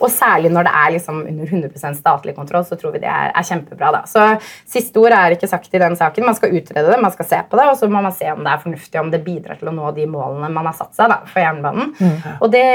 Og 0.03 0.11
særlig 0.13 0.51
når 0.53 0.69
det 0.69 0.75
er 0.81 0.95
liksom 0.97 1.21
under 1.23 1.53
100% 1.69 1.99
statlig 2.01 2.35
kontroll, 2.37 2.67
så 2.69 2.79
tror 2.81 2.95
vi 2.97 3.03
det 3.05 3.11
er, 3.11 3.31
er 3.33 3.49
kjempebra. 3.49 3.93
Da. 3.95 4.03
Så 4.11 4.25
siste 4.69 5.01
ord 5.01 5.17
er 5.17 5.37
ikke 5.37 5.51
sagt 5.51 5.73
i 5.73 5.83
den 5.83 5.97
saken. 6.01 6.27
Man 6.27 6.39
skal 6.39 6.57
utrede 6.57 6.91
det, 6.91 7.01
man 7.03 7.15
skal 7.15 7.29
se 7.31 7.43
på 7.51 7.61
det, 7.61 7.69
og 7.71 7.79
så 7.81 7.89
må 7.91 8.03
man 8.05 8.17
se 8.17 8.31
om 8.33 8.43
det 8.45 8.53
er 8.53 8.65
fornuftig, 8.65 9.01
om 9.01 9.13
det 9.15 9.23
bidrar 9.27 9.61
til 9.61 9.71
å 9.71 9.77
nå 9.77 9.93
de 9.97 10.09
målene 10.11 10.51
man 10.53 10.71
har 10.71 10.77
satt 10.79 10.97
seg 10.97 11.13
da, 11.13 11.21
for 11.31 11.45
jernbanen. 11.45 11.95
Og 12.41 12.51
det 12.53 12.67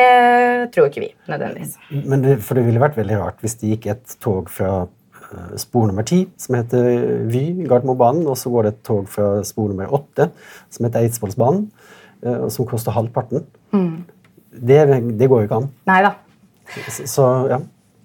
tror 0.76 0.90
ikke 0.90 1.06
vi 1.06 1.12
nødvendigvis. 1.30 1.76
Men 2.06 2.26
det, 2.26 2.40
for 2.46 2.58
det 2.58 2.66
ville 2.68 2.82
vært 2.82 2.98
veldig 3.00 3.20
rart 3.22 3.44
hvis 3.44 3.60
det 3.62 3.76
gikk 3.76 3.92
et 3.94 4.18
tog 4.24 4.50
fra 4.54 4.88
spor 5.62 5.88
nummer 5.90 6.04
10, 6.04 6.24
som 6.42 6.56
heter 6.58 6.88
Vy, 7.30 7.44
Gardermobanen, 7.70 8.28
og 8.28 8.38
så 8.40 8.50
går 8.54 8.64
det 8.70 8.74
et 8.76 8.84
tog 8.88 9.10
fra 9.10 9.28
spor 9.48 9.70
nummer 9.72 9.92
8, 9.94 10.30
som 10.74 10.86
heter 10.88 11.06
Eidsvollsbanen, 11.06 11.68
eh, 12.26 12.38
og 12.46 12.52
som 12.56 12.66
koster 12.70 12.96
halvparten. 12.96 13.44
Det, 14.50 14.80
det 15.20 15.28
går 15.30 15.44
jo 15.44 15.50
ikke 15.50 15.60
an. 15.62 15.68
Nei 15.90 16.00
da. 16.08 16.16
Så, 16.90 17.06
så 17.10 17.28
ja. 17.50 17.60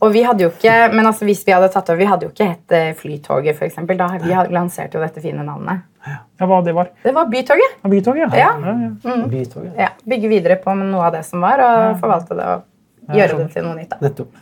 Og 0.05 0.11
vi 0.13 0.21
hadde 0.27 0.45
jo 0.45 0.51
ikke, 0.51 0.73
men 0.93 1.07
altså 1.09 1.25
hvis 1.25 1.41
vi 1.47 1.53
hadde 1.55 1.71
tatt 1.73 1.89
over, 1.89 1.97
vi 2.03 2.09
hadde 2.11 2.27
jo 2.27 2.33
ikke 2.35 2.49
hett 2.51 2.73
eh, 2.77 2.91
Flytoget, 2.99 3.57
f.eks. 3.57 3.79
Da 3.97 4.09
vi 4.21 4.35
hadde 4.37 4.53
lansert 4.53 4.93
jo 4.93 5.01
dette 5.01 5.23
fine 5.25 5.41
navnet. 5.47 5.87
Ja, 6.05 6.19
hva 6.45 6.59
det 6.67 6.75
var? 6.77 6.91
Det 7.01 7.15
var 7.17 7.31
Bytoget. 7.33 7.79
Ja, 7.81 7.89
Bytoget, 7.89 8.35
Ja. 8.37 8.51
ja, 8.61 8.75
ja. 8.85 9.15
Bytoget. 9.33 9.73
Ja, 9.81 9.89
Bygge 10.05 10.29
videre 10.29 10.59
på 10.61 10.75
noe 10.77 11.07
av 11.09 11.15
det 11.17 11.23
som 11.25 11.41
var, 11.41 11.63
og 11.65 11.97
forvalte 12.03 12.37
det 12.37 12.51
og 12.53 13.17
gjøre 13.17 13.39
det 13.41 13.49
til 13.55 13.65
noe 13.65 13.79
nytt. 13.79 13.95
da. 13.95 14.01
Nettopp. 14.05 14.37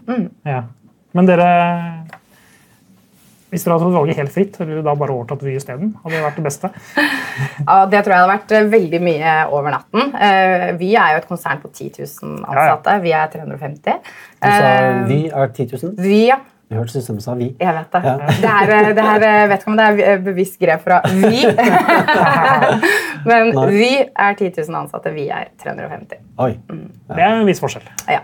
Ja. 0.50 0.64
Men 1.14 1.28
dere 1.30 1.46
Hvis 3.52 3.66
dere 3.66 3.76
hadde 3.76 3.84
fått 3.84 3.98
valget 3.98 4.20
helt 4.22 4.32
fritt, 4.32 4.54
hadde 4.56 4.78
du 4.78 4.84
da 4.84 4.94
bare 4.96 5.12
overtatt 5.12 5.42
Vy 5.44 5.56
isteden? 5.58 5.90
Hadde 6.02 6.14
det 6.16 6.22
vært 6.24 6.38
det 6.40 6.46
beste? 6.46 6.72
Ja, 7.62 7.84
det 7.88 8.00
tror 8.02 8.14
jeg 8.14 8.22
hadde 8.22 8.32
vært 8.32 8.54
eh, 8.56 8.70
veldig 8.72 9.00
mye 9.04 9.34
over 9.52 9.74
natten. 9.76 10.14
Vy 10.80 10.92
Vi 10.92 10.94
er 10.98 11.14
jo 11.14 11.20
et 11.22 11.28
konsern 11.28 11.60
på 11.62 11.70
10 11.72 11.92
000 12.00 12.40
ansatte. 12.48 12.96
Vi 13.04 13.12
er 13.16 13.28
350. 13.32 14.00
Du 14.42 14.48
sa 14.48 14.72
Vy 15.08 15.12
vi 15.12 15.20
er 15.28 15.52
10 15.52 15.68
000. 15.72 15.94
Vi, 16.00 16.24
ja. 16.30 16.40
Det 16.72 16.78
hørtes 16.78 16.96
ut 16.96 17.04
som 17.04 17.16
du 17.18 17.20
sa 17.20 17.34
vi. 17.36 17.50
Jeg 17.60 17.74
vet 17.76 17.92
det. 17.92 18.00
Ja. 18.06 18.12
Det 18.40 18.48
er, 18.48 18.70
eh, 18.72 18.90
det 18.96 19.04
her, 19.04 19.48
vet 19.50 19.60
ikke 19.60 19.72
om 19.74 19.76
det 19.76 19.88
er 19.90 19.98
eh, 20.14 20.20
bevisst 20.24 20.54
grep 20.60 20.84
fra 20.86 21.02
vi. 21.04 21.42
Men 23.28 23.52
Nei. 23.52 23.66
vi 23.74 23.90
er 24.00 24.38
10 24.38 24.54
000 24.56 24.78
ansatte. 24.80 25.12
Vi 25.12 25.26
er 25.28 25.50
350. 25.60 26.22
Oi. 26.40 26.54
Det 27.12 27.20
er 27.20 27.42
en 27.42 27.44
viss 27.48 27.60
forskjell. 27.60 27.84
Ja. 28.08 28.22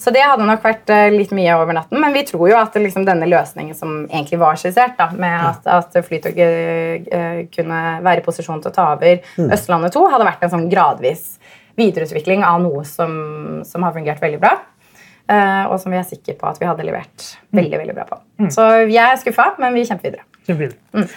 Så 0.00 0.12
det 0.14 0.22
hadde 0.24 0.46
nok 0.46 0.62
vært 0.64 0.90
eh, 0.92 1.08
litt 1.12 1.32
mye 1.36 1.56
over 1.58 1.76
natten, 1.76 2.00
men 2.02 2.14
vi 2.16 2.24
tror 2.28 2.48
jo 2.50 2.56
at 2.58 2.76
liksom, 2.80 3.04
denne 3.08 3.28
løsningen 3.28 3.76
som 3.76 3.98
egentlig 4.06 4.40
var 4.40 4.58
skissert, 4.60 4.96
da, 4.98 5.10
med 5.16 5.36
at, 5.50 5.68
at 5.68 5.98
Flytoget 6.06 7.10
eh, 7.12 7.42
kunne 7.52 7.82
være 8.04 8.22
i 8.22 8.26
posisjon 8.26 8.62
til 8.64 8.72
å 8.72 8.76
ta 8.76 8.88
over 8.94 9.20
Østlandet 9.46 9.96
2, 9.96 10.06
hadde 10.14 10.30
vært 10.30 10.46
en 10.46 10.54
sånn 10.56 10.70
gradvis 10.72 11.36
videreutvikling 11.76 12.44
av 12.46 12.62
noe 12.64 12.86
som, 12.88 13.12
som 13.68 13.84
har 13.84 13.94
fungert 13.96 14.22
veldig 14.22 14.40
bra. 14.42 14.56
Uh, 15.26 15.66
og 15.74 15.80
som 15.82 15.90
vi 15.90 15.98
er 15.98 16.04
sikre 16.06 16.36
på 16.38 16.46
at 16.46 16.60
vi 16.62 16.68
hadde 16.68 16.84
levert 16.86 17.24
veldig 17.56 17.80
veldig 17.80 17.94
bra 17.96 18.04
på. 18.06 18.20
Så 18.54 18.62
vi 18.86 18.94
er 19.02 19.16
skuffa, 19.18 19.56
men 19.58 19.74
vi 19.74 19.82
kjemper 19.88 20.12
videre. 20.12 20.22
Kjempe 20.46 20.68
videre. 20.68 21.08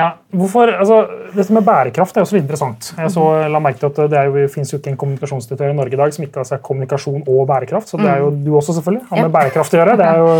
Ja, 0.00 0.08
hvorfor, 0.32 0.70
altså, 0.72 1.00
Dette 1.34 1.54
med 1.54 1.66
bærekraft 1.66 2.16
er 2.16 2.24
også 2.24 2.38
litt 2.38 2.46
interessant. 2.46 2.90
Jeg 2.96 3.12
så, 3.14 3.26
la 3.52 3.60
merke 3.62 3.82
til 3.82 3.90
at 3.90 4.10
Det 4.10 4.24
jo, 4.26 4.46
finnes 4.54 4.72
jo 4.72 4.80
ikke 4.80 4.94
en 4.94 4.98
kommunikasjonsdirektør 5.04 5.74
i 5.74 5.76
Norge 5.76 5.98
i 5.98 6.00
dag 6.00 6.16
som 6.16 6.24
ikke 6.26 6.42
har 6.42 6.48
sett 6.48 6.64
kommunikasjon 6.66 7.22
og 7.26 7.44
bærekraft. 7.50 7.92
Så 7.92 8.00
det 8.00 8.08
er 8.10 8.24
jo 8.24 8.32
du 8.32 8.50
også, 8.56 8.78
selvfølgelig. 8.80 9.06
Har 9.12 9.22
med 9.26 9.36
bærekraft 9.36 9.76
å 9.76 9.80
gjøre. 9.82 9.96
Det 10.00 10.08
er 10.08 10.20
jo 10.24 10.32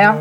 Ja. 0.00 0.14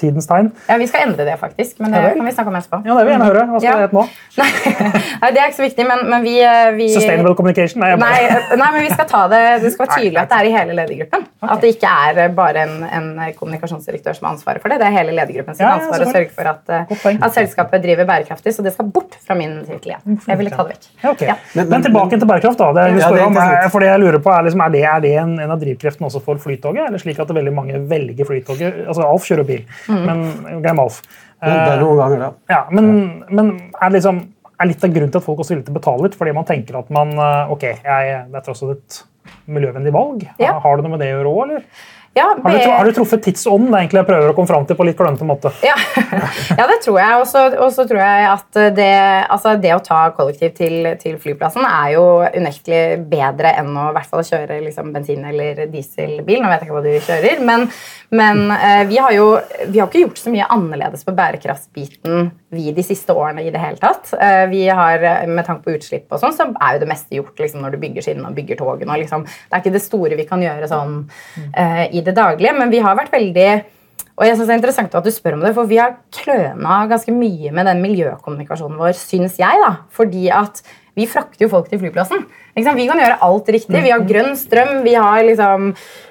Tidens 0.00 0.26
tegn. 0.30 0.50
Ja, 0.68 0.76
Vi 0.80 0.86
skal 0.90 1.06
endre 1.08 1.24
det, 1.28 1.36
faktisk, 1.40 1.78
men 1.80 1.92
det 1.92 2.00
Ja 2.02 2.14
kan 2.16 2.24
vi 2.26 2.32
snakke 2.32 2.48
om 2.52 2.56
etterpå. 2.60 2.80
Ja, 2.86 2.94
det 2.98 3.04
vil 3.06 3.12
jeg 3.12 3.20
gjerne 3.20 3.28
høre. 3.30 3.44
Hva 3.50 3.60
skal 3.60 3.70
Ja. 3.70 3.76
det 3.76 3.86
hete 3.86 3.98
nå? 3.98 4.04
Nei, 5.20 5.30
det 5.34 5.40
er 5.40 5.46
ikke 5.50 5.58
så 5.60 5.64
viktig, 5.66 5.86
men, 5.88 6.04
men 6.10 6.22
vi, 6.24 6.34
eh, 6.42 6.70
vi 6.76 6.88
Sustainable 6.94 7.34
communication? 7.38 7.80
Nei, 7.84 7.92
Nei, 8.00 8.20
nei, 8.56 8.68
men 8.74 8.82
vi 8.86 8.90
skal 8.92 9.06
ta 9.10 9.22
det 9.30 9.40
Det 9.64 9.72
skal 9.74 9.86
være 9.86 9.98
tydelig 10.00 10.20
at 10.22 10.30
det 10.32 10.38
er 10.40 10.48
i 10.48 10.52
hele 10.54 10.76
ledergruppen. 10.78 11.26
At 11.42 11.60
det 11.64 11.72
ikke 11.76 11.90
er 12.08 12.20
eh, 12.24 12.30
bare 12.36 12.64
en, 12.66 12.74
en 12.84 13.08
kommunikasjonsdirektør 13.38 14.16
som 14.18 14.28
har 14.28 14.36
ansvaret 14.36 14.62
for 14.62 14.72
det. 14.72 14.78
Det 14.82 14.88
er 14.88 14.96
hele 14.96 15.14
ledergruppen 15.16 15.56
sitt 15.56 15.64
Ja, 15.64 15.74
ja, 15.74 15.80
ansvar 15.80 16.04
å 16.06 16.10
sørge 16.14 16.32
for 16.36 16.50
at, 16.50 16.74
eh, 16.74 17.18
at 17.26 17.36
selskapet 17.36 17.82
driver 17.84 18.08
bærekraftig. 18.08 18.54
Så 18.56 18.64
det 18.66 18.72
skal 18.74 18.88
bort 18.94 19.16
fra 19.26 19.36
min 19.38 19.58
tittel 19.66 19.94
igjen. 19.94 20.20
Jeg 20.26 20.38
ville 20.40 20.50
ta 20.54 20.64
det 20.64 20.76
vekk. 20.76 20.88
ja, 21.04 21.10
ok. 21.14 21.26
Ja. 21.30 21.36
Men, 21.54 21.68
Men- 21.68 21.70
men- 21.76 21.86
tilbake 21.90 22.18
til 22.20 22.28
bærekraft. 22.28 22.58
da. 22.58 22.72
Det, 22.72 22.86
Ja, 23.00 23.10
det 23.12 23.22
om, 23.24 23.34
for 23.70 23.80
det 23.80 23.88
jeg 23.88 24.00
lurer 24.00 24.18
på 24.22 24.30
er, 24.34 24.42
liksom, 24.48 24.60
er 24.66 24.70
det, 24.74 24.82
er 24.84 25.00
det 25.00 25.14
en, 25.22 25.38
en 25.40 25.50
av 25.50 25.60
drivkreftene 25.60 26.06
også 26.10 26.20
for 26.24 26.36
Flytoget? 26.42 26.86
Eller 26.88 26.98
slik 26.98 27.18
at 27.20 27.28
veldig 27.28 27.52
mange 27.54 27.78
velger 27.88 28.24
Flytoget? 28.28 28.86
Altså, 28.86 29.02
Alf 29.06 29.24
kjører 29.28 29.46
bil, 29.46 29.64
Mm. 29.90 30.02
men 30.06 30.62
glem 30.64 30.82
Alf. 30.82 31.00
Det, 31.40 31.50
er 31.50 31.80
noen 31.80 31.96
ganger, 31.98 32.22
ja. 32.22 32.32
Ja, 32.52 32.64
men, 32.74 32.90
men 33.32 33.54
er, 33.72 33.92
liksom, 33.94 34.18
er 34.60 34.68
litt 34.68 34.82
av 34.84 34.92
grunnen 34.92 35.12
til 35.12 35.22
at 35.22 35.24
folk 35.24 35.40
også 35.40 35.54
vil 35.54 35.62
til 35.64 35.76
betale 35.76 36.04
litt, 36.04 36.18
fordi 36.18 36.34
man 36.36 36.48
tenker 36.48 36.76
at 36.82 36.90
man, 36.92 37.14
eh, 37.16 37.54
ok, 37.54 37.64
jeg, 37.80 38.18
det 38.28 38.40
er 38.40 38.44
tross 38.44 38.60
alt 38.66 38.76
et 38.76 39.00
miljøvennlig 39.50 39.92
valg. 39.94 40.26
Ja. 40.42 40.58
Har 40.60 40.76
det 40.76 40.84
noe 40.84 40.94
med 40.94 41.02
det 41.02 41.10
å 41.14 41.18
gjøre 41.18 41.32
òg, 41.32 41.40
eller? 41.46 41.64
Ja, 42.12 42.24
Har 42.42 42.50
du, 42.50 42.58
har 42.66 42.84
du 42.84 42.90
truffet 42.92 43.22
tidsånden? 43.22 43.68
Det 43.70 43.76
er 43.78 43.84
egentlig 43.84 44.00
jeg 44.00 44.06
prøver 44.08 44.32
å 44.32 44.34
komme 44.34 44.50
fram 44.50 44.64
til 44.66 44.74
på 44.74 44.82
litt 44.88 44.96
klønete 44.98 45.26
måte. 45.28 45.52
Ja. 45.70 45.76
ja, 46.58 46.64
det 46.66 46.80
tror 46.82 46.96
jeg. 46.98 47.20
Og 47.20 47.26
så- 47.30 47.84
tror 47.86 48.00
jeg 48.02 48.24
at 48.26 48.58
det, 48.74 48.88
altså 49.30 49.52
det 49.62 49.70
å 49.76 49.78
ta 49.84 50.00
kollektiv 50.16 50.56
til, 50.58 50.88
til 50.98 51.14
flyplassen 51.22 51.62
er 51.68 51.92
jo 51.94 52.02
unektelig 52.34 53.06
bedre 53.12 53.52
enn 53.60 53.70
å 53.78 53.86
i 53.92 53.94
hvert 53.94 54.10
fall 54.10 54.24
kjøre 54.26 54.58
liksom, 54.64 54.90
bensin- 54.96 55.28
eller 55.30 55.62
dieselbil. 55.70 56.42
Nå 56.42 56.50
vet 56.50 56.64
jeg 56.64 56.68
ikke 56.68 56.76
hva 56.80 56.82
du 56.82 56.90
kjører, 57.06 57.44
men, 57.46 57.68
men 58.10 58.42
eh, 58.58 58.82
vi 58.90 58.98
har 58.98 59.14
jo 59.14 59.28
vi 59.70 59.78
har 59.78 59.86
ikke 59.86 60.02
gjort 60.08 60.18
så 60.24 60.34
mye 60.34 60.50
annerledes 60.50 61.06
på 61.06 61.14
bærekraftsbiten 61.14 62.30
vi 62.50 62.72
de 62.74 62.82
siste 62.82 63.14
årene 63.14 63.44
i 63.46 63.52
det 63.54 63.62
hele 63.62 63.78
tatt. 63.78 64.10
Eh, 64.18 64.48
vi 64.50 64.64
har, 64.66 64.98
Med 65.30 65.46
tanke 65.46 65.62
på 65.68 65.76
utslipp 65.78 66.10
og 66.10 66.18
sånn, 66.18 66.34
så 66.34 66.48
er 66.50 66.74
jo 66.74 66.82
det 66.82 66.90
meste 66.90 67.14
gjort 67.20 67.38
liksom, 67.38 67.62
når 67.62 67.76
du 67.76 67.82
bygger 67.86 68.02
skinnene 68.08 68.32
og 68.32 68.34
bygger 68.34 68.58
togene. 68.58 68.98
Liksom, 69.04 69.22
det 69.30 69.54
er 69.54 69.62
ikke 69.62 69.76
det 69.78 69.84
store 69.86 70.18
vi 70.18 70.26
kan 70.26 70.42
gjøre 70.42 70.66
sånn 70.70 70.98
eh, 71.54 71.86
i 71.94 71.99
det 72.06 72.16
daglige, 72.16 72.54
men 72.56 72.72
vi 72.72 72.82
har 72.84 72.98
vært 72.98 73.12
veldig 73.14 73.50
og 74.20 74.26
jeg 74.26 74.36
synes 74.36 74.50
det 74.50 74.52
er 74.52 74.58
interessant 74.58 74.94
at 74.98 75.06
du 75.06 75.10
spør 75.14 75.38
om 75.38 75.44
det, 75.44 75.54
for 75.56 75.64
Vi 75.64 75.78
har 75.80 75.94
kløna 76.12 76.82
ganske 76.90 77.12
mye 77.14 77.52
med 77.56 77.64
den 77.64 77.80
miljøkommunikasjonen 77.80 78.76
vår, 78.76 78.92
syns 78.92 79.38
jeg. 79.40 79.62
da, 79.64 79.70
fordi 79.96 80.28
at 80.28 80.60
vi 80.94 81.06
frakter 81.08 81.46
jo 81.46 81.48
folk 81.48 81.70
til 81.70 81.80
flyplassen. 81.80 82.26
Ikke 82.60 82.68
sant? 82.70 82.80
Vi 82.80 82.86
kan 82.90 83.00
gjøre 83.00 83.18
alt 83.26 83.50
riktig. 83.56 83.82
Vi 83.84 83.92
har 83.92 84.06
grønn 84.06 84.36
strøm, 84.38 84.80
vi 84.84 84.94
har 84.94 85.24
liksom 85.26 85.70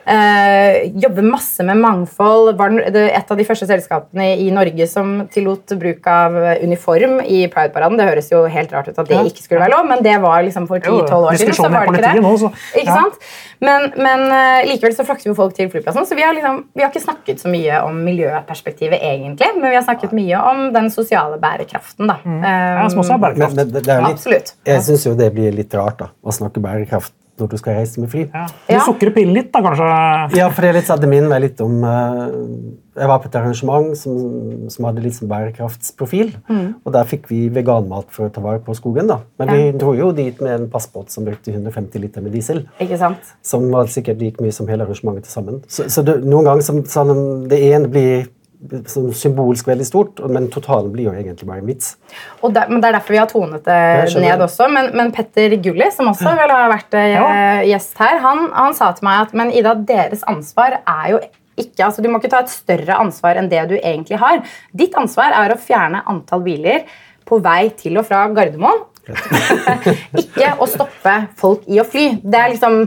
eh, 0.09 0.89
jobber 0.99 1.27
masse 1.29 1.65
med 1.65 1.79
mangfold. 1.79 2.53
Var 2.59 2.77
det 2.95 3.05
et 3.13 3.31
av 3.31 3.39
de 3.39 3.45
første 3.47 3.67
selskapene 3.69 4.31
i 4.41 4.49
Norge 4.53 4.87
som 4.89 5.13
tillot 5.31 5.75
bruk 5.79 6.09
av 6.09 6.37
uniform 6.63 7.19
i 7.21 7.45
Pride-paraden. 7.51 7.99
Det 7.99 8.09
høres 8.09 8.31
jo 8.33 8.43
helt 8.49 8.73
rart 8.75 8.89
ut 8.89 8.97
at 8.97 9.11
det 9.11 9.21
ikke 9.29 9.45
skulle 9.45 9.63
være 9.63 9.75
lov, 9.75 9.85
men 9.91 10.03
det 10.05 10.17
var 10.23 10.43
liksom 10.47 10.67
for 10.69 10.81
10-12 10.81 11.15
år 11.19 11.39
siden. 11.39 11.57
så 11.59 11.69
var 11.69 11.87
det 11.87 12.01
ikke 12.01 12.15
det. 12.17 12.25
nå, 12.25 12.33
så 12.41 12.51
Ikke 12.73 12.89
ja. 12.89 12.97
sant? 13.03 13.29
Men, 13.59 13.89
men 13.99 14.25
eh, 14.31 14.65
likevel 14.69 14.95
så 14.95 15.05
frakter 15.07 15.29
vi 15.29 15.35
folk 15.37 15.55
til 15.55 15.69
flyplassen, 15.71 16.07
så 16.07 16.17
vi 16.17 16.23
har, 16.25 16.33
liksom, 16.35 16.63
vi 16.73 16.85
har 16.85 16.93
ikke 16.93 17.03
snakket 17.03 17.43
så 17.43 17.51
mye 17.51 17.81
om 17.85 17.97
miljøperspektivet 18.07 19.03
egentlig, 19.03 19.51
men 19.59 19.67
vi 19.67 19.75
har 19.75 19.85
snakket 19.85 20.15
mye 20.15 20.43
om 20.51 20.69
den 20.75 20.87
sosiale 20.93 21.37
bærekraften. 21.41 22.07
da. 22.09 22.19
Mm. 22.23 22.39
Ja, 22.39 22.87
som 22.89 23.03
også 23.03 23.17
er 23.17 23.23
bærekraft. 23.25 23.57
men 23.57 23.69
men, 23.73 23.83
det 23.83 23.93
er 23.93 24.03
litt, 24.03 24.17
Absolutt. 24.17 24.53
jeg 24.67 24.83
syns 24.85 25.05
jo 25.07 25.15
det 25.19 25.29
blir 25.35 25.53
litt 25.55 25.73
rart 25.77 25.99
da, 26.01 26.09
å 26.23 26.33
snakke 26.39 26.61
bærekraft 26.63 27.13
når 27.39 27.47
du 27.53 27.55
skal 27.55 27.77
reise 27.77 28.01
med 28.03 28.09
fly. 28.11 28.25
Ja. 28.33 28.41
Du 28.67 28.73
Ja. 28.73 28.79
sukrer 28.83 29.13
pillen 29.15 29.31
litt, 29.33 29.53
da, 29.53 29.61
kanskje? 29.63 29.85
Ja, 30.35 30.49
for 30.51 30.59
det, 30.65 30.69
er 30.69 30.73
litt, 30.75 30.87
sånn- 30.89 30.99
det 30.99 31.07
minner 31.07 31.29
meg 31.31 31.41
litt 31.45 31.61
om 31.63 31.77
eh, 31.87 32.25
Jeg 32.99 33.07
var 33.07 33.21
på 33.23 33.29
et 33.29 33.35
arrangement 33.39 33.95
som, 33.95 34.17
som 34.67 34.85
hadde 34.89 34.99
litt 35.05 35.15
sånn 35.15 35.29
bærekraftsprofil. 35.31 36.33
Og 36.83 36.91
der 36.91 37.05
fikk 37.07 37.29
vi 37.31 37.45
veganmat 37.55 38.09
for 38.11 38.27
å 38.27 38.33
ta 38.35 38.41
vare 38.43 38.59
på 38.59 38.75
skogen. 38.75 39.07
da. 39.07 39.21
Men 39.39 39.53
vi 39.55 39.71
dro 39.79 39.93
jo 39.95 40.09
dit 40.11 40.41
med 40.43 40.51
en 40.59 40.67
passbåt 40.69 41.09
som 41.15 41.23
brukte 41.23 41.53
150 41.53 41.95
liter 42.03 42.21
med 42.21 42.33
diesel. 42.35 42.65
Ikke 42.81 42.97
sant? 42.99 43.31
Som 43.41 43.69
var 43.71 43.85
sikkert 43.87 44.19
like 44.19 44.41
mye 44.43 44.51
som 44.51 44.67
hele 44.67 44.83
arrangementet 44.83 45.23
til 45.29 45.31
sammen. 45.31 45.61
Så, 45.71 45.87
så 45.87 46.03
det, 46.03 46.17
noen 46.25 46.43
ganger 46.43 46.61
som, 46.67 46.83
sånn, 46.83 47.47
det 47.47 47.61
ene 47.71 47.87
blir 47.87 48.27
symbolsk 48.59 49.67
veldig 49.69 49.85
stort, 49.87 50.19
men 50.29 50.49
totalen 50.51 50.91
blir 50.91 51.07
jo 51.07 51.13
egentlig 51.15 51.47
bare 51.47 51.61
en 51.63 51.69
vits. 51.69 51.93
Og 52.43 52.53
der, 52.53 52.67
men 52.69 52.81
Det 52.81 52.89
er 52.89 52.97
derfor 52.97 53.15
vi 53.15 53.21
har 53.21 53.29
tonet 53.31 53.63
det 53.63 54.21
ned 54.21 54.43
også. 54.43 54.67
Men, 54.71 54.89
men 54.95 55.11
Petter 55.15 55.55
Gulli, 55.63 55.87
som 55.95 56.11
også 56.11 56.33
vel 56.35 56.51
har 56.51 56.69
vært 56.71 56.93
eh, 56.99 57.13
Ja. 57.15 57.27
gjest 57.63 57.97
her, 57.97 58.19
han, 58.19 58.49
han 58.53 58.75
sa 58.75 58.91
til 58.97 59.07
meg 59.07 59.27
at 59.27 59.33
men 59.33 59.51
Ida, 59.55 59.75
deres 59.75 60.23
ansvar 60.27 60.81
er 60.85 61.05
jo 61.13 61.21
ikke, 61.59 61.83
altså 61.89 62.01
Du 62.01 62.07
må 62.09 62.19
ikke 62.21 62.31
ta 62.31 62.39
et 62.45 62.51
større 62.53 62.95
ansvar 62.99 63.35
enn 63.35 63.49
det 63.51 63.65
du 63.67 63.75
egentlig 63.75 64.19
har. 64.21 64.43
Ditt 64.71 64.95
ansvar 64.95 65.33
er 65.35 65.51
å 65.51 65.59
fjerne 65.59 66.03
antall 66.07 66.43
biler 66.45 66.85
på 67.27 67.41
vei 67.43 67.69
til 67.79 67.99
og 67.99 68.07
fra 68.07 68.27
Gardermoen. 68.31 68.85
ikke 70.21 70.51
å 70.61 70.67
stoppe 70.69 71.13
folk 71.39 71.65
i 71.69 71.79
å 71.81 71.85
fly. 71.87 72.05
Det 72.23 72.39
er 72.39 72.53
liksom, 72.53 72.77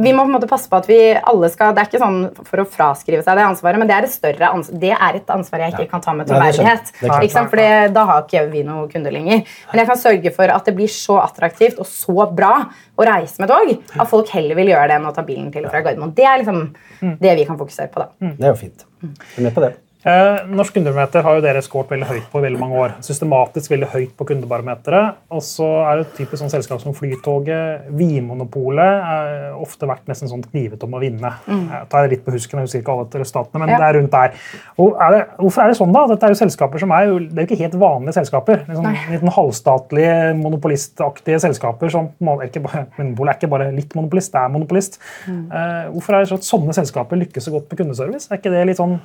Vi 0.00 0.12
må 0.12 0.24
på 0.24 0.30
en 0.30 0.34
måte 0.36 0.48
passe 0.50 0.70
på 0.70 0.78
at 0.80 0.88
vi 0.90 0.98
alle 1.16 1.50
skal 1.52 1.74
Det 1.76 1.82
er 1.82 1.90
ikke 1.90 2.00
sånn 2.02 2.20
for 2.46 2.62
å 2.62 2.66
fraskrive 2.68 3.22
seg 3.26 3.38
det 3.38 3.46
ansvaret, 3.46 3.80
men 3.80 3.90
det 3.90 3.96
er 3.96 4.06
et 4.08 4.14
større 4.14 4.50
ansvar, 4.54 4.80
det 4.82 4.92
er 4.96 5.18
et 5.20 5.32
ansvar 5.34 5.64
jeg 5.66 5.74
ikke 5.76 5.90
kan 5.92 6.04
ta 6.04 6.14
med 6.16 6.30
troverdighet. 6.30 6.92
Er? 7.02 7.50
For 7.50 7.64
da 7.94 8.06
har 8.12 8.24
ikke 8.24 8.44
vi 8.52 8.64
noen 8.66 8.88
kunder 8.92 9.14
lenger. 9.14 9.44
Men 9.72 9.82
jeg 9.82 9.90
kan 9.90 10.00
sørge 10.00 10.34
for 10.36 10.54
at 10.54 10.68
det 10.70 10.76
blir 10.78 10.90
så 10.92 11.18
attraktivt 11.22 11.80
og 11.82 11.88
så 11.88 12.26
bra 12.36 12.54
å 13.00 13.06
reise 13.06 13.40
med 13.42 13.50
tog 13.52 13.70
at 14.00 14.08
folk 14.10 14.28
heller 14.36 14.58
vil 14.58 14.72
gjøre 14.72 14.88
det 14.90 14.98
enn 15.00 15.08
å 15.10 15.14
ta 15.16 15.24
bilen 15.26 15.50
til 15.54 15.64
og 15.66 15.72
fra 15.74 15.82
Gardermoen. 15.84 16.14
Det 16.16 16.26
er 16.28 16.42
liksom 16.42 17.16
det 17.20 17.36
vi 17.40 17.46
kan 17.48 17.58
fokusere 17.60 17.88
på. 17.92 18.04
da. 18.04 18.10
Det 18.36 18.44
er 18.48 18.52
jo 18.54 18.58
fint. 18.60 18.84
Jeg 19.02 19.40
er 19.40 19.48
med 19.48 19.54
på 19.56 19.64
det. 19.64 19.74
Eh, 20.00 20.46
Norsk 20.48 20.72
kundebarometer 20.72 21.20
har 21.26 21.34
jo 21.36 21.42
dere 21.44 21.60
skåret 21.60 21.90
veldig 21.92 22.06
høyt 22.08 22.28
på 22.32 22.40
i 22.40 22.44
veldig 22.46 22.60
mange 22.62 22.76
år. 22.80 22.92
Systematisk 23.04 23.74
veldig 23.74 23.88
høyt 23.92 24.12
på 24.16 24.24
kundebarometeret. 24.30 25.18
Og 25.36 25.42
så 25.44 25.66
er 25.90 26.00
det 26.00 26.14
typisk 26.16 26.40
sånn 26.40 26.52
selskap 26.52 26.80
som 26.80 26.94
Flytoget, 26.96 27.90
Vinmonopolet, 27.98 28.80
er 28.80 29.58
ofte 29.60 29.88
vært 29.90 30.08
nesten 30.08 30.30
sånn 30.30 30.44
knivet 30.46 30.80
om 30.86 30.96
å 30.96 31.02
vinne. 31.02 31.34
Jeg 31.44 31.90
tar 31.92 32.08
litt 32.08 32.24
på 32.24 32.32
husken, 32.32 32.62
jeg 32.62 32.70
husker 32.70 32.80
ikke 32.80 32.94
alle 32.96 33.20
resultatene, 33.26 33.60
men 33.60 33.68
Ja. 33.68 33.76
det 33.76 33.88
er 33.90 33.98
rundt 34.00 34.10
der. 34.10 34.32
Og 34.78 34.96
er 34.96 35.10
det, 35.12 35.20
hvorfor 35.36 35.64
er 35.64 35.68
det 35.68 35.76
sånn, 35.76 35.92
da? 35.92 36.06
Dette 36.06 36.24
er 36.24 36.32
jo 36.32 36.40
selskaper 36.46 36.78
som 36.80 36.90
er 36.96 37.04
jo, 37.06 37.18
det 37.18 37.36
er 37.38 37.46
jo 37.46 37.48
ikke 37.50 37.62
helt 37.64 37.78
vanlige 37.84 38.16
selskaper. 38.16 38.64
Liksom, 38.68 39.10
litt 39.10 39.20
sånn 39.20 39.36
halvstatlige, 39.36 40.34
monopolistaktige 40.40 41.40
selskaper. 41.40 41.90
som 41.90 42.08
ikke 42.40 42.62
bare, 42.62 42.86
Vinmonopolet 42.96 43.34
er 43.34 43.38
ikke 43.38 43.50
bare 43.50 43.72
litt 43.74 43.94
monopolist, 43.94 44.32
det 44.32 44.40
er 44.40 44.48
monopolist. 44.48 44.98
Eh, 45.28 45.90
hvorfor 45.92 46.14
er 46.14 46.24
det 46.24 46.28
sånn 46.30 46.40
at 46.40 46.48
sånne 46.48 46.72
selskaper 46.72 47.16
lykkes 47.20 47.44
så 47.44 47.52
godt 47.52 47.68
med 47.68 47.78
kundeservice? 47.78 48.28
Er 48.30 48.38
ikke 48.38 48.50
det 48.50 48.66
litt 48.66 48.78
sånn 48.78 48.98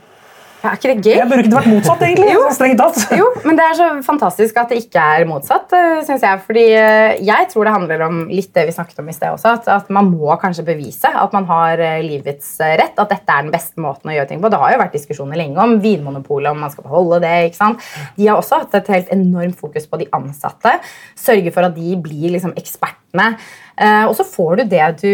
er 0.71 0.80
ikke 0.80 0.91
det 0.91 1.06
gøy? 1.06 1.15
jeg 1.15 1.30
burde 1.30 1.45
ikke 1.47 1.58
vært 1.60 1.71
motsatt, 1.71 2.04
egentlig. 2.08 2.32
Jo. 2.34 2.43
strengt 2.56 2.82
tatt. 2.82 3.01
Jo, 3.19 3.28
men 3.45 3.60
det 3.60 3.65
er 3.65 3.78
så 3.80 3.89
fantastisk 4.06 4.58
at 4.60 4.71
det 4.73 4.82
ikke 4.84 5.04
er 5.15 5.28
motsatt, 5.30 5.73
syns 6.08 6.25
jeg. 6.25 6.41
Fordi 6.47 6.65
eh, 6.78 7.15
jeg 7.25 7.49
tror 7.51 7.67
det 7.67 7.75
handler 7.75 8.06
om 8.08 8.21
litt 8.32 8.51
det 8.56 8.65
vi 8.69 8.75
snakket 8.75 9.01
om 9.04 9.10
i 9.12 9.15
sted 9.15 9.34
også, 9.36 9.56
at, 9.60 9.69
at 9.71 9.91
man 9.93 10.10
må 10.12 10.36
kanskje 10.41 10.65
bevise 10.67 11.10
at 11.10 11.36
man 11.36 11.47
har 11.49 11.82
eh, 11.84 12.01
livets 12.06 12.56
eh, 12.63 12.75
rett, 12.82 12.97
at 13.01 13.12
dette 13.12 13.38
er 13.38 13.45
den 13.45 13.54
beste 13.54 13.82
måten 13.84 14.12
å 14.12 14.15
gjøre 14.15 14.30
ting 14.32 14.43
på. 14.43 14.51
Det 14.51 14.62
har 14.62 14.75
jo 14.75 14.82
vært 14.84 14.97
diskusjoner 14.97 15.39
lenge 15.39 15.62
om 15.62 15.78
Vinmonopolet, 15.84 16.51
om 16.51 16.63
man 16.65 16.73
skal 16.73 16.88
beholde 16.88 17.21
det. 17.25 17.36
ikke 17.49 17.62
sant? 17.62 17.86
De 18.17 18.30
har 18.30 18.39
også 18.39 18.63
hatt 18.63 18.80
et 18.80 18.93
helt 18.95 19.12
enormt 19.15 19.60
fokus 19.60 19.88
på 19.89 20.01
de 20.01 20.10
ansatte. 20.15 20.78
Sørge 21.19 21.54
for 21.56 21.67
at 21.67 21.78
de 21.78 21.95
blir 22.01 22.36
liksom 22.36 22.56
ekspertene. 22.60 23.36
Eh, 23.76 24.06
og 24.08 24.14
så 24.16 24.24
får 24.24 24.62
du 24.62 24.64
det 24.72 24.84
du 25.02 25.10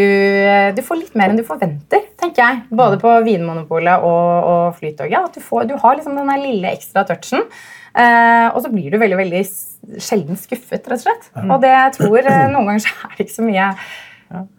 Du 0.78 0.82
får 0.86 1.00
litt 1.00 1.16
mer 1.18 1.32
enn 1.32 1.40
du 1.40 1.46
forventer, 1.48 2.04
tenker 2.20 2.44
jeg. 2.44 2.62
Både 2.70 3.00
på 3.02 3.14
Vinmonopolet 3.26 4.06
og, 4.06 4.52
og 4.52 4.78
Flytoget. 4.78 5.18
At 5.32 5.38
du, 5.38 5.42
får, 5.44 5.66
du 5.72 5.76
har 5.82 5.98
liksom 5.98 6.20
den 6.20 6.32
lille 6.44 6.76
ekstra 6.76 7.06
touchen. 7.10 7.48
Eh, 7.92 8.48
og 8.54 8.62
så 8.64 8.72
blir 8.72 8.94
du 8.94 9.02
veldig 9.02 9.18
veldig 9.20 9.42
sjelden 10.00 10.38
skuffet, 10.40 10.86
rett 10.86 10.94
og 10.96 11.04
slett. 11.04 11.28
Og 11.42 11.58
det 11.64 11.74
jeg 11.74 11.98
tror 11.98 12.22
eh, 12.22 12.48
noen 12.54 12.70
ganger 12.70 12.86
så 12.86 12.96
er 13.10 13.18
det 13.18 13.28
ikke 13.28 13.40
så 13.40 13.50
mye 13.50 13.68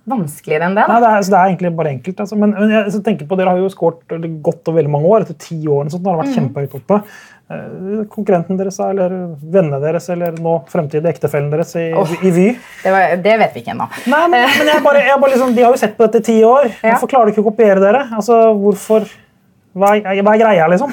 vanskeligere 0.04 0.66
enn 0.68 0.74
det. 0.76 0.84
Nei, 0.88 0.98
det, 1.00 1.10
er, 1.10 1.26
det 1.32 1.38
er 1.38 1.50
egentlig 1.50 1.70
bare 1.78 1.92
enkelt. 1.94 2.18
Altså. 2.24 2.36
Men, 2.36 2.50
men 2.58 2.74
jeg 2.74 2.92
så 2.92 3.00
tenker 3.06 3.28
på, 3.28 3.38
dere 3.40 3.54
har 3.54 3.62
jo 3.62 3.70
skåret 3.72 4.16
godt 4.44 4.68
over 4.68 4.82
veldig 4.82 4.92
mange 4.92 5.12
år. 5.14 5.24
Etter 5.24 5.38
ti 5.40 5.60
år 5.64 5.88
sånt, 5.92 6.04
har 6.04 6.18
vært 6.18 6.28
vært 6.32 6.40
kjempehøyt 6.40 6.76
oppe. 6.82 6.98
Eh, 7.52 8.04
Konkurrenten 8.12 8.58
deres 8.58 8.78
eller 8.82 9.12
vennene 9.42 9.80
deres 9.82 10.08
eller 10.12 10.36
nå 10.42 10.56
fremtidige 10.72 11.12
ektefellen 11.12 11.50
deres 11.52 11.74
i, 11.78 11.90
oh, 11.98 12.16
i 12.22 12.32
Vy? 12.32 12.48
Det, 12.82 12.94
var, 12.94 13.16
det 13.24 13.36
vet 13.44 13.56
vi 13.56 13.62
ikke 13.64 13.74
ennå. 13.74 13.88
Nei, 14.12 14.22
men, 14.32 14.48
men 14.58 14.72
jeg 14.72 14.84
bare, 14.84 15.04
jeg 15.06 15.20
bare 15.22 15.34
liksom, 15.34 15.54
De 15.56 15.66
har 15.66 15.74
jo 15.74 15.82
sett 15.82 15.94
på 15.98 16.08
dette 16.08 16.22
i 16.22 16.26
ti 16.30 16.38
år. 16.46 16.70
Ja. 16.80 16.94
Hvorfor 16.94 17.12
klarer 17.12 17.30
de 17.30 17.36
ikke 17.36 17.44
å 17.44 17.50
kopiere 17.50 17.82
dere? 17.82 18.06
Altså, 18.16 18.42
hvorfor... 18.58 19.08
Hva 19.72 19.94
er, 19.96 20.20
hva 20.20 20.34
er 20.34 20.42
greia, 20.42 20.66
liksom? 20.68 20.92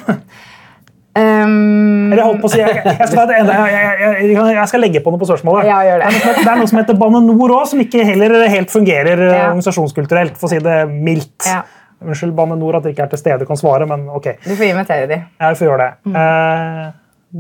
Um, 1.19 2.11
Eller 2.13 2.21
holdt 2.23 2.39
på 2.39 2.47
å 2.47 2.51
si, 2.53 2.59
jeg, 2.61 2.83
jeg, 2.85 3.07
skal, 3.09 3.31
jeg, 3.33 4.67
skal 4.69 4.83
legge 4.83 5.01
på 5.03 5.11
noe 5.11 5.19
på 5.19 5.27
spørsmålet. 5.27 5.67
Ja, 5.67 5.79
gjør 5.83 6.03
det. 6.05 6.11
det 6.37 6.45
er 6.45 6.61
noe 6.61 6.69
som 6.69 6.79
heter 6.79 6.99
Bane 7.01 7.21
Nor 7.25 7.55
òg, 7.57 7.65
som 7.71 7.81
ikke 7.81 8.05
heller 8.07 8.35
helt 8.53 8.71
fungerer 8.71 9.25
eh, 9.25 9.33
Ja. 9.33 9.47
organisasjonskulturelt. 9.49 10.37
for 10.39 10.47
å 10.47 10.53
si 10.53 10.61
det 10.63 10.77
mildt. 10.91 11.49
Ja. 11.49 11.63
Unnskyld, 11.99 12.35
Bane 12.35 12.55
Nor, 12.59 12.77
at 12.79 12.85
dere 12.85 12.95
ikke 12.95 13.07
er 13.07 13.13
til 13.13 13.21
stede 13.21 13.43
og 13.43 13.49
kan 13.49 13.59
svare, 13.59 13.87
men 13.89 14.07
ok. 14.15 14.29
du 14.45 14.53
får 14.53 14.69
invitere 14.69 15.07
de. 15.09 15.17
Jeg 15.39 15.57
får 15.59 15.67
gjøre 15.67 15.79
det. 15.85 15.89
Mm. 16.07 16.19
Eh, 16.21 16.85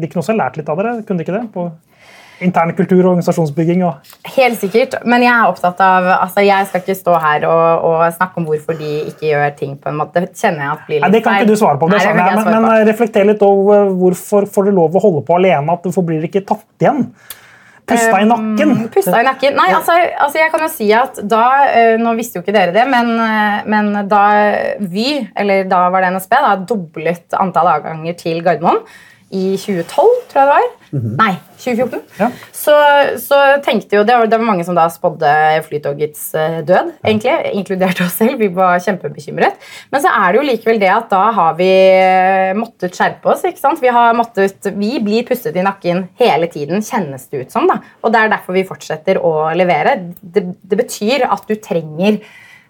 de 0.01 0.09
kunne 0.09 0.23
også 0.25 0.35
lært 0.35 0.59
litt 0.59 0.71
av 0.71 0.81
dere, 0.81 0.97
kunne 1.07 1.21
de 1.21 1.27
ikke 1.27 1.37
det? 1.37 1.45
På 1.53 1.69
intern 2.43 2.71
kultur 2.75 2.99
og 3.01 3.11
organisasjonsbygging. 3.13 3.83
Og... 3.87 4.11
Helt 4.35 4.59
sikkert, 4.61 4.97
men 5.09 5.23
jeg 5.25 5.31
er 5.33 5.49
opptatt 5.51 5.81
av 5.83 6.07
altså 6.15 6.43
Jeg 6.45 6.69
skal 6.69 6.83
ikke 6.83 6.97
stå 6.97 7.17
her 7.23 7.47
og, 7.49 7.87
og 7.89 8.05
snakke 8.15 8.41
om 8.41 8.47
hvorfor 8.49 8.77
de 8.79 8.93
ikke 9.11 9.27
gjør 9.31 9.49
ting 9.59 9.75
på 9.79 9.91
en 9.91 9.99
måte. 9.99 10.23
Det 10.23 10.39
kjenner 10.39 10.65
jeg 10.65 10.75
at 10.75 10.85
blir 10.87 10.99
litt 10.99 11.07
Nei, 11.07 11.11
det 11.15 11.23
kan 11.25 11.39
ikke 11.39 11.51
du 11.51 11.59
svare 11.59 11.81
på, 11.81 11.89
Nei, 11.91 11.99
ikke 12.03 12.15
men, 12.19 12.45
men 12.47 12.69
eh, 12.71 12.85
reflekter 12.89 13.27
litt 13.27 13.43
over 13.45 13.91
hvorfor 14.03 14.47
får 14.53 14.69
du 14.69 14.75
lov 14.79 14.95
å 14.95 15.03
holde 15.03 15.25
på 15.27 15.39
alene. 15.39 15.75
at 15.75 15.89
Hvorfor 15.89 16.07
blir 16.07 16.21
dere 16.21 16.31
ikke 16.31 16.47
tatt 16.53 16.87
igjen? 16.87 17.05
Pusta 17.89 18.21
i 18.21 18.29
nakken. 18.29 18.71
Um, 18.71 18.87
Pusta 18.93 19.19
i 19.19 19.25
nakken. 19.27 19.57
Nei, 19.59 19.67
altså, 19.75 19.97
altså 20.25 20.41
jeg 20.41 20.53
kan 20.53 20.63
jo 20.65 20.71
si 20.73 20.89
at 20.95 21.19
da 21.29 21.43
eh, 21.67 21.97
Nå 22.01 22.13
visste 22.17 22.39
jo 22.39 22.45
ikke 22.45 22.55
dere 22.55 22.75
det, 22.75 22.85
men, 22.89 23.11
eh, 23.25 23.67
men 23.69 23.91
da 24.11 24.23
Vy, 24.79 25.09
eller 25.37 25.69
da 25.69 25.83
var 25.93 26.05
det 26.05 26.13
NSB, 26.15 26.39
da, 26.45 26.55
doblet 26.69 27.37
antall 27.39 27.73
avganger 27.75 28.17
til 28.19 28.41
Gardermoen 28.45 28.83
i 29.29 29.53
2012, 29.61 30.09
tror 30.31 30.41
jeg 30.41 30.47
det 30.47 30.55
var. 30.55 30.69
Nei, 31.19 31.33
2014. 31.59 32.01
Ja. 32.19 32.29
Så, 32.55 32.75
så 33.21 33.39
tenkte 33.65 33.99
jo, 33.99 34.05
det 34.07 34.15
var, 34.15 34.29
det 34.31 34.39
var 34.39 34.47
mange 34.47 34.65
som 34.67 34.77
da 34.77 34.87
spådde 34.91 35.31
Flytogets 35.67 36.23
eh, 36.37 36.59
død, 36.67 36.93
egentlig, 37.03 37.35
inkludert 37.59 38.01
oss 38.05 38.17
selv. 38.19 38.39
Vi 38.41 38.49
var 38.55 38.79
kjempebekymret. 38.83 39.59
Men 39.93 40.03
så 40.03 40.11
er 40.15 40.31
det 40.31 40.41
jo 40.41 40.47
likevel 40.49 40.81
det 40.81 40.91
at 40.93 41.09
da 41.11 41.21
har 41.35 41.55
vi 41.59 41.69
eh, 41.69 42.51
måttet 42.57 42.97
skjerpe 42.97 43.33
oss. 43.33 43.45
ikke 43.47 43.61
sant? 43.61 43.83
Vi, 43.83 43.91
har 43.93 44.17
måttet, 44.17 44.71
vi 44.75 44.95
blir 45.03 45.27
pustet 45.27 45.57
i 45.59 45.65
nakken 45.65 46.07
hele 46.21 46.49
tiden, 46.51 46.83
kjennes 46.85 47.27
det 47.29 47.45
ut 47.45 47.55
som. 47.55 47.69
da. 47.69 47.79
Og 48.03 48.13
det 48.13 48.23
er 48.23 48.35
derfor 48.35 48.57
vi 48.57 48.67
fortsetter 48.67 49.21
å 49.21 49.49
levere. 49.57 49.97
Det, 50.21 50.45
det 50.61 50.83
betyr 50.83 51.27
at 51.29 51.49
du 51.49 51.57
trenger 51.59 52.21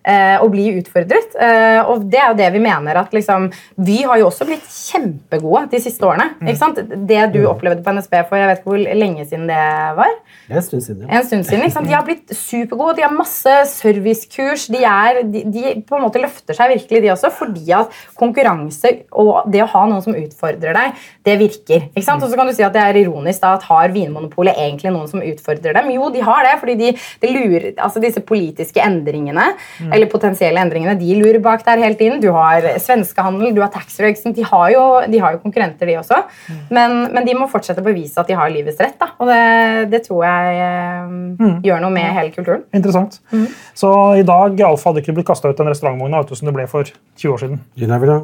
eh, 0.10 0.36
å 0.42 0.50
bli 0.52 0.66
utfordret. 0.80 1.36
Eh, 1.40 1.80
og 1.86 2.08
det 2.10 2.20
er 2.22 2.32
jo 2.32 2.38
det 2.40 2.50
vi 2.56 2.64
mener 2.64 3.00
at 3.02 3.14
liksom, 3.16 3.50
Vy 3.80 4.02
har 4.10 4.20
jo 4.22 4.28
også 4.30 4.48
blitt 4.50 4.66
kjempegode 4.70 5.68
de 5.72 5.82
siste 5.84 6.06
årene. 6.06 6.32
ikke 6.44 6.60
sant? 6.60 6.82
Det 7.10 7.22
du 7.34 7.44
opplevde 7.50 7.84
på 7.86 7.94
NSB 7.96 8.16
for 8.30 8.40
jeg 8.40 8.50
vet 8.50 8.62
ikke 8.62 8.74
hvor 8.74 8.84
lenge 9.04 9.26
siden 9.30 9.48
det 9.50 9.62
var. 10.00 10.16
Det 10.50 10.56
er 10.56 10.62
en 10.62 10.66
stund 10.66 10.86
siden. 10.86 11.06
ja. 11.06 11.20
En 11.20 11.28
stund 11.28 11.46
siden, 11.48 11.64
ikke 11.66 11.78
sant? 11.78 11.90
De 11.90 11.96
har 11.96 12.06
blitt 12.08 12.34
supergode. 12.36 12.98
De 12.98 13.06
har 13.06 13.14
masse 13.14 13.56
servicekurs. 13.76 14.68
De, 14.74 14.82
er, 14.84 15.22
de, 15.30 15.44
de 15.54 15.76
på 15.86 15.98
en 15.98 16.06
måte 16.08 16.22
løfter 16.22 16.58
seg 16.58 16.74
virkelig, 16.74 17.04
de 17.06 17.14
også, 17.14 17.32
fordi 17.34 17.68
at 17.78 17.94
konkurranse 18.20 18.96
og 19.20 19.50
det 19.52 19.62
å 19.64 19.70
ha 19.72 19.84
noen 19.90 20.04
som 20.04 20.16
utfordrer 20.18 20.76
deg, 20.76 21.04
det 21.28 21.36
virker. 21.42 21.86
ikke 21.94 22.06
sant? 22.06 22.24
Og 22.26 22.32
så 22.32 22.40
kan 22.40 22.50
du 22.50 22.56
si 22.56 22.66
at 22.66 22.74
det 22.76 22.82
er 22.84 23.00
ironisk 23.04 23.44
da, 23.44 23.54
at 23.58 23.68
har 23.70 23.94
Vinmonopolet 23.94 24.58
egentlig 24.58 24.94
noen 24.96 25.10
som 25.12 25.24
utfordrer 25.24 25.76
dem? 25.78 25.92
Jo, 25.96 26.10
de 26.14 26.24
har 26.26 26.46
det, 26.48 26.56
fordi 26.62 26.76
de, 26.80 26.92
de 27.22 27.34
lurer, 27.34 27.68
altså 27.78 28.02
disse 28.04 28.24
politiske 28.26 28.82
endringene, 28.84 29.52
eller 30.00 30.12
potensielle 30.12 30.62
endringene, 30.64 30.96
de 31.00 31.18
lurer 31.20 31.40
bak 31.44 31.64
der 31.68 31.82
hele 31.84 31.98
tiden. 32.00 32.22
Du 32.24 32.30
har 32.36 32.66
svenskehandel, 32.82 33.54
du 33.56 33.62
har 33.64 33.72
taxfree. 33.74 34.16
De 34.36 34.46
har 34.48 34.72
jo, 34.74 34.84
de 35.12 35.22
har 35.22 35.36
jo 35.36 35.42
konkurrenter, 35.44 35.90
de 35.90 36.00
også. 36.00 36.22
Men, 36.74 37.12
men 37.14 37.28
de 37.28 37.36
må 37.38 37.50
fortsette 37.52 37.84
å 37.84 37.86
bevise 37.86 38.20
at 38.22 38.30
de 38.30 38.38
har 38.40 38.52
livets 38.54 38.80
rett. 38.82 38.98
da, 39.00 39.12
Og 39.20 39.30
det, 39.30 39.44
det 39.94 40.04
tror 40.08 40.26
jeg 40.26 40.64
eh, 40.66 41.46
gjør 41.68 41.84
noe 41.84 41.94
med 41.94 42.10
hele 42.18 42.34
kulturen. 42.36 42.66
Interessant. 42.76 43.20
Mm. 43.34 43.48
Så 43.78 43.92
i 44.20 44.26
dag 44.28 44.66
Alfa 44.70 44.90
hadde 44.90 45.04
ikke 45.04 45.18
blitt 45.20 45.30
kasta 45.30 45.52
ut 45.52 45.60
vet 45.60 46.30
du, 46.30 46.36
som 46.36 46.50
det 46.50 46.56
ble 46.56 46.66
for 46.70 46.88
20 47.20 47.34
år 47.34 47.44
siden. 47.44 47.60
You 47.78 47.88
never 47.92 48.08
know. 48.08 48.22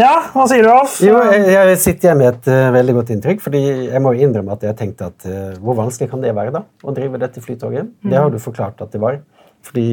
Ja, 0.00 0.14
hva 0.32 0.46
sier 0.48 0.64
du, 0.64 0.70
Alf? 0.72 0.94
Jo, 1.04 1.18
jeg, 1.28 1.42
jeg 1.52 1.78
sitter 1.82 2.08
hjemme 2.08 2.22
med 2.22 2.38
et 2.38 2.46
uh, 2.48 2.70
veldig 2.72 2.94
godt 3.00 3.10
inntrykk. 3.12 3.42
fordi 3.44 3.60
jeg 3.90 4.00
må 4.00 4.14
jo 4.16 4.24
innrømme 4.24 4.54
at 4.54 4.62
jeg 4.64 4.78
tenkte 4.78 5.10
at 5.10 5.26
uh, 5.28 5.58
hvor 5.60 5.76
vanskelig 5.76 6.08
kan 6.12 6.22
det 6.24 6.32
være 6.36 6.54
da, 6.54 6.62
å 6.86 6.94
drive 6.96 7.20
dette 7.20 7.42
flytoget? 7.44 7.90
Det 8.06 8.16
har 8.16 8.30
du 8.32 8.38
forklart 8.40 8.80
at 8.80 8.94
det 8.94 9.02
var. 9.02 9.18
Fordi, 9.60 9.86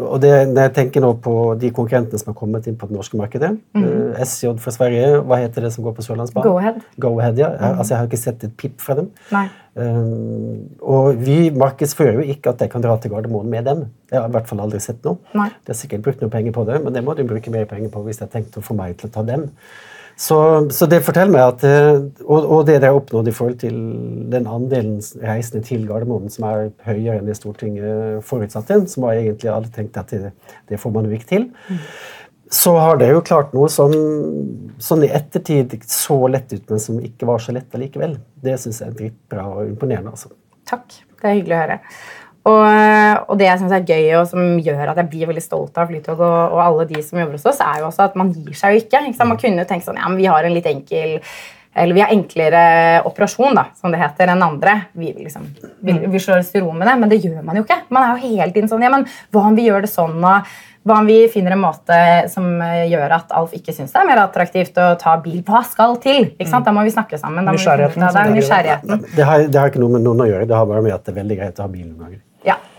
og 0.00 0.16
det, 0.22 0.30
når 0.48 0.68
jeg 0.68 0.72
tenker 0.78 1.02
nå 1.04 1.10
på 1.22 1.34
de 1.60 1.68
konkurrentene 1.76 2.18
som 2.18 2.30
har 2.32 2.36
kommet 2.38 2.64
inn 2.70 2.78
på 2.80 2.88
det 2.88 2.96
norske 2.96 3.18
markedet 3.20 3.50
eh, 3.76 4.22
SJ 4.24 4.54
fra 4.64 4.72
Sverige, 4.72 5.18
hva 5.28 5.42
heter 5.42 5.66
det 5.66 5.72
som 5.74 5.84
går 5.84 5.92
på 5.98 6.04
Sørlandsbanen? 6.06 6.48
Go-Ahead. 6.48 6.78
Go-Ahead, 7.04 7.36
ja. 7.38 7.50
Jeg, 7.52 7.74
altså, 7.74 7.92
jeg 7.92 7.98
har 8.00 8.08
ikke 8.08 8.20
sett 8.22 8.46
et 8.48 8.54
pip 8.58 8.80
fra 8.80 8.96
dem. 8.96 9.10
Um, 9.76 10.64
og 10.82 11.20
vi 11.20 11.36
markedsfører 11.54 12.18
jo 12.18 12.32
ikke 12.32 12.54
at 12.54 12.64
jeg 12.64 12.72
kan 12.72 12.82
dra 12.82 12.96
til 12.98 13.12
Gardermoen 13.12 13.52
med 13.52 13.68
dem. 13.68 13.84
Jeg 14.10 14.18
har 14.18 14.32
i 14.32 14.34
hvert 14.34 14.48
fall 14.50 14.64
aldri 14.64 14.80
sett 14.82 15.04
noe. 15.06 15.20
Nei. 15.36 15.50
De 15.52 15.74
har 15.74 15.78
sikkert 15.78 16.08
brukt 16.08 16.24
noe 16.24 16.32
penger 16.32 16.56
på 16.56 16.64
det, 16.68 16.80
men 16.82 16.96
det 16.96 17.04
må 17.06 17.14
de 17.14 17.28
bruke 17.28 17.52
mer 17.54 17.68
penger 17.70 17.92
på 17.92 18.02
hvis 18.08 18.22
de 18.22 18.26
har 18.26 18.32
tenkt 18.32 18.56
å 18.56 18.64
få 18.64 18.74
meg 18.78 18.96
til 18.98 19.12
å 19.12 19.14
ta 19.20 19.26
dem. 19.28 19.50
Så, 20.20 20.36
så 20.76 20.84
det 20.90 21.00
forteller 21.06 21.32
meg 21.32 21.46
at 21.46 21.62
eh, 21.64 22.02
og, 22.26 22.44
og 22.44 22.66
det 22.68 22.76
de 22.82 22.90
har 22.90 22.98
oppnådd 22.98 23.30
i 23.30 23.32
forhold 23.32 23.56
til 23.62 23.76
den 24.32 24.48
andelen 24.50 24.98
reisende 25.24 25.64
til 25.64 25.86
Gardermoen 25.88 26.28
som 26.32 26.44
er 26.50 26.66
høyere 26.84 27.20
enn 27.20 27.30
det 27.30 27.38
Stortinget 27.38 28.20
forutsatte, 28.28 28.82
som 28.92 29.06
var 29.06 29.16
egentlig 29.16 29.48
alle 29.48 29.72
tenkte 29.72 30.04
at 30.04 30.12
det, 30.12 30.34
det 30.68 30.80
får 30.82 30.92
man 30.92 31.08
jo 31.08 31.16
ikke 31.16 31.30
til, 31.30 31.48
så 32.52 32.74
har 32.82 33.00
det 33.00 33.08
jo 33.12 33.24
klart 33.24 33.54
noe 33.56 33.70
som 33.72 33.94
sånn 34.82 35.06
i 35.06 35.12
ettertid 35.14 35.78
så 35.88 36.18
lett 36.28 36.52
ut, 36.52 36.66
men 36.68 36.82
som 36.82 37.00
ikke 37.00 37.28
var 37.30 37.40
så 37.40 37.54
lett 37.56 37.76
allikevel. 37.78 38.18
Det 38.42 38.56
syns 38.60 38.82
jeg 38.82 38.90
er 38.90 38.96
dritbra 38.98 39.46
og 39.54 39.70
imponerende. 39.70 40.12
altså. 40.12 40.34
Takk. 40.68 40.98
Det 41.20 41.28
er 41.28 41.36
hyggelig 41.38 41.56
å 41.56 41.60
høre. 41.62 41.78
Og, 42.48 43.28
og 43.28 43.36
det 43.36 43.50
jeg 43.50 43.60
synes 43.60 43.74
er 43.76 43.84
gøy, 43.84 44.06
og 44.16 44.26
som 44.30 44.58
gjør 44.64 44.92
at 44.94 45.00
jeg 45.02 45.10
blir 45.12 45.28
veldig 45.28 45.44
stolt 45.44 45.76
av 45.76 45.90
Flytog 45.90 46.22
og, 46.24 46.54
og 46.56 46.60
alle 46.64 46.86
de 46.88 47.02
som 47.04 47.20
jobber 47.20 47.36
hos 47.36 47.48
oss, 47.50 47.60
er 47.60 47.82
jo 47.82 47.90
også 47.90 48.06
at 48.06 48.16
man 48.16 48.32
gir 48.32 48.56
seg 48.56 48.74
jo 48.74 48.84
ikke. 48.84 49.02
ikke? 49.10 49.26
Man 49.28 49.40
kunne 49.40 49.64
jo 49.64 49.68
tenkt 49.68 49.88
sånn, 49.88 50.00
ja, 50.00 50.08
men 50.08 50.20
vi 50.20 50.28
har 50.30 50.48
en 50.48 50.56
litt 50.56 50.68
enkel 50.70 51.18
eller 51.70 51.94
vi 51.94 52.02
har 52.02 52.10
enklere 52.10 52.62
operasjon, 53.06 53.54
da, 53.54 53.68
som 53.78 53.92
det 53.94 54.00
heter, 54.00 54.32
enn 54.32 54.42
andre. 54.42 54.72
Vi, 54.98 55.12
liksom, 55.14 55.44
vi, 55.86 55.94
vi 56.10 56.22
slår 56.22 56.40
oss 56.42 56.50
til 56.50 56.64
ro 56.64 56.72
med 56.74 56.88
det, 56.90 56.96
men 56.98 57.12
det 57.12 57.20
gjør 57.22 57.44
man 57.46 57.60
jo 57.60 57.62
ikke. 57.62 57.84
Man 57.94 58.06
er 58.08 58.16
jo 58.16 58.32
hele 58.32 58.50
tiden 58.56 58.72
sånn 58.72 58.82
ja, 58.82 58.90
men 58.90 59.06
Hva 59.30 59.44
om 59.46 59.58
vi 59.58 59.68
gjør 59.68 59.86
det 59.86 59.92
sånn? 59.92 60.18
og 60.18 60.50
hva 60.88 60.96
om 61.02 61.08
vi 61.10 61.18
finner 61.28 61.52
en 61.52 61.60
måte 61.60 61.96
som 62.32 62.46
gjør 62.88 63.12
at 63.12 63.34
Alf 63.36 63.52
ikke 63.52 63.74
syns 63.76 63.92
det 63.92 64.00
er 64.00 64.06
mer 64.08 64.22
attraktivt 64.22 64.78
å 64.80 64.94
ta 65.00 65.12
bil? 65.20 65.42
Hva 65.44 65.60
skal 65.68 65.98
til? 66.00 66.30
Ikke 66.38 66.48
sant? 66.48 66.64
Da 66.64 66.72
må 66.72 66.86
vi 66.86 66.94
snakke 66.94 67.20
sammen. 67.20 67.44
Da 67.44 67.52
vi 67.52 67.60
Nysgjerrigheten 68.38 68.94
av 68.96 69.04
det. 69.04 69.12
Det 69.18 69.28
har, 69.28 69.44
det 69.44 69.60
har 69.60 69.72
ikke 69.72 69.82
noe 69.82 69.98
med 69.98 70.06
noen 70.08 70.24
å 70.24 70.30
gjøre, 70.30 70.48
det 70.48 70.56
har 70.56 70.66
bare 70.72 70.82
med 70.88 70.96
at 70.96 71.04
det 71.04 71.12
er 71.12 71.20
veldig 71.20 71.38
greit 71.42 71.60
å 71.60 71.66
ha 71.66 71.72
bil 71.74 71.84
noen 71.84 72.06
ganger. 72.06 72.22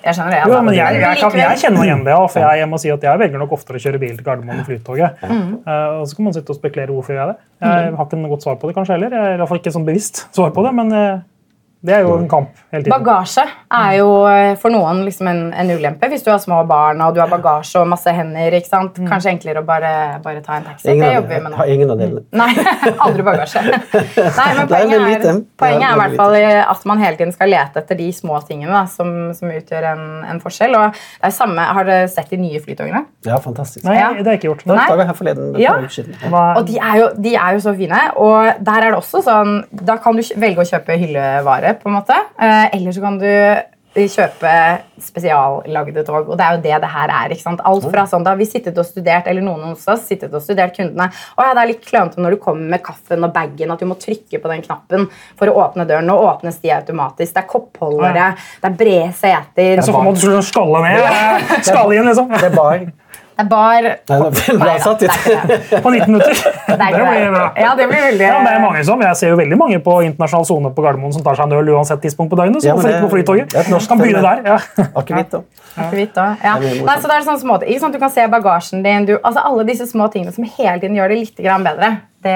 Jeg 0.02 0.18
skjønner 0.18 0.34
det. 0.34 0.41
Jo, 0.49 0.62
men 0.66 0.74
jeg, 0.76 0.82
jeg, 0.97 1.02
kan, 1.04 1.16
likevel- 1.32 1.41
jeg 1.43 1.62
kjenner 1.62 1.88
igjen 1.88 2.04
det, 2.08 2.16
for 2.34 2.39
jeg, 2.45 2.60
jeg 2.62 2.70
må 2.72 2.80
si 2.82 2.89
at 2.93 3.04
jeg 3.08 3.22
velger 3.22 3.41
nok 3.43 3.52
oftere 3.58 3.78
å 3.78 3.84
kjøre 3.84 3.99
bil 4.02 4.16
til 4.18 4.26
Gardermoen 4.26 4.60
enn 4.62 4.68
Flytoget. 4.68 5.22
Mm. 5.30 5.52
Uh, 5.68 6.02
og 6.02 6.06
så 6.10 6.18
kan 6.18 6.28
man 6.28 6.36
sitte 6.38 6.54
og 6.56 6.58
spekulere 6.58 6.95
hvorfor 6.95 7.14
jeg 7.14 7.22
gjør 7.22 7.34
det. 7.34 7.38
Jeg 7.62 7.93
har 7.99 8.08
ikke 8.08 8.22
noe 8.22 8.32
godt 8.34 8.47
svar 8.47 8.58
på 8.62 8.70
det, 8.72 8.76
kanskje 8.80 8.97
heller. 8.97 9.14
Jeg 9.14 9.22
har 9.28 9.36
i 9.36 9.41
hvert 9.43 9.52
fall 9.54 9.62
ikke 9.62 9.76
sånn 9.78 9.86
bevisst 9.88 10.24
svar 10.34 10.54
på 10.56 10.66
det, 10.66 10.74
men 10.82 10.91
eh, 10.97 11.22
det 11.82 11.93
er 11.95 12.03
jo 12.05 12.13
en 12.13 12.27
kamp 12.29 12.49
hele 12.69 12.84
tiden. 12.84 12.93
Bagasje 12.93 13.43
er 13.73 13.93
jo 13.97 14.09
eh, 14.29 14.51
for 14.61 14.73
noen 14.73 14.99
liksom 15.07 15.29
en, 15.32 15.39
en 15.57 15.71
ulempe. 15.73 16.09
Hvis 16.11 16.21
du 16.21 16.29
har 16.29 16.38
små 16.43 16.59
barn 16.69 17.01
og 17.01 17.15
du 17.15 17.21
har 17.23 17.32
bagasje 17.32 17.82
og 17.82 17.88
masse 17.89 18.13
hender. 18.13 18.53
ikke 18.53 18.69
sant? 18.69 18.99
Mm. 19.01 19.07
Kanskje 19.09 19.32
enklere 19.34 19.63
å 19.63 19.65
bare, 19.65 19.93
bare 20.21 20.43
ta 20.45 20.59
en 20.59 20.67
taxi. 20.67 20.91
Ingen 20.93 21.07
det 21.07 21.15
jobber 21.15 21.34
vi 21.34 21.39
med 21.41 21.55
nå. 21.55 21.57
har 21.57 21.71
ingen 21.73 21.93
av 21.93 22.03
delene. 22.03 22.23
Nei, 22.38 22.51
aldri 23.07 23.25
bagasje. 23.25 23.63
Nei, 23.65 23.79
men 24.59 24.69
Det 24.69 24.77
er 24.77 24.91
poenget 24.91 25.25
er, 25.32 25.41
poenget 25.63 25.88
er 25.88 25.89
er 25.89 25.95
i 25.95 26.01
hvert 26.03 26.17
fall 26.21 26.38
at 26.75 26.86
man 26.91 27.01
hele 27.01 27.17
tiden 27.17 27.34
skal 27.34 27.49
lete 27.49 27.82
etter 27.82 27.97
de 27.97 28.11
små 28.13 28.38
tingene 28.45 28.75
da, 28.75 28.84
som, 28.91 29.32
som 29.38 29.49
utgjør 29.49 29.89
en, 29.95 30.05
en 30.36 30.43
forskjell. 30.43 30.77
Og 30.77 31.01
det 31.01 31.32
er 31.32 31.36
samme, 31.36 31.65
Har 31.79 31.89
dere 31.89 32.11
sett 32.13 32.29
de 32.29 32.39
nye 32.43 32.61
flytogene? 32.61 33.03
Ja, 33.25 33.41
fantastisk. 33.41 33.86
Nei, 33.89 33.97
det 33.97 34.25
har 34.25 34.36
jeg 34.36 34.43
ikke 34.43 34.51
gjort. 34.51 34.65
Det 34.67 34.77
Nei. 34.77 34.88
jeg 35.01 35.09
her 35.09 35.17
forleden. 35.17 35.51
Ja. 35.61 35.73
Og 36.53 36.63
de 36.69 36.77
er, 36.77 36.95
jo, 37.01 37.09
de 37.17 37.36
er 37.36 37.57
jo 37.57 37.65
så 37.65 37.73
fine. 37.77 38.05
Og 38.21 38.63
der 38.69 38.86
er 38.86 38.93
det 38.93 39.01
også 39.01 39.23
sånn 39.25 39.61
Da 39.71 39.97
kan 40.01 40.17
du 40.17 40.23
velge 40.41 40.63
å 40.63 40.67
kjøpe 40.67 40.97
hyllevare, 41.01 41.70
på 41.80 41.89
en 41.89 41.99
måte. 41.99 42.17
Eh, 42.39 42.65
eller 42.76 42.91
så 42.95 43.03
kan 43.03 43.19
du 43.22 43.30
kjøpe 43.91 44.51
spesiallagde 45.03 46.03
tog. 46.07 46.30
Og 46.30 46.38
det 46.39 46.45
er 46.45 46.55
jo 46.55 46.61
det 46.63 46.78
det 46.84 46.91
her 46.93 47.11
er. 47.11 47.34
ikke 47.34 47.43
sant? 47.43 47.63
Alt 47.67 47.88
fra 47.91 48.05
sånn, 48.07 48.24
Da 48.24 48.32
har 48.32 48.39
vi 48.39 48.45
sittet 48.47 48.78
og 48.78 48.86
studert, 48.88 49.28
eller 49.28 49.41
noen 49.41 49.74
hos 49.74 49.88
oss 49.91 50.05
sittet 50.07 50.34
og 50.34 50.41
studert 50.41 50.76
kundene. 50.76 51.09
Og 51.36 51.43
ja, 51.43 51.53
det 51.53 51.63
er 51.63 51.72
litt 51.74 51.86
klønete 51.86 52.22
når 52.24 52.36
du 52.36 52.41
kommer 52.43 52.69
med 52.76 52.84
kaffen 52.84 53.24
og 53.24 53.34
bagen, 53.34 53.72
at 53.72 53.80
du 53.80 53.86
må 53.89 53.99
trykke 53.99 54.39
på 54.41 54.51
den 54.53 54.63
knappen 54.63 55.09
for 55.36 55.51
å 55.51 55.57
åpne 55.65 55.88
døren. 55.89 56.07
Nå 56.07 56.15
åpnes 56.15 56.61
de 56.63 56.72
automatisk. 56.72 57.34
Det 57.36 57.43
er 57.43 57.51
koppholdere, 57.51 58.32
det 58.61 58.72
er 58.72 58.80
brede 58.80 59.11
seter. 59.17 59.84
Så 59.84 59.95
får 59.95 60.07
man 60.07 60.19
til 60.24 60.39
å 60.39 60.43
skalle 60.45 60.84
ned. 60.88 61.55
Skalle 61.67 61.99
inn, 61.99 62.07
liksom. 62.07 62.32
Det 62.32 62.47
er 62.47 62.55
bar. 62.55 62.91
Bar 63.49 63.87
Nei 64.61 64.75
satt. 64.83 65.03
På 65.83 65.89
19 65.89 66.11
minutter. 66.11 66.33
Det 66.67 66.77
Det 66.77 67.05
blir 67.11 67.31
bra. 67.31 67.47
Ja, 67.55 67.73
det 67.75 67.87
blir 67.89 68.01
veldig 68.07 68.25
Ja, 68.25 68.37
det 68.45 68.53
er 68.55 68.61
mange 68.63 68.83
som, 68.85 69.01
Jeg 69.01 69.15
ser 69.19 69.33
jo 69.33 69.39
veldig 69.39 69.57
mange 69.57 69.79
på 69.79 69.97
internasjonal 70.05 70.45
sone 70.45 70.73
på 70.75 70.85
Gardermoen 70.85 71.13
som 71.13 71.23
tar 71.25 71.39
seg 71.39 71.49
en 71.49 71.57
øl 71.59 71.73
uansett 71.75 72.01
tidspunkt 72.03 72.31
på 72.33 72.39
døgnet. 72.39 72.61
Så 72.61 72.67
Ja, 72.71 72.75
på 73.01 73.09
Flytoget? 73.15 73.55
er 73.55 73.87
Kan 73.87 73.99
begynne 73.99 74.21
der. 74.21 74.43
ja. 74.45 74.59
Akevitt, 75.01 75.33
òg. 75.33 75.43
Ja. 75.77 75.87
ja. 76.43 76.55
Det 76.59 76.85
Nei, 76.85 76.95
så 76.99 77.07
det 77.07 77.17
er 77.17 77.27
sånn 77.27 77.39
småting. 77.41 77.69
Ikke? 77.73 77.91
Du 77.91 77.99
kan 77.99 78.11
se 78.13 78.27
bagasjen 78.27 78.83
din. 78.83 79.05
Du, 79.05 79.17
altså 79.23 79.43
Alle 79.43 79.65
disse 79.67 79.87
små 79.87 80.07
tingene 80.11 80.33
som 80.35 80.43
hele 80.57 80.79
tiden 80.79 80.95
gjør 80.99 81.13
det 81.13 81.17
litt 81.23 81.37
bedre. 81.41 81.97
Det 82.22 82.36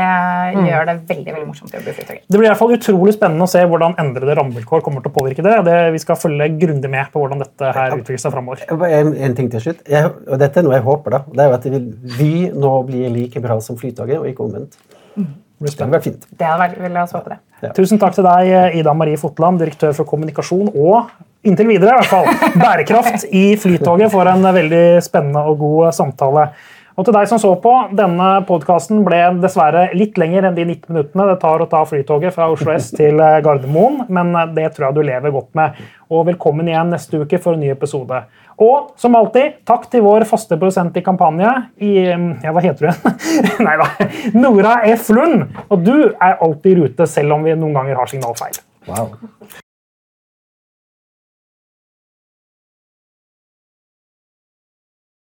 gjør 0.66 0.88
det 0.90 0.96
veldig 1.10 1.34
veldig 1.36 1.48
morsomt 1.50 1.74
å 1.74 1.78
jobbe 1.78 1.92
i 1.92 1.96
Flytoget. 2.00 2.24
Det 2.26 2.40
blir 2.40 2.48
i 2.48 2.52
hvert 2.52 2.62
fall 2.62 2.74
utrolig 2.76 3.14
spennende 3.16 3.46
å 3.46 3.52
se 3.52 3.62
hvordan 3.70 3.98
endrede 4.02 4.36
rammevilkår 4.40 4.84
kommer 4.86 5.06
til 5.06 5.14
å 5.14 5.16
påvirke 5.20 5.46
det. 5.46 5.56
det 5.68 5.78
vi 5.94 6.02
skal 6.02 6.20
følge 6.20 6.50
grundig 6.58 6.92
med 6.92 7.12
på 7.14 7.22
hvordan 7.22 7.44
dette 7.44 7.72
her 7.78 7.98
utvikler 8.00 8.24
seg 8.24 8.34
framover. 8.34 8.66
En, 8.90 9.14
en 9.28 9.38
ting 9.38 9.52
til 9.54 9.68
slutt. 9.68 9.86
Jeg, 9.92 10.12
og 10.26 10.42
dette 10.42 10.62
er 10.62 10.68
noe 10.68 10.78
jeg 10.78 10.88
håper. 10.88 11.18
da. 11.18 11.24
Det 11.30 11.46
er 11.46 11.52
jo 11.52 11.58
at 11.60 11.70
vi 11.70 11.74
vil, 11.78 11.88
Vy 12.16 12.34
nå 12.56 12.76
blir 12.88 13.14
like 13.14 13.42
bra 13.44 13.60
som 13.62 13.78
Flytoget, 13.80 14.18
og 14.22 14.30
ikke 14.30 14.46
omvendt. 14.48 14.80
Det 15.16 15.72
hadde 15.80 15.94
vært 15.94 16.08
fint. 16.10 16.26
Det 16.36 16.48
hadde 16.48 16.60
vært 16.60 16.82
vil 16.82 16.98
jeg 16.98 17.08
også 17.08 17.22
håpe 17.22 17.36
det. 17.36 17.70
Tusen 17.78 18.02
takk 18.02 18.18
til 18.18 18.26
deg, 18.28 18.52
Ida 18.82 18.94
Marie 18.98 19.20
Fotland, 19.20 19.62
direktør 19.62 19.94
for 19.96 20.10
kommunikasjon 20.10 20.74
og 20.74 21.14
inntil 21.46 21.70
videre 21.70 21.94
i 21.94 22.00
hvert 22.02 22.12
fall, 22.12 22.28
bærekraft 22.64 23.28
i 23.32 23.46
Flytoget, 23.62 24.12
for 24.14 24.28
en 24.30 24.46
veldig 24.56 24.86
spennende 25.06 25.46
og 25.48 25.62
god 25.62 25.96
samtale. 25.96 26.50
Og 26.96 27.04
til 27.04 27.16
deg 27.16 27.28
som 27.28 27.40
så 27.42 27.52
på, 27.60 27.74
Denne 27.96 28.30
podkasten 28.48 29.04
ble 29.06 29.20
dessverre 29.44 29.90
litt 29.98 30.16
lenger 30.20 30.48
enn 30.48 30.56
de 30.56 30.64
19 30.64 30.94
minuttene 30.94 31.28
det 31.32 31.38
tar 31.42 31.64
å 31.64 31.68
ta 31.72 31.82
Flytoget 31.88 32.36
fra 32.36 32.48
Oslo 32.54 32.72
S 32.76 32.92
til 33.00 33.20
eh, 33.20 33.42
Gardermoen, 33.44 34.06
men 34.08 34.32
eh, 34.32 34.54
det 34.56 34.70
tror 34.76 34.88
jeg 34.88 34.98
du 34.98 35.04
lever 35.10 35.36
godt 35.36 35.52
med. 35.60 35.82
Og 36.08 36.26
velkommen 36.30 36.70
igjen 36.72 36.94
neste 36.94 37.20
uke 37.20 37.40
for 37.42 37.58
en 37.58 37.64
ny 37.66 37.74
episode. 37.74 38.22
Og 38.64 38.94
som 39.02 39.18
alltid, 39.20 39.60
takk 39.68 39.90
til 39.92 40.06
vår 40.06 40.24
faste 40.30 40.56
produsent 40.56 40.96
i 40.96 41.04
kampanje 41.04 41.52
i 41.84 41.92
ja, 42.06 42.54
Hva 42.56 42.64
heter 42.64 42.86
du 42.86 42.88
igjen? 42.88 43.20
Nei 43.68 43.76
da. 43.82 43.90
Nora 44.38 44.78
F. 44.94 45.12
Lund. 45.16 45.44
Og 45.68 45.84
du 45.84 45.96
er 46.08 46.40
alltid 46.40 46.72
i 46.72 46.80
rute, 46.80 47.10
selv 47.12 47.36
om 47.36 47.44
vi 47.44 47.58
noen 47.60 47.76
ganger 47.76 48.00
har 48.00 48.12
signalfeil. 48.14 48.64
Wow. 48.88 49.18